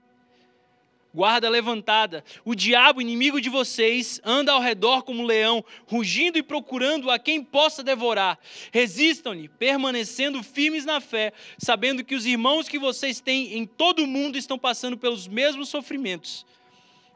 guarda 1.13 1.49
levantada. 1.49 2.23
O 2.43 2.55
diabo, 2.55 3.01
inimigo 3.01 3.39
de 3.39 3.49
vocês, 3.49 4.19
anda 4.23 4.51
ao 4.51 4.61
redor 4.61 5.03
como 5.03 5.21
um 5.21 5.25
leão, 5.25 5.63
rugindo 5.85 6.37
e 6.37 6.43
procurando 6.43 7.11
a 7.11 7.19
quem 7.19 7.43
possa 7.43 7.83
devorar. 7.83 8.39
Resistam-lhe, 8.71 9.47
permanecendo 9.47 10.41
firmes 10.41 10.85
na 10.85 10.99
fé, 10.99 11.31
sabendo 11.57 12.03
que 12.03 12.15
os 12.15 12.25
irmãos 12.25 12.67
que 12.67 12.79
vocês 12.79 13.21
têm 13.21 13.57
em 13.57 13.65
todo 13.65 14.03
o 14.03 14.07
mundo 14.07 14.37
estão 14.37 14.57
passando 14.57 14.97
pelos 14.97 15.27
mesmos 15.27 15.69
sofrimentos. 15.69 16.45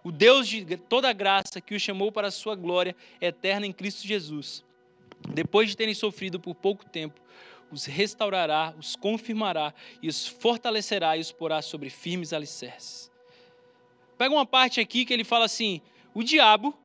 O 0.04 0.12
Deus 0.12 0.48
de 0.48 0.78
toda 0.78 1.12
graça 1.12 1.60
que 1.60 1.76
os 1.76 1.82
chamou 1.82 2.12
para 2.12 2.28
a 2.28 2.32
sua 2.32 2.56
glória 2.56 2.96
eterna 3.20 3.66
em 3.66 3.74
Cristo 3.74 4.08
Jesus, 4.08 4.64
depois 5.34 5.70
de 5.70 5.76
terem 5.76 5.94
sofrido 5.94 6.40
por 6.40 6.56
pouco 6.56 6.86
tempo, 6.86 7.20
os 7.70 7.86
restaurará, 7.86 8.74
os 8.78 8.96
confirmará 8.96 9.74
e 10.02 10.08
os 10.08 10.26
fortalecerá 10.26 11.18
e 11.18 11.20
os 11.20 11.32
porá 11.32 11.62
sobre 11.62 11.90
firmes 11.90 12.32
alicerces. 12.32 13.07
Pega 14.18 14.34
uma 14.34 14.46
parte 14.46 14.80
aqui 14.80 15.06
que 15.06 15.14
ele 15.14 15.24
fala 15.24 15.46
assim: 15.46 15.82
o 16.14 16.24
diabo, 16.24 16.78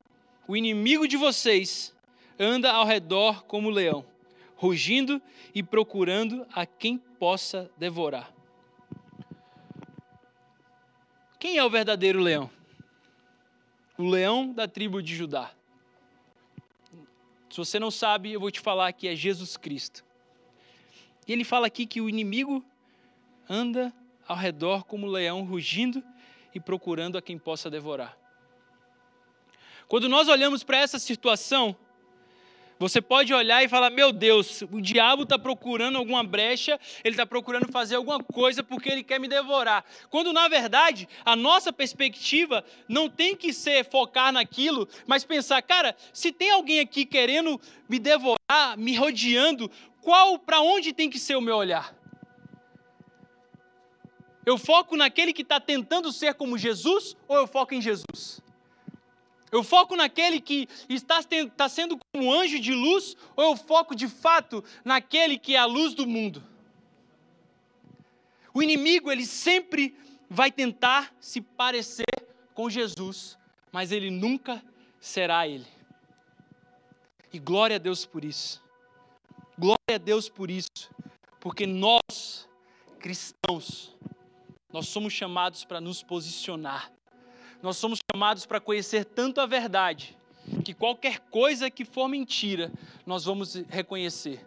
o 0.47 0.55
inimigo 0.55 1.07
de 1.07 1.17
vocês, 1.17 1.93
anda 2.39 2.71
ao 2.71 2.85
redor 2.85 3.43
como 3.45 3.69
leão, 3.69 4.05
rugindo 4.55 5.21
e 5.53 5.63
procurando 5.63 6.45
a 6.53 6.65
quem 6.65 6.97
possa 6.97 7.69
devorar. 7.77 8.31
Quem 11.39 11.57
é 11.57 11.63
o 11.63 11.69
verdadeiro 11.69 12.21
leão? 12.21 12.49
O 13.97 14.03
leão 14.03 14.51
da 14.51 14.67
tribo 14.67 15.01
de 15.01 15.15
Judá. 15.15 15.51
Se 17.49 17.57
você 17.57 17.77
não 17.79 17.91
sabe, 17.91 18.31
eu 18.31 18.39
vou 18.39 18.49
te 18.49 18.59
falar 18.59 18.91
que 18.93 19.07
é 19.07 19.15
Jesus 19.15 19.57
Cristo. 19.57 20.03
E 21.27 21.31
ele 21.31 21.43
fala 21.43 21.67
aqui 21.67 21.85
que 21.85 22.01
o 22.01 22.09
inimigo 22.09 22.63
anda 23.47 23.93
ao 24.27 24.35
redor 24.35 24.85
como 24.85 25.05
leão 25.05 25.43
rugindo 25.43 26.03
e 26.53 26.59
procurando 26.59 27.17
a 27.17 27.21
quem 27.21 27.37
possa 27.37 27.69
devorar. 27.69 28.17
Quando 29.87 30.09
nós 30.09 30.27
olhamos 30.27 30.63
para 30.63 30.77
essa 30.77 30.97
situação, 30.97 31.75
você 32.79 33.01
pode 33.01 33.33
olhar 33.33 33.63
e 33.63 33.69
falar: 33.69 33.89
meu 33.89 34.11
Deus, 34.11 34.61
o 34.63 34.81
diabo 34.81 35.23
está 35.23 35.37
procurando 35.39 35.97
alguma 35.97 36.23
brecha, 36.23 36.79
ele 37.03 37.13
está 37.13 37.25
procurando 37.25 37.71
fazer 37.71 37.95
alguma 37.95 38.21
coisa 38.21 38.63
porque 38.63 38.89
ele 38.89 39.03
quer 39.03 39.19
me 39.19 39.27
devorar. 39.27 39.85
Quando 40.09 40.33
na 40.33 40.47
verdade 40.47 41.07
a 41.23 41.35
nossa 41.35 41.71
perspectiva 41.71 42.63
não 42.87 43.09
tem 43.09 43.35
que 43.35 43.53
ser 43.53 43.85
focar 43.85 44.31
naquilo, 44.31 44.87
mas 45.07 45.23
pensar: 45.23 45.61
cara, 45.61 45.95
se 46.11 46.31
tem 46.31 46.51
alguém 46.51 46.79
aqui 46.79 47.05
querendo 47.05 47.59
me 47.87 47.99
devorar, 47.99 48.77
me 48.77 48.95
rodeando, 48.95 49.69
qual, 50.01 50.37
para 50.37 50.59
onde 50.59 50.91
tem 50.91 51.09
que 51.09 51.19
ser 51.19 51.35
o 51.35 51.41
meu 51.41 51.55
olhar? 51.55 51.95
Eu 54.45 54.57
foco 54.57 54.97
naquele 54.97 55.31
que 55.33 55.41
está 55.41 55.59
tentando 55.59 56.11
ser 56.11 56.33
como 56.33 56.57
Jesus 56.57 57.15
ou 57.27 57.37
eu 57.37 57.47
foco 57.47 57.73
em 57.73 57.81
Jesus? 57.81 58.41
Eu 59.51 59.63
foco 59.63 59.95
naquele 59.95 60.41
que 60.41 60.67
está, 60.89 61.19
está 61.19 61.69
sendo 61.69 61.97
como 61.97 62.25
um 62.25 62.33
anjo 62.33 62.59
de 62.59 62.73
luz 62.73 63.15
ou 63.35 63.43
eu 63.51 63.55
foco 63.55 63.95
de 63.95 64.07
fato 64.07 64.63
naquele 64.83 65.37
que 65.37 65.55
é 65.55 65.59
a 65.59 65.65
luz 65.65 65.93
do 65.93 66.07
mundo? 66.07 66.43
O 68.53 68.61
inimigo, 68.61 69.11
ele 69.11 69.25
sempre 69.25 69.95
vai 70.29 70.51
tentar 70.51 71.13
se 71.19 71.39
parecer 71.39 72.05
com 72.53 72.69
Jesus, 72.69 73.37
mas 73.71 73.91
ele 73.91 74.09
nunca 74.11 74.63
será 74.99 75.47
ele. 75.47 75.67
E 77.31 77.39
glória 77.39 77.77
a 77.77 77.79
Deus 77.79 78.05
por 78.05 78.23
isso. 78.23 78.61
Glória 79.57 79.95
a 79.95 79.97
Deus 79.97 80.29
por 80.29 80.49
isso, 80.49 80.89
porque 81.39 81.65
nós, 81.67 82.47
cristãos, 82.99 83.95
nós 84.73 84.87
somos 84.89 85.13
chamados 85.13 85.63
para 85.63 85.79
nos 85.79 86.01
posicionar. 86.01 86.91
Nós 87.61 87.77
somos 87.77 87.99
chamados 88.11 88.45
para 88.47 88.59
conhecer 88.59 89.05
tanto 89.05 89.39
a 89.39 89.45
verdade, 89.45 90.17
que 90.65 90.73
qualquer 90.73 91.19
coisa 91.19 91.69
que 91.69 91.85
for 91.85 92.09
mentira, 92.09 92.71
nós 93.05 93.23
vamos 93.23 93.53
reconhecer. 93.69 94.45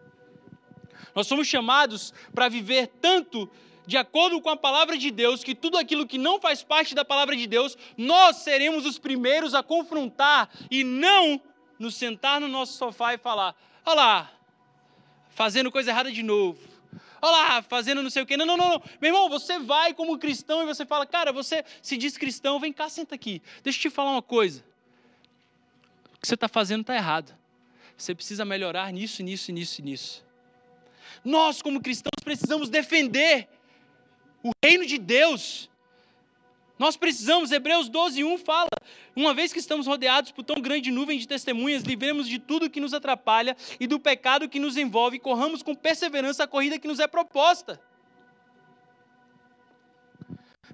Nós 1.15 1.29
somos 1.29 1.47
chamados 1.47 2.13
para 2.35 2.49
viver 2.49 2.89
tanto 3.01 3.49
de 3.87 3.97
acordo 3.97 4.41
com 4.41 4.51
a 4.51 4.57
palavra 4.57 4.99
de 4.99 5.13
Deus, 5.13 5.45
que 5.45 5.55
tudo 5.55 5.79
aquilo 5.79 6.07
que 6.07 6.19
não 6.19 6.41
faz 6.41 6.63
parte 6.63 6.93
da 6.93 7.05
palavra 7.05 7.37
de 7.37 7.47
Deus, 7.47 7.79
nós 7.97 8.39
seremos 8.39 8.85
os 8.85 8.99
primeiros 8.99 9.55
a 9.55 9.63
confrontar 9.63 10.51
e 10.69 10.83
não 10.83 11.41
nos 11.79 11.95
sentar 11.95 12.41
no 12.41 12.49
nosso 12.49 12.73
sofá 12.73 13.15
e 13.15 13.19
falar: 13.19 13.55
olha 13.85 13.95
lá, 13.95 14.33
fazendo 15.31 15.71
coisa 15.71 15.93
errada 15.93 16.11
de 16.11 16.23
novo. 16.25 16.76
Olha 17.21 17.37
lá, 17.37 17.63
fazendo 17.63 18.03
não 18.03 18.11
sei 18.11 18.23
o 18.23 18.27
quê. 18.27 18.37
Não, 18.37 18.47
não, 18.47 18.57
não, 18.57 18.69
não. 18.71 18.83
Meu 19.01 19.09
irmão, 19.09 19.29
você 19.29 19.59
vai 19.59 19.95
como 19.95 20.19
cristão 20.19 20.63
e 20.63 20.67
você 20.67 20.85
fala, 20.85 21.07
cara, 21.07 21.33
você 21.33 21.65
se 21.83 21.97
diz 21.97 22.17
cristão, 22.17 22.61
vem 22.61 22.73
cá, 22.73 22.89
senta 22.89 23.15
aqui. 23.15 23.43
Deixa 23.63 23.79
eu 23.79 23.83
te 23.83 23.91
falar 23.91 24.11
uma 24.11 24.23
coisa. 24.23 24.65
O 26.15 26.21
que 26.21 26.27
você 26.27 26.35
está 26.35 26.49
fazendo 26.49 26.83
está 26.83 26.95
errado. 26.95 27.35
Você 27.97 28.15
precisa 28.15 28.45
melhorar 28.45 28.93
nisso, 28.93 29.23
nisso, 29.23 29.51
nisso 29.53 29.83
nisso. 29.83 30.25
Nós, 31.25 31.63
como 31.63 31.81
cristãos, 31.81 32.23
precisamos 32.23 32.69
defender 32.69 33.49
o 34.43 34.51
reino 34.65 34.87
de 34.87 34.99
Deus 34.99 35.69
nós 36.79 36.97
precisamos, 36.97 37.53
Hebreus 37.53 37.89
12, 37.89 38.23
1 38.23 38.39
fala: 38.39 38.69
uma 39.15 39.33
vez 39.33 39.53
que 39.53 39.59
estamos 39.59 39.87
rodeados 39.87 40.31
por 40.31 40.43
tão 40.43 40.61
grande 40.61 40.91
nuvem 40.91 41.19
de 41.19 41.27
testemunhas, 41.27 41.83
livremos 41.83 42.29
de 42.29 42.39
tudo 42.39 42.69
que 42.69 42.81
nos 42.81 42.93
atrapalha 42.93 43.57
e 43.81 43.87
do 43.87 43.99
pecado 43.99 44.49
que 44.49 44.59
nos 44.59 44.77
envolve, 44.77 45.17
e 45.17 45.21
corramos 45.21 45.63
com 45.63 45.75
perseverança 45.75 46.45
a 46.45 46.47
corrida 46.47 46.79
que 46.79 46.89
nos 46.89 47.01
é 47.01 47.07
proposta. 47.07 47.81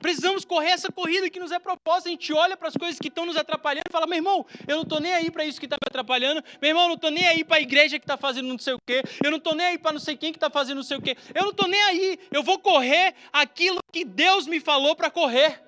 Precisamos 0.00 0.44
correr 0.44 0.70
essa 0.70 0.90
corrida 0.90 1.30
que 1.30 1.38
nos 1.38 1.52
é 1.52 1.60
proposta. 1.60 2.08
A 2.08 2.10
gente 2.10 2.32
olha 2.32 2.56
para 2.56 2.66
as 2.66 2.76
coisas 2.76 2.98
que 2.98 3.06
estão 3.06 3.24
nos 3.24 3.36
atrapalhando 3.36 3.84
e 3.88 3.92
fala: 3.92 4.04
meu 4.04 4.16
irmão, 4.16 4.44
eu 4.66 4.74
não 4.74 4.82
estou 4.82 4.98
nem 4.98 5.14
aí 5.14 5.30
para 5.30 5.44
isso 5.44 5.60
que 5.60 5.66
está 5.66 5.76
me 5.76 5.86
atrapalhando. 5.86 6.42
Meu 6.60 6.70
irmão, 6.70 6.82
eu 6.82 6.88
não 6.88 6.96
estou 6.96 7.10
nem 7.12 7.24
aí 7.24 7.44
para 7.44 7.58
a 7.58 7.60
igreja 7.60 8.00
que 8.00 8.04
está 8.04 8.16
fazendo 8.16 8.48
não 8.48 8.58
sei 8.58 8.74
o 8.74 8.78
quê. 8.84 9.04
Eu 9.22 9.30
não 9.30 9.38
estou 9.38 9.54
nem 9.54 9.66
aí 9.66 9.78
para 9.78 9.92
não 9.92 10.00
sei 10.00 10.16
quem 10.16 10.32
que 10.32 10.38
está 10.38 10.50
fazendo 10.50 10.78
não 10.78 10.82
sei 10.82 10.96
o 10.96 11.00
quê. 11.00 11.16
Eu 11.32 11.42
não 11.42 11.50
estou 11.50 11.68
nem 11.68 11.80
aí. 11.84 12.18
Eu 12.32 12.42
vou 12.42 12.58
correr 12.58 13.14
aquilo 13.32 13.78
que 13.92 14.04
Deus 14.04 14.48
me 14.48 14.58
falou 14.58 14.96
para 14.96 15.08
correr. 15.08 15.62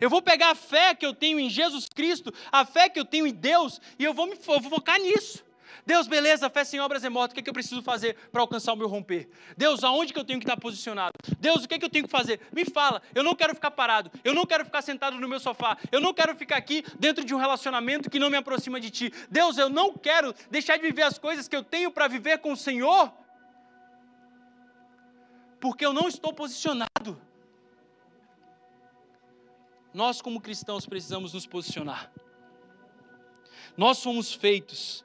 Eu 0.00 0.08
vou 0.08 0.22
pegar 0.22 0.50
a 0.50 0.54
fé 0.54 0.94
que 0.94 1.04
eu 1.04 1.12
tenho 1.12 1.38
em 1.38 1.50
Jesus 1.50 1.88
Cristo, 1.88 2.32
a 2.50 2.64
fé 2.64 2.88
que 2.88 2.98
eu 2.98 3.04
tenho 3.04 3.26
em 3.26 3.34
Deus, 3.34 3.80
e 3.98 4.04
eu 4.04 4.14
vou 4.14 4.26
me 4.26 4.32
eu 4.32 4.60
vou 4.60 4.70
focar 4.70 4.98
nisso. 4.98 5.44
Deus, 5.86 6.06
beleza, 6.06 6.48
fé 6.50 6.64
sem 6.64 6.80
obras 6.80 7.04
é 7.04 7.08
morta, 7.08 7.32
o 7.32 7.34
que, 7.34 7.40
é 7.40 7.42
que 7.42 7.50
eu 7.50 7.54
preciso 7.54 7.82
fazer 7.82 8.16
para 8.30 8.40
alcançar 8.40 8.72
o 8.72 8.76
meu 8.76 8.88
romper? 8.88 9.28
Deus, 9.56 9.82
aonde 9.82 10.12
que 10.12 10.18
eu 10.18 10.24
tenho 10.24 10.38
que 10.38 10.44
estar 10.44 10.56
posicionado? 10.56 11.12
Deus, 11.38 11.64
o 11.64 11.68
que, 11.68 11.74
é 11.74 11.78
que 11.78 11.84
eu 11.84 11.90
tenho 11.90 12.04
que 12.04 12.10
fazer? 12.10 12.40
Me 12.52 12.64
fala, 12.64 13.02
eu 13.14 13.22
não 13.22 13.34
quero 13.34 13.54
ficar 13.54 13.70
parado, 13.70 14.10
eu 14.22 14.34
não 14.34 14.46
quero 14.46 14.64
ficar 14.64 14.82
sentado 14.82 15.18
no 15.18 15.28
meu 15.28 15.40
sofá, 15.40 15.76
eu 15.90 16.00
não 16.00 16.12
quero 16.12 16.34
ficar 16.36 16.56
aqui 16.56 16.84
dentro 16.98 17.24
de 17.24 17.34
um 17.34 17.38
relacionamento 17.38 18.10
que 18.10 18.18
não 18.18 18.30
me 18.30 18.36
aproxima 18.36 18.80
de 18.80 18.90
Ti. 18.90 19.12
Deus, 19.30 19.58
eu 19.58 19.68
não 19.68 19.92
quero 19.92 20.34
deixar 20.50 20.76
de 20.76 20.82
viver 20.82 21.02
as 21.02 21.18
coisas 21.18 21.48
que 21.48 21.56
eu 21.56 21.64
tenho 21.64 21.90
para 21.90 22.08
viver 22.08 22.38
com 22.38 22.52
o 22.52 22.56
Senhor, 22.56 23.12
porque 25.60 25.84
eu 25.84 25.92
não 25.92 26.08
estou 26.08 26.32
posicionado. 26.32 27.20
Nós, 29.92 30.22
como 30.22 30.40
cristãos, 30.40 30.86
precisamos 30.86 31.34
nos 31.34 31.46
posicionar. 31.46 32.12
Nós 33.76 34.02
fomos 34.02 34.32
feitos, 34.32 35.04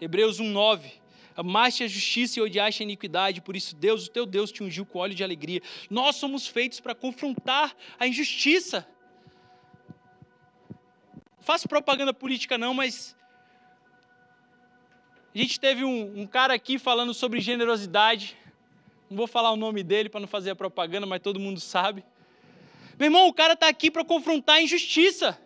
Hebreus 0.00 0.40
1,9. 0.40 0.90
Amaste 1.36 1.84
a 1.84 1.86
justiça 1.86 2.38
e 2.38 2.42
odiaste 2.42 2.82
a 2.82 2.84
iniquidade, 2.84 3.42
por 3.42 3.54
isso 3.54 3.76
Deus, 3.76 4.06
o 4.06 4.10
teu 4.10 4.24
Deus, 4.24 4.50
te 4.50 4.62
ungiu 4.62 4.86
com 4.86 4.98
óleo 4.98 5.14
de 5.14 5.22
alegria. 5.22 5.60
Nós 5.90 6.16
somos 6.16 6.46
feitos 6.46 6.80
para 6.80 6.94
confrontar 6.94 7.76
a 7.98 8.06
injustiça. 8.06 8.88
Não 11.36 11.42
faço 11.42 11.68
propaganda 11.68 12.14
política, 12.14 12.56
não, 12.56 12.72
mas. 12.72 13.14
A 15.34 15.38
gente 15.38 15.60
teve 15.60 15.84
um, 15.84 16.22
um 16.22 16.26
cara 16.26 16.54
aqui 16.54 16.78
falando 16.78 17.12
sobre 17.12 17.38
generosidade. 17.40 18.34
Não 19.10 19.16
vou 19.18 19.26
falar 19.26 19.50
o 19.50 19.56
nome 19.56 19.82
dele 19.82 20.08
para 20.08 20.20
não 20.20 20.26
fazer 20.26 20.50
a 20.50 20.56
propaganda, 20.56 21.06
mas 21.06 21.20
todo 21.20 21.38
mundo 21.38 21.60
sabe. 21.60 22.02
Meu 22.98 23.06
irmão, 23.08 23.28
o 23.28 23.32
cara 23.32 23.52
está 23.52 23.68
aqui 23.68 23.90
para 23.90 24.04
confrontar 24.04 24.56
a 24.56 24.62
injustiça. 24.62 25.38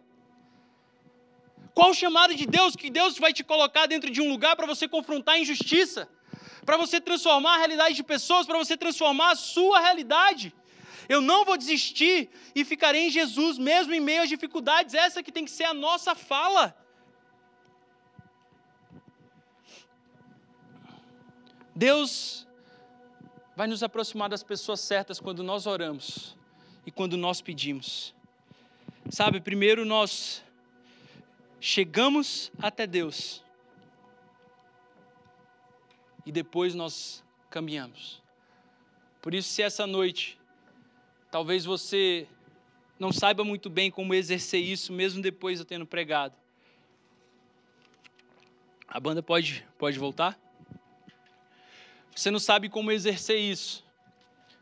Qual 1.75 1.91
o 1.91 1.95
chamado 1.95 2.35
de 2.35 2.47
Deus 2.47 2.77
que 2.77 2.91
Deus 2.91 3.19
vai 3.19 3.33
te 3.33 3.43
colocar 3.43 3.87
dentro 3.87 4.11
de 4.11 4.21
um 4.21 4.29
lugar 4.29 4.55
para 4.55 4.67
você 4.67 4.87
confrontar 4.87 5.35
a 5.35 5.39
injustiça? 5.39 6.09
Para 6.65 6.77
você 6.77 7.01
transformar 7.01 7.55
a 7.55 7.59
realidade 7.59 7.95
de 7.95 8.05
pessoas, 8.05 8.47
para 8.47 8.59
você 8.59 8.77
transformar 8.77 9.33
a 9.33 9.35
sua 9.35 9.81
realidade. 9.81 10.55
Eu 11.09 11.21
não 11.21 11.45
vou 11.45 11.57
desistir 11.57 12.31
e 12.55 12.65
ficarei 12.65 13.09
em 13.09 13.11
Jesus, 13.11 13.59
mesmo 13.59 13.93
em 13.93 14.01
meio 14.01 14.23
às 14.23 14.29
dificuldades. 14.29 14.95
Essa 14.95 15.23
que 15.23 15.33
tem 15.33 15.45
que 15.45 15.51
ser 15.51 15.65
a 15.65 15.75
nossa 15.75 16.15
fala. 16.15 16.77
Deus 21.75 22.47
vai 23.57 23.67
nos 23.67 23.83
aproximar 23.83 24.29
das 24.29 24.45
pessoas 24.45 24.81
certas 24.81 25.19
quando 25.19 25.43
nós 25.43 25.67
oramos 25.67 26.39
e 26.87 26.91
quando 26.91 27.17
nós 27.17 27.41
pedimos. 27.41 28.15
Sabe, 29.09 29.41
primeiro 29.41 29.85
nós 29.85 30.45
chegamos 31.61 32.51
até 32.59 32.87
Deus 32.87 33.45
e 36.25 36.33
depois 36.33 36.75
nós 36.75 37.25
caminhamos. 37.51 38.23
Por 39.21 39.35
isso, 39.35 39.49
se 39.49 39.63
essa 39.63 39.87
noite 39.87 40.39
talvez 41.31 41.65
você 41.65 42.27
não 42.99 43.13
saiba 43.13 43.45
muito 43.45 43.71
bem 43.71 43.91
como 43.91 44.15
exercer 44.15 44.61
isso, 44.61 44.93
mesmo 44.93 45.23
depois 45.23 45.59
de 45.59 45.63
eu 45.63 45.67
tendo 45.67 45.87
pregado, 45.87 46.35
a 48.87 48.99
banda 48.99 49.23
pode, 49.23 49.67
pode 49.79 49.99
voltar? 49.99 50.39
Você 52.15 52.31
não 52.31 52.41
sabe 52.41 52.69
como 52.69 52.91
exercer 52.91 53.39
isso. 53.39 53.85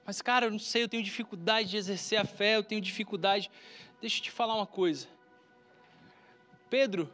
Mas, 0.09 0.23
cara, 0.23 0.47
eu 0.47 0.51
não 0.51 0.59
sei, 0.59 0.83
eu 0.83 0.89
tenho 0.89 1.03
dificuldade 1.03 1.69
de 1.69 1.77
exercer 1.77 2.19
a 2.19 2.25
fé, 2.25 2.57
eu 2.57 2.63
tenho 2.63 2.81
dificuldade. 2.81 3.51
Deixa 4.01 4.21
eu 4.21 4.23
te 4.23 4.31
falar 4.31 4.55
uma 4.55 4.67
coisa. 4.67 5.07
Pedro, 6.71 7.13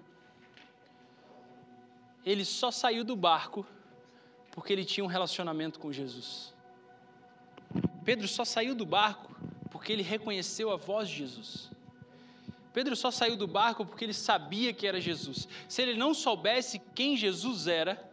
ele 2.25 2.45
só 2.45 2.71
saiu 2.71 3.03
do 3.03 3.17
barco 3.17 3.67
porque 4.53 4.73
ele 4.73 4.85
tinha 4.85 5.03
um 5.03 5.09
relacionamento 5.09 5.81
com 5.81 5.93
Jesus. 5.93 6.55
Pedro 8.05 8.29
só 8.29 8.45
saiu 8.45 8.77
do 8.77 8.87
barco 8.87 9.35
porque 9.73 9.93
ele 9.93 10.05
reconheceu 10.05 10.71
a 10.71 10.77
voz 10.77 11.09
de 11.09 11.17
Jesus. 11.17 11.73
Pedro 12.73 12.95
só 12.95 13.11
saiu 13.11 13.37
do 13.37 13.49
barco 13.49 13.85
porque 13.85 14.05
ele 14.05 14.15
sabia 14.15 14.73
que 14.73 14.87
era 14.87 15.01
Jesus. 15.01 15.49
Se 15.69 15.83
ele 15.83 15.95
não 15.95 16.15
soubesse 16.15 16.81
quem 16.95 17.17
Jesus 17.17 17.67
era, 17.67 18.09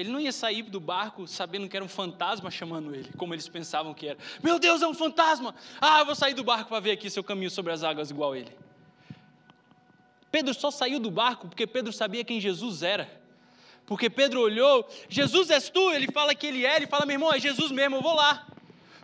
ele 0.00 0.10
não 0.10 0.18
ia 0.18 0.32
sair 0.32 0.62
do 0.62 0.80
barco 0.80 1.26
sabendo 1.26 1.68
que 1.68 1.76
era 1.76 1.84
um 1.84 1.88
fantasma 1.88 2.50
chamando 2.50 2.94
ele, 2.94 3.10
como 3.18 3.34
eles 3.34 3.46
pensavam 3.46 3.92
que 3.92 4.08
era. 4.08 4.18
Meu 4.42 4.58
Deus, 4.58 4.80
é 4.80 4.86
um 4.86 4.94
fantasma! 4.94 5.54
Ah, 5.78 5.98
eu 5.98 6.06
vou 6.06 6.14
sair 6.14 6.32
do 6.32 6.42
barco 6.42 6.70
para 6.70 6.80
ver 6.80 6.92
aqui 6.92 7.10
seu 7.10 7.22
caminho 7.22 7.50
sobre 7.50 7.70
as 7.70 7.84
águas 7.84 8.10
igual 8.10 8.34
ele. 8.34 8.50
Pedro 10.32 10.54
só 10.54 10.70
saiu 10.70 10.98
do 10.98 11.10
barco 11.10 11.48
porque 11.48 11.66
Pedro 11.66 11.92
sabia 11.92 12.24
quem 12.24 12.40
Jesus 12.40 12.82
era. 12.82 13.20
Porque 13.84 14.08
Pedro 14.08 14.40
olhou, 14.40 14.88
Jesus 15.08 15.50
és 15.50 15.68
tu, 15.68 15.90
ele 15.90 16.10
fala 16.10 16.34
que 16.34 16.46
ele 16.46 16.64
é, 16.64 16.76
ele 16.76 16.86
fala, 16.86 17.04
meu 17.04 17.16
irmão, 17.16 17.32
é 17.34 17.38
Jesus 17.38 17.70
mesmo, 17.70 17.96
eu 17.96 18.02
vou 18.02 18.14
lá. 18.14 18.46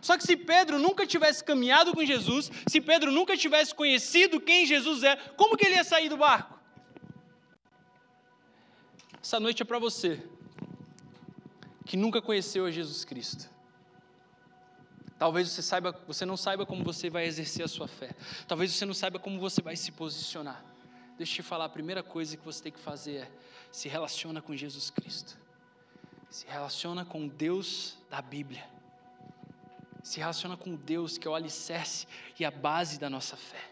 Só 0.01 0.17
que 0.17 0.23
se 0.23 0.35
Pedro 0.35 0.79
nunca 0.79 1.05
tivesse 1.05 1.43
caminhado 1.43 1.93
com 1.93 2.03
Jesus, 2.03 2.49
se 2.65 2.81
Pedro 2.81 3.11
nunca 3.11 3.37
tivesse 3.37 3.75
conhecido 3.75 4.41
quem 4.41 4.65
Jesus 4.65 5.03
é, 5.03 5.15
como 5.35 5.55
que 5.55 5.67
ele 5.67 5.75
ia 5.75 5.83
sair 5.83 6.09
do 6.09 6.17
barco? 6.17 6.57
Essa 9.21 9.39
noite 9.39 9.61
é 9.61 9.65
para 9.65 9.77
você 9.77 10.23
que 11.87 11.95
nunca 11.95 12.21
conheceu 12.21 12.65
a 12.65 12.71
Jesus 12.71 13.05
Cristo. 13.05 13.49
Talvez 15.17 15.49
você 15.49 15.61
saiba, 15.61 15.97
você 16.05 16.25
não 16.25 16.35
saiba 16.35 16.65
como 16.65 16.83
você 16.83 17.09
vai 17.09 17.25
exercer 17.25 17.63
a 17.63 17.67
sua 17.67 17.87
fé. 17.87 18.13
Talvez 18.45 18.73
você 18.73 18.85
não 18.85 18.93
saiba 18.93 19.17
como 19.17 19.39
você 19.39 19.61
vai 19.61 19.75
se 19.75 19.91
posicionar. 19.91 20.63
Deixa 21.17 21.31
eu 21.31 21.35
te 21.37 21.43
falar, 21.43 21.65
a 21.65 21.69
primeira 21.69 22.03
coisa 22.03 22.35
que 22.35 22.45
você 22.45 22.61
tem 22.61 22.71
que 22.73 22.79
fazer 22.79 23.15
é 23.15 23.31
se 23.71 23.87
relaciona 23.87 24.41
com 24.41 24.55
Jesus 24.55 24.89
Cristo. 24.89 25.37
Se 26.29 26.45
relaciona 26.45 27.05
com 27.05 27.25
Deus 27.25 27.97
da 28.09 28.21
Bíblia. 28.21 28.65
Se 30.03 30.19
relaciona 30.19 30.57
com 30.57 30.75
Deus 30.75 31.17
que 31.17 31.25
é 31.25 31.31
o 31.31 31.35
alicerce 31.35 32.05
e 32.37 32.43
a 32.43 32.51
base 32.51 32.99
da 32.99 33.09
nossa 33.09 33.37
fé. 33.37 33.63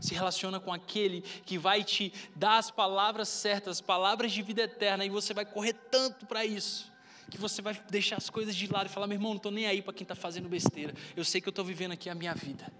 Se 0.00 0.14
relaciona 0.14 0.60
com 0.60 0.72
aquele 0.72 1.20
que 1.20 1.58
vai 1.58 1.82
te 1.82 2.12
dar 2.34 2.58
as 2.58 2.70
palavras 2.70 3.28
certas, 3.28 3.78
as 3.78 3.80
palavras 3.80 4.30
de 4.32 4.40
vida 4.40 4.62
eterna, 4.62 5.04
e 5.04 5.10
você 5.10 5.34
vai 5.34 5.44
correr 5.44 5.72
tanto 5.72 6.24
para 6.24 6.44
isso 6.44 6.96
que 7.30 7.38
você 7.38 7.60
vai 7.60 7.78
deixar 7.90 8.16
as 8.16 8.30
coisas 8.30 8.54
de 8.54 8.66
lado 8.66 8.86
e 8.86 8.88
falar: 8.88 9.06
meu 9.06 9.16
irmão, 9.16 9.30
não 9.30 9.36
estou 9.36 9.52
nem 9.52 9.66
aí 9.66 9.82
para 9.82 9.92
quem 9.92 10.04
está 10.04 10.14
fazendo 10.14 10.48
besteira. 10.48 10.94
Eu 11.16 11.24
sei 11.24 11.40
que 11.40 11.48
eu 11.48 11.50
estou 11.50 11.64
vivendo 11.64 11.92
aqui 11.92 12.08
a 12.08 12.14
minha 12.14 12.34
vida. 12.34 12.72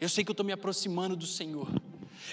Eu 0.00 0.08
sei 0.08 0.24
que 0.24 0.30
eu 0.30 0.34
estou 0.34 0.44
me 0.44 0.52
aproximando 0.52 1.16
do 1.16 1.26
Senhor. 1.26 1.68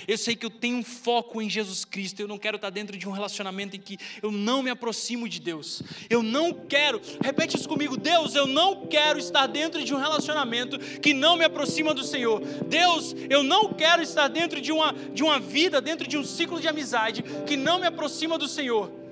Eu 0.08 0.18
sei 0.18 0.36
que 0.36 0.46
eu 0.46 0.50
tenho 0.50 0.78
um 0.78 0.84
foco 0.84 1.42
em 1.42 1.50
Jesus 1.50 1.86
Cristo. 1.86 2.20
Eu 2.20 2.28
não 2.28 2.38
quero 2.38 2.56
estar 2.56 2.70
dentro 2.70 2.98
de 2.98 3.08
um 3.08 3.12
relacionamento 3.12 3.76
em 3.76 3.80
que 3.80 3.98
eu 4.22 4.32
não 4.32 4.64
me 4.64 4.70
aproximo 4.70 5.28
de 5.30 5.40
Deus. 5.40 5.82
Eu 6.10 6.24
não 6.24 6.54
quero, 6.54 7.02
repete 7.22 7.58
isso 7.58 7.70
comigo, 7.70 7.96
Deus, 7.96 8.36
eu 8.36 8.48
não 8.48 8.88
quero 8.88 9.20
estar 9.20 9.48
dentro 9.48 9.84
de 9.84 9.94
um 9.94 9.98
relacionamento 9.98 10.80
que 11.00 11.14
não 11.14 11.38
me 11.38 11.46
aproxima 11.46 11.94
do 11.94 12.04
Senhor. 12.04 12.42
Deus, 12.68 13.16
eu 13.30 13.44
não 13.44 13.74
quero 13.74 14.02
estar 14.02 14.28
dentro 14.28 14.60
de 14.60 14.72
uma, 14.72 14.94
de 14.94 15.24
uma 15.24 15.40
vida, 15.40 15.82
dentro 15.82 16.08
de 16.08 16.18
um 16.18 16.24
ciclo 16.24 16.60
de 16.60 16.68
amizade 16.68 17.24
que 17.46 17.56
não 17.56 17.80
me 17.80 17.88
aproxima 17.88 18.38
do 18.38 18.48
Senhor. 18.48 19.03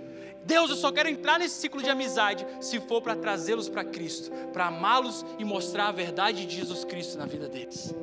Deus, 0.51 0.69
eu 0.69 0.75
só 0.75 0.91
quero 0.91 1.07
entrar 1.07 1.39
nesse 1.39 1.61
ciclo 1.61 1.81
de 1.81 1.89
amizade 1.89 2.45
se 2.59 2.77
for 2.81 3.01
para 3.01 3.15
trazê-los 3.15 3.69
para 3.69 3.85
Cristo, 3.85 4.29
para 4.51 4.65
amá-los 4.67 5.25
e 5.39 5.45
mostrar 5.45 5.87
a 5.87 5.91
verdade 5.93 6.45
de 6.45 6.57
Jesus 6.57 6.83
Cristo 6.83 7.17
na 7.17 7.25
vida 7.25 7.47
deles. 7.47 7.95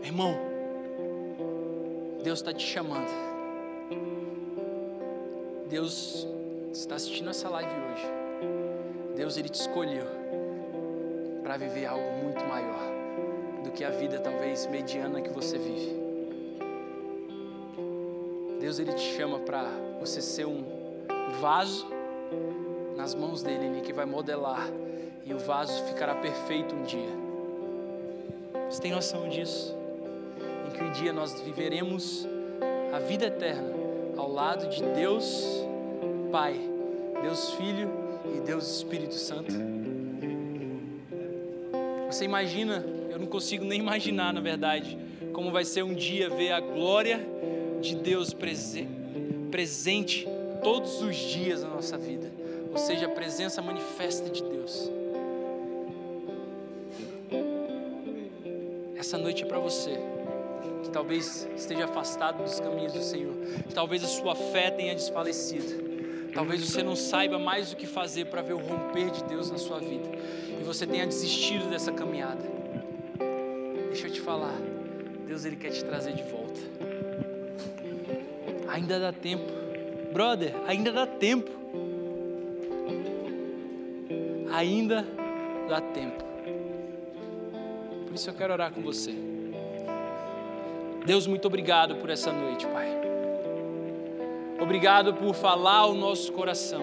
Irmão, 0.00 0.38
Deus 2.22 2.38
está 2.38 2.52
te 2.52 2.64
chamando. 2.64 3.10
Deus 5.68 6.24
está 6.72 6.94
assistindo 6.94 7.30
essa 7.30 7.48
live 7.48 7.68
hoje. 7.68 8.06
Deus 9.16 9.36
ele 9.36 9.48
te 9.48 9.60
escolheu 9.60 10.06
para 11.42 11.56
viver 11.56 11.86
algo 11.86 12.12
muito 12.22 12.44
maior 12.44 12.78
do 13.64 13.72
que 13.72 13.82
a 13.82 13.90
vida 13.90 14.20
talvez 14.20 14.68
mediana 14.68 15.20
que 15.20 15.30
você 15.30 15.58
vive. 15.58 16.05
Deus 18.60 18.78
ele 18.78 18.92
te 18.92 19.16
chama 19.16 19.38
para 19.40 19.68
você 20.00 20.20
ser 20.20 20.46
um 20.46 20.64
vaso 21.40 21.86
nas 22.96 23.14
mãos 23.14 23.42
dele, 23.42 23.66
ele 23.66 23.80
que 23.80 23.92
vai 23.92 24.06
modelar 24.06 24.68
e 25.24 25.34
o 25.34 25.38
vaso 25.38 25.84
ficará 25.84 26.14
perfeito 26.14 26.74
um 26.74 26.82
dia. 26.82 27.26
Você 28.68 28.80
tem 28.80 28.92
noção 28.92 29.28
disso? 29.28 29.76
que 30.76 30.84
um 30.84 30.92
dia 30.92 31.10
nós 31.10 31.40
viveremos 31.40 32.28
a 32.92 32.98
vida 32.98 33.26
eterna 33.26 33.72
ao 34.14 34.30
lado 34.30 34.68
de 34.68 34.82
Deus 34.82 35.64
Pai, 36.30 36.54
Deus 37.22 37.52
Filho 37.52 37.90
e 38.36 38.40
Deus 38.40 38.76
Espírito 38.76 39.14
Santo. 39.14 39.54
Você 42.10 42.26
imagina, 42.26 42.84
eu 43.10 43.18
não 43.18 43.26
consigo 43.26 43.64
nem 43.64 43.80
imaginar, 43.80 44.34
na 44.34 44.40
verdade, 44.40 44.98
como 45.32 45.50
vai 45.50 45.64
ser 45.64 45.82
um 45.82 45.94
dia 45.94 46.28
ver 46.28 46.52
a 46.52 46.60
glória 46.60 47.26
de 47.80 47.96
Deus 47.96 48.32
prese 48.32 48.88
presente 49.50 50.26
todos 50.62 51.00
os 51.02 51.16
dias 51.16 51.62
na 51.62 51.68
nossa 51.68 51.96
vida, 51.96 52.30
ou 52.70 52.78
seja, 52.78 53.06
a 53.06 53.08
presença 53.08 53.62
manifesta 53.62 54.28
de 54.28 54.42
Deus. 54.42 54.90
Essa 58.96 59.16
noite 59.16 59.44
é 59.44 59.46
para 59.46 59.58
você 59.58 59.98
que 60.82 60.90
talvez 60.90 61.48
esteja 61.56 61.84
afastado 61.84 62.42
dos 62.42 62.58
caminhos 62.58 62.92
do 62.92 63.02
Senhor, 63.02 63.34
que 63.66 63.72
talvez 63.72 64.02
a 64.02 64.08
sua 64.08 64.34
fé 64.34 64.70
tenha 64.70 64.94
desfalecido, 64.94 66.30
talvez 66.34 66.60
você 66.60 66.82
não 66.82 66.96
saiba 66.96 67.38
mais 67.38 67.72
o 67.72 67.76
que 67.76 67.86
fazer 67.86 68.26
para 68.26 68.42
ver 68.42 68.54
o 68.54 68.58
romper 68.58 69.10
de 69.10 69.22
Deus 69.24 69.50
na 69.50 69.58
sua 69.58 69.78
vida 69.78 70.08
e 70.60 70.64
você 70.64 70.86
tenha 70.86 71.06
desistido 71.06 71.70
dessa 71.70 71.92
caminhada. 71.92 72.44
Deixa 73.88 74.08
eu 74.08 74.12
te 74.12 74.20
falar, 74.20 74.58
Deus 75.26 75.44
ele 75.44 75.56
quer 75.56 75.70
te 75.70 75.84
trazer 75.84 76.12
de 76.12 76.22
volta. 76.24 76.75
Ainda 78.76 79.00
dá 79.00 79.10
tempo, 79.10 79.50
brother, 80.12 80.54
ainda 80.66 80.92
dá 80.92 81.06
tempo. 81.06 81.50
Ainda 84.52 85.02
dá 85.66 85.80
tempo. 85.80 86.22
Por 88.04 88.14
isso 88.14 88.28
eu 88.28 88.34
quero 88.34 88.52
orar 88.52 88.70
com 88.70 88.82
você. 88.82 89.14
Deus, 91.06 91.26
muito 91.26 91.46
obrigado 91.46 91.96
por 91.96 92.10
essa 92.10 92.30
noite, 92.30 92.66
Pai. 92.66 92.86
Obrigado 94.60 95.14
por 95.14 95.34
falar 95.34 95.86
o 95.86 95.94
nosso 95.94 96.30
coração. 96.34 96.82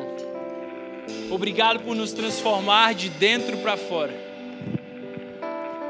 Obrigado 1.30 1.82
por 1.82 1.96
nos 1.96 2.12
transformar 2.12 2.96
de 2.96 3.08
dentro 3.08 3.56
para 3.60 3.78
fora. 3.78 4.14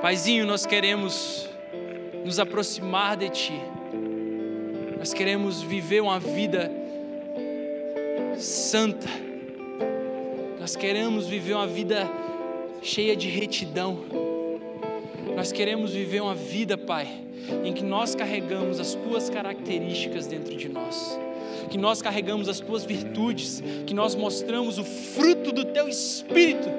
Paizinho, 0.01 0.45
nós 0.45 0.65
queremos 0.65 1.47
nos 2.25 2.39
aproximar 2.39 3.15
de 3.15 3.29
Ti. 3.29 3.82
Nós 5.03 5.13
queremos 5.13 5.61
viver 5.61 6.01
uma 6.01 6.17
vida 6.17 6.71
santa. 8.37 9.09
Nós 10.57 10.77
queremos 10.77 11.27
viver 11.27 11.55
uma 11.55 11.67
vida 11.67 12.09
cheia 12.81 13.13
de 13.13 13.27
retidão. 13.27 13.99
Nós 15.35 15.51
queremos 15.51 15.91
viver 15.91 16.21
uma 16.21 16.33
vida, 16.33 16.77
Pai, 16.77 17.09
em 17.65 17.73
que 17.73 17.83
nós 17.83 18.15
carregamos 18.15 18.79
as 18.79 18.93
tuas 18.93 19.29
características 19.29 20.25
dentro 20.25 20.55
de 20.55 20.69
nós, 20.69 21.19
que 21.69 21.77
nós 21.77 22.01
carregamos 22.01 22.47
as 22.47 22.61
tuas 22.61 22.85
virtudes, 22.85 23.61
que 23.85 23.93
nós 23.93 24.15
mostramos 24.15 24.79
o 24.79 24.85
fruto 24.85 25.51
do 25.51 25.65
teu 25.65 25.89
espírito 25.89 26.69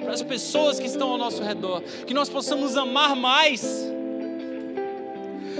para 0.00 0.14
as 0.14 0.22
pessoas 0.24 0.80
que 0.80 0.86
estão 0.86 1.10
ao 1.10 1.16
nosso 1.16 1.44
redor, 1.44 1.80
que 2.04 2.12
nós 2.12 2.28
possamos 2.28 2.76
amar 2.76 3.14
mais. 3.14 3.88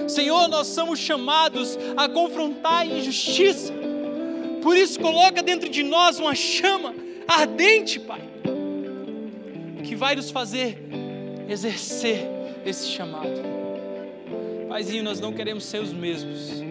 Senhor, 0.08 0.48
nós 0.48 0.68
somos 0.68 0.98
chamados 0.98 1.78
a 1.96 2.08
confrontar 2.08 2.80
a 2.80 2.86
injustiça, 2.86 3.72
Por 4.62 4.76
isso, 4.76 4.98
coloca 4.98 5.42
dentro 5.42 5.68
de 5.68 5.82
nós 5.82 6.18
uma 6.18 6.34
chama 6.34 6.94
ardente, 7.26 8.00
Pai, 8.00 8.20
que 9.84 9.94
vai 9.94 10.16
nos 10.16 10.30
fazer 10.30 10.78
exercer 11.48 12.26
esse 12.66 12.88
chamado. 12.88 13.40
Paizinho, 14.68 15.02
nós 15.02 15.20
não 15.20 15.32
queremos 15.32 15.64
ser 15.64 15.80
os 15.80 15.92
mesmos. 15.92 16.62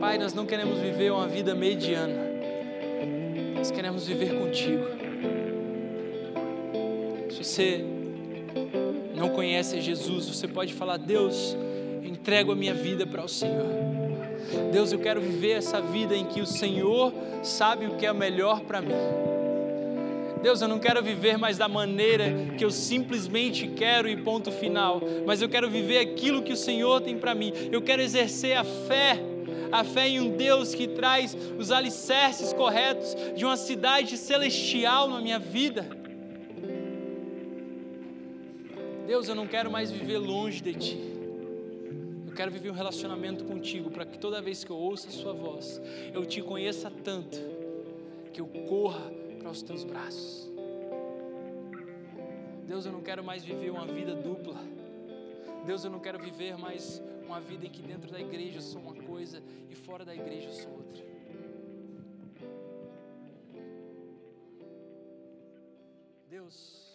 Pai, 0.00 0.18
nós 0.18 0.32
não 0.32 0.46
queremos 0.46 0.78
viver 0.78 1.12
uma 1.12 1.28
vida 1.28 1.54
mediana. 1.54 2.30
Nós 3.54 3.70
queremos 3.70 4.06
viver 4.06 4.38
contigo. 4.38 4.86
Se 7.30 7.44
você 7.44 7.84
não 9.14 9.28
conhece 9.28 9.80
Jesus, 9.80 10.26
você 10.26 10.48
pode 10.48 10.72
falar: 10.72 10.96
Deus, 10.96 11.54
eu 11.54 11.69
entrego 12.20 12.52
a 12.52 12.54
minha 12.54 12.74
vida 12.74 13.06
para 13.06 13.24
o 13.24 13.28
Senhor. 13.28 13.64
Deus, 14.70 14.92
eu 14.92 14.98
quero 14.98 15.22
viver 15.22 15.52
essa 15.52 15.80
vida 15.80 16.14
em 16.14 16.26
que 16.26 16.42
o 16.42 16.46
Senhor 16.46 17.14
sabe 17.42 17.86
o 17.86 17.96
que 17.96 18.04
é 18.04 18.12
melhor 18.12 18.60
para 18.60 18.82
mim. 18.82 18.92
Deus, 20.42 20.60
eu 20.60 20.68
não 20.68 20.78
quero 20.78 21.02
viver 21.02 21.38
mais 21.38 21.56
da 21.56 21.66
maneira 21.66 22.24
que 22.58 22.64
eu 22.64 22.70
simplesmente 22.70 23.68
quero 23.68 24.08
e 24.08 24.16
ponto 24.18 24.52
final, 24.52 25.00
mas 25.26 25.40
eu 25.40 25.48
quero 25.48 25.70
viver 25.70 25.98
aquilo 25.98 26.42
que 26.42 26.52
o 26.52 26.56
Senhor 26.56 27.00
tem 27.00 27.16
para 27.16 27.34
mim. 27.34 27.52
Eu 27.72 27.80
quero 27.80 28.02
exercer 28.02 28.56
a 28.56 28.64
fé, 28.64 29.18
a 29.72 29.82
fé 29.82 30.08
em 30.08 30.20
um 30.20 30.36
Deus 30.36 30.74
que 30.74 30.88
traz 30.88 31.36
os 31.58 31.72
alicerces 31.72 32.52
corretos 32.52 33.16
de 33.34 33.46
uma 33.46 33.56
cidade 33.56 34.18
celestial 34.18 35.08
na 35.08 35.20
minha 35.22 35.38
vida. 35.38 35.88
Deus, 39.06 39.26
eu 39.26 39.34
não 39.34 39.46
quero 39.46 39.70
mais 39.70 39.90
viver 39.90 40.18
longe 40.18 40.60
de 40.60 40.74
Ti. 40.74 41.19
Eu 42.30 42.36
quero 42.36 42.52
viver 42.52 42.70
um 42.70 42.74
relacionamento 42.74 43.44
contigo 43.44 43.90
para 43.90 44.06
que 44.06 44.16
toda 44.16 44.40
vez 44.40 44.62
que 44.62 44.70
eu 44.70 44.76
ouça 44.76 45.08
a 45.08 45.10
Sua 45.10 45.32
voz, 45.32 45.82
eu 46.14 46.24
te 46.24 46.40
conheça 46.40 46.88
tanto 46.88 47.36
que 48.32 48.40
eu 48.40 48.46
corra 48.68 49.10
para 49.40 49.50
os 49.50 49.62
teus 49.62 49.82
braços. 49.82 50.48
Deus, 52.68 52.86
eu 52.86 52.92
não 52.92 53.02
quero 53.02 53.24
mais 53.24 53.42
viver 53.42 53.70
uma 53.70 53.84
vida 53.84 54.14
dupla. 54.14 54.54
Deus, 55.66 55.82
eu 55.82 55.90
não 55.90 55.98
quero 55.98 56.20
viver 56.20 56.56
mais 56.56 57.02
uma 57.26 57.40
vida 57.40 57.66
em 57.66 57.68
que 57.68 57.82
dentro 57.82 58.12
da 58.12 58.20
igreja 58.20 58.58
eu 58.58 58.62
sou 58.62 58.80
uma 58.80 58.94
coisa 58.94 59.42
e 59.68 59.74
fora 59.74 60.04
da 60.04 60.14
igreja 60.14 60.50
eu 60.50 60.52
sou 60.52 60.70
outra. 60.70 61.04
Deus, 66.28 66.89